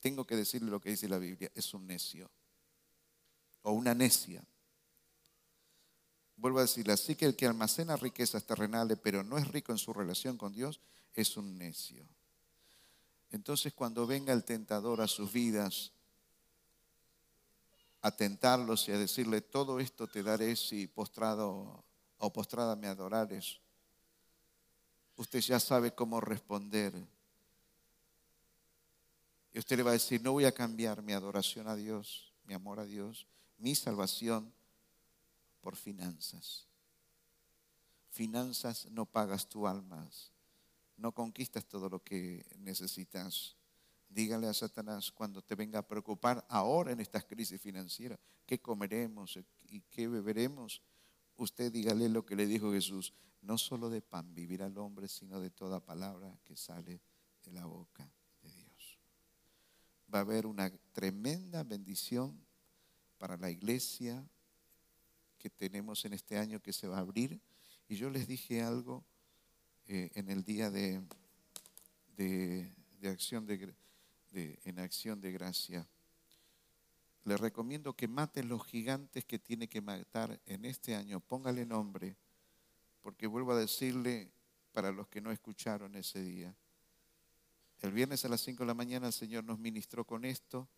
tengo 0.00 0.24
que 0.24 0.36
decirle 0.36 0.70
lo 0.70 0.80
que 0.80 0.90
dice 0.90 1.08
la 1.08 1.18
Biblia, 1.18 1.50
es 1.54 1.74
un 1.74 1.88
necio 1.88 2.30
o 3.62 3.72
una 3.72 3.94
necia. 3.94 4.44
Vuelvo 6.36 6.60
a 6.60 6.62
decirle, 6.62 6.92
así 6.92 7.16
que 7.16 7.24
el 7.24 7.34
que 7.34 7.46
almacena 7.46 7.96
riquezas 7.96 8.44
terrenales 8.44 8.98
pero 9.02 9.24
no 9.24 9.38
es 9.38 9.48
rico 9.48 9.72
en 9.72 9.78
su 9.78 9.92
relación 9.92 10.38
con 10.38 10.52
Dios, 10.52 10.80
es 11.14 11.36
un 11.36 11.58
necio. 11.58 12.06
Entonces 13.30 13.72
cuando 13.74 14.06
venga 14.06 14.32
el 14.32 14.44
tentador 14.44 15.00
a 15.00 15.08
sus 15.08 15.32
vidas, 15.32 15.90
a 18.02 18.10
tentarlos 18.10 18.88
y 18.88 18.92
a 18.92 18.98
decirle, 18.98 19.40
todo 19.40 19.80
esto 19.80 20.06
te 20.06 20.22
daré 20.22 20.56
si 20.56 20.86
postrado 20.86 21.84
o 22.18 22.32
postrada 22.32 22.76
me 22.76 22.86
adorares, 22.86 23.60
usted 25.16 25.40
ya 25.40 25.60
sabe 25.60 25.94
cómo 25.94 26.20
responder 26.20 26.94
y 29.56 29.58
usted 29.58 29.78
le 29.78 29.84
va 29.84 29.90
a 29.90 29.94
decir, 29.94 30.20
no 30.22 30.32
voy 30.32 30.44
a 30.44 30.52
cambiar 30.52 31.00
mi 31.00 31.14
adoración 31.14 31.66
a 31.66 31.74
Dios, 31.74 32.30
mi 32.44 32.52
amor 32.52 32.78
a 32.78 32.84
Dios, 32.84 33.26
mi 33.56 33.74
salvación 33.74 34.52
por 35.62 35.76
finanzas. 35.76 36.66
Finanzas 38.10 38.84
no 38.90 39.06
pagas 39.06 39.48
tu 39.48 39.66
alma, 39.66 40.10
no 40.98 41.12
conquistas 41.12 41.64
todo 41.64 41.88
lo 41.88 42.04
que 42.04 42.44
necesitas. 42.58 43.55
Dígale 44.16 44.48
a 44.48 44.54
Satanás 44.54 45.12
cuando 45.12 45.42
te 45.42 45.54
venga 45.54 45.80
a 45.80 45.86
preocupar 45.86 46.44
ahora 46.48 46.92
en 46.92 47.00
estas 47.00 47.24
crisis 47.24 47.60
financieras, 47.60 48.18
¿qué 48.46 48.58
comeremos 48.58 49.38
y 49.68 49.82
qué 49.82 50.08
beberemos? 50.08 50.80
Usted 51.36 51.70
dígale 51.70 52.08
lo 52.08 52.24
que 52.24 52.34
le 52.34 52.46
dijo 52.46 52.72
Jesús, 52.72 53.12
no 53.42 53.58
solo 53.58 53.90
de 53.90 54.00
pan 54.00 54.34
vivirá 54.34 54.66
el 54.66 54.78
hombre, 54.78 55.06
sino 55.06 55.38
de 55.38 55.50
toda 55.50 55.84
palabra 55.84 56.38
que 56.44 56.56
sale 56.56 57.02
de 57.44 57.52
la 57.52 57.66
boca 57.66 58.10
va 60.12 60.18
a 60.18 60.22
haber 60.22 60.46
una 60.46 60.70
tremenda 60.92 61.62
bendición 61.64 62.38
para 63.18 63.36
la 63.36 63.50
iglesia 63.50 64.24
que 65.38 65.50
tenemos 65.50 66.04
en 66.04 66.12
este 66.12 66.38
año 66.38 66.60
que 66.60 66.72
se 66.72 66.88
va 66.88 66.98
a 66.98 67.00
abrir. 67.00 67.40
Y 67.88 67.96
yo 67.96 68.10
les 68.10 68.26
dije 68.26 68.62
algo 68.62 69.04
eh, 69.86 70.10
en 70.14 70.30
el 70.30 70.44
día 70.44 70.70
de, 70.70 71.02
de, 72.16 72.72
acción 73.08 73.46
de, 73.46 73.74
en 74.36 74.78
acción 74.78 75.20
de 75.20 75.32
gracia. 75.32 75.86
Le 77.24 77.36
recomiendo 77.36 77.94
que 77.94 78.06
mate 78.06 78.44
los 78.44 78.64
gigantes 78.66 79.24
que 79.24 79.38
tiene 79.38 79.68
que 79.68 79.80
matar 79.80 80.38
en 80.46 80.64
este 80.64 80.94
año. 80.94 81.20
Póngale 81.20 81.66
nombre, 81.66 82.16
porque 83.02 83.26
vuelvo 83.26 83.52
a 83.52 83.58
decirle 83.58 84.30
para 84.72 84.92
los 84.92 85.08
que 85.08 85.20
no 85.20 85.32
escucharon 85.32 85.96
ese 85.96 86.22
día. 86.22 86.54
El 87.80 87.92
viernes 87.92 88.24
a 88.24 88.28
las 88.28 88.42
5 88.42 88.62
de 88.62 88.66
la 88.66 88.74
mañana 88.74 89.08
el 89.08 89.12
Señor 89.12 89.44
nos 89.44 89.58
ministró 89.58 90.04
con 90.04 90.24
esto. 90.24 90.68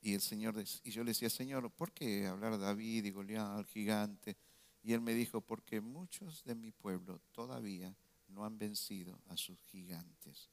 Y 0.00 0.14
el 0.14 0.20
Señor 0.20 0.54
y 0.84 0.90
yo 0.90 1.04
le 1.04 1.10
decía, 1.10 1.30
Señor, 1.30 1.70
¿por 1.70 1.92
qué 1.92 2.26
hablar 2.26 2.58
David 2.58 3.04
y 3.04 3.10
Goliat, 3.10 3.58
al 3.58 3.66
gigante? 3.66 4.36
Y 4.82 4.92
él 4.92 5.00
me 5.00 5.14
dijo, 5.14 5.40
porque 5.40 5.80
muchos 5.80 6.42
de 6.44 6.54
mi 6.54 6.72
pueblo 6.72 7.20
todavía 7.30 7.94
no 8.28 8.44
han 8.44 8.58
vencido 8.58 9.20
a 9.28 9.36
sus 9.36 9.60
gigantes. 9.70 10.50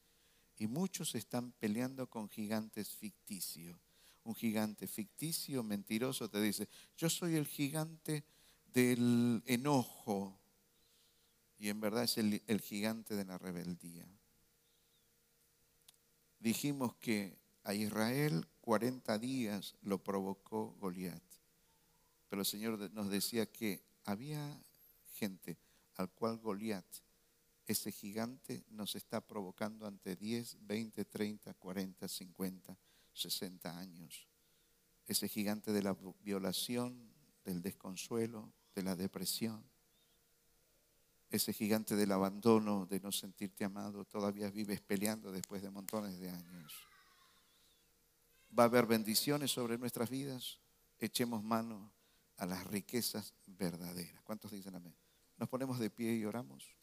Y 0.60 0.68
muchos 0.68 1.16
están 1.16 1.54
peleando 1.54 2.10
con 2.10 2.30
gigantes 2.30 2.90
ficticios. 2.90 3.80
Un 4.26 4.36
gigante 4.36 4.88
ficticio, 4.88 5.64
mentiroso, 5.64 6.30
te 6.30 6.42
dice, 6.42 6.68
yo 6.98 7.10
soy 7.10 7.36
el 7.36 7.48
gigante 7.48 8.26
del 8.74 9.42
enojo. 9.46 10.38
Y 11.58 11.70
en 11.70 11.80
verdad 11.80 12.04
es 12.04 12.18
el, 12.18 12.62
gigante 12.62 13.16
de 13.16 13.24
la 13.24 13.38
rebeldía. 13.38 14.06
Dijimos 16.40 16.94
que 16.96 17.38
a 17.64 17.74
Israel 17.74 18.46
40 18.60 19.18
días 19.18 19.76
lo 19.82 20.04
provocó 20.04 20.76
Goliat. 20.80 21.24
Pero 22.30 22.42
el 22.42 22.46
Señor 22.46 22.92
nos 22.92 23.10
decía 23.10 23.46
que 23.46 23.82
había 24.04 24.62
gente 25.14 25.58
al 25.96 26.10
cual 26.12 26.38
Goliat 26.38 26.86
ese 27.70 27.92
gigante 27.92 28.66
nos 28.72 28.96
está 28.96 29.22
provocando 29.22 29.86
ante 29.86 30.16
10, 30.16 30.58
20, 30.62 31.06
30, 31.06 31.54
40, 31.54 32.08
50, 32.08 32.78
60 33.14 33.78
años. 33.78 34.28
Ese 35.06 35.28
gigante 35.28 35.72
de 35.72 35.84
la 35.84 35.96
violación, 36.24 37.14
del 37.46 37.62
desconsuelo, 37.62 38.52
de 38.74 38.82
la 38.82 38.96
depresión. 38.96 39.64
Ese 41.30 41.54
gigante 41.54 41.96
del 41.96 42.12
abandono, 42.12 42.88
de 42.88 43.02
no 43.02 43.12
sentirte 43.12 43.66
amado, 43.66 44.04
todavía 44.04 44.50
vives 44.50 44.82
peleando 44.82 45.32
después 45.32 45.62
de 45.62 45.70
montones 45.70 46.20
de 46.20 46.32
años. 46.32 46.74
Va 48.58 48.64
a 48.64 48.66
haber 48.66 48.88
bendiciones 48.88 49.52
sobre 49.52 49.78
nuestras 49.78 50.10
vidas. 50.10 50.58
Echemos 50.98 51.44
mano 51.44 51.92
a 52.38 52.48
las 52.48 52.66
riquezas 52.66 53.36
verdaderas. 53.46 54.24
¿Cuántos 54.24 54.52
dicen 54.52 54.74
amén? 54.74 54.96
Nos 55.38 55.48
ponemos 55.48 55.78
de 55.78 55.92
pie 55.92 56.16
y 56.16 56.26
oramos. 56.26 56.79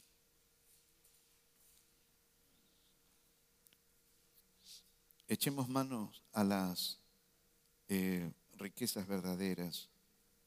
Echemos 5.28 5.68
manos 5.68 6.22
a 6.32 6.44
las 6.44 7.00
eh, 7.88 8.32
riquezas 8.58 9.06
verdaderas. 9.06 9.88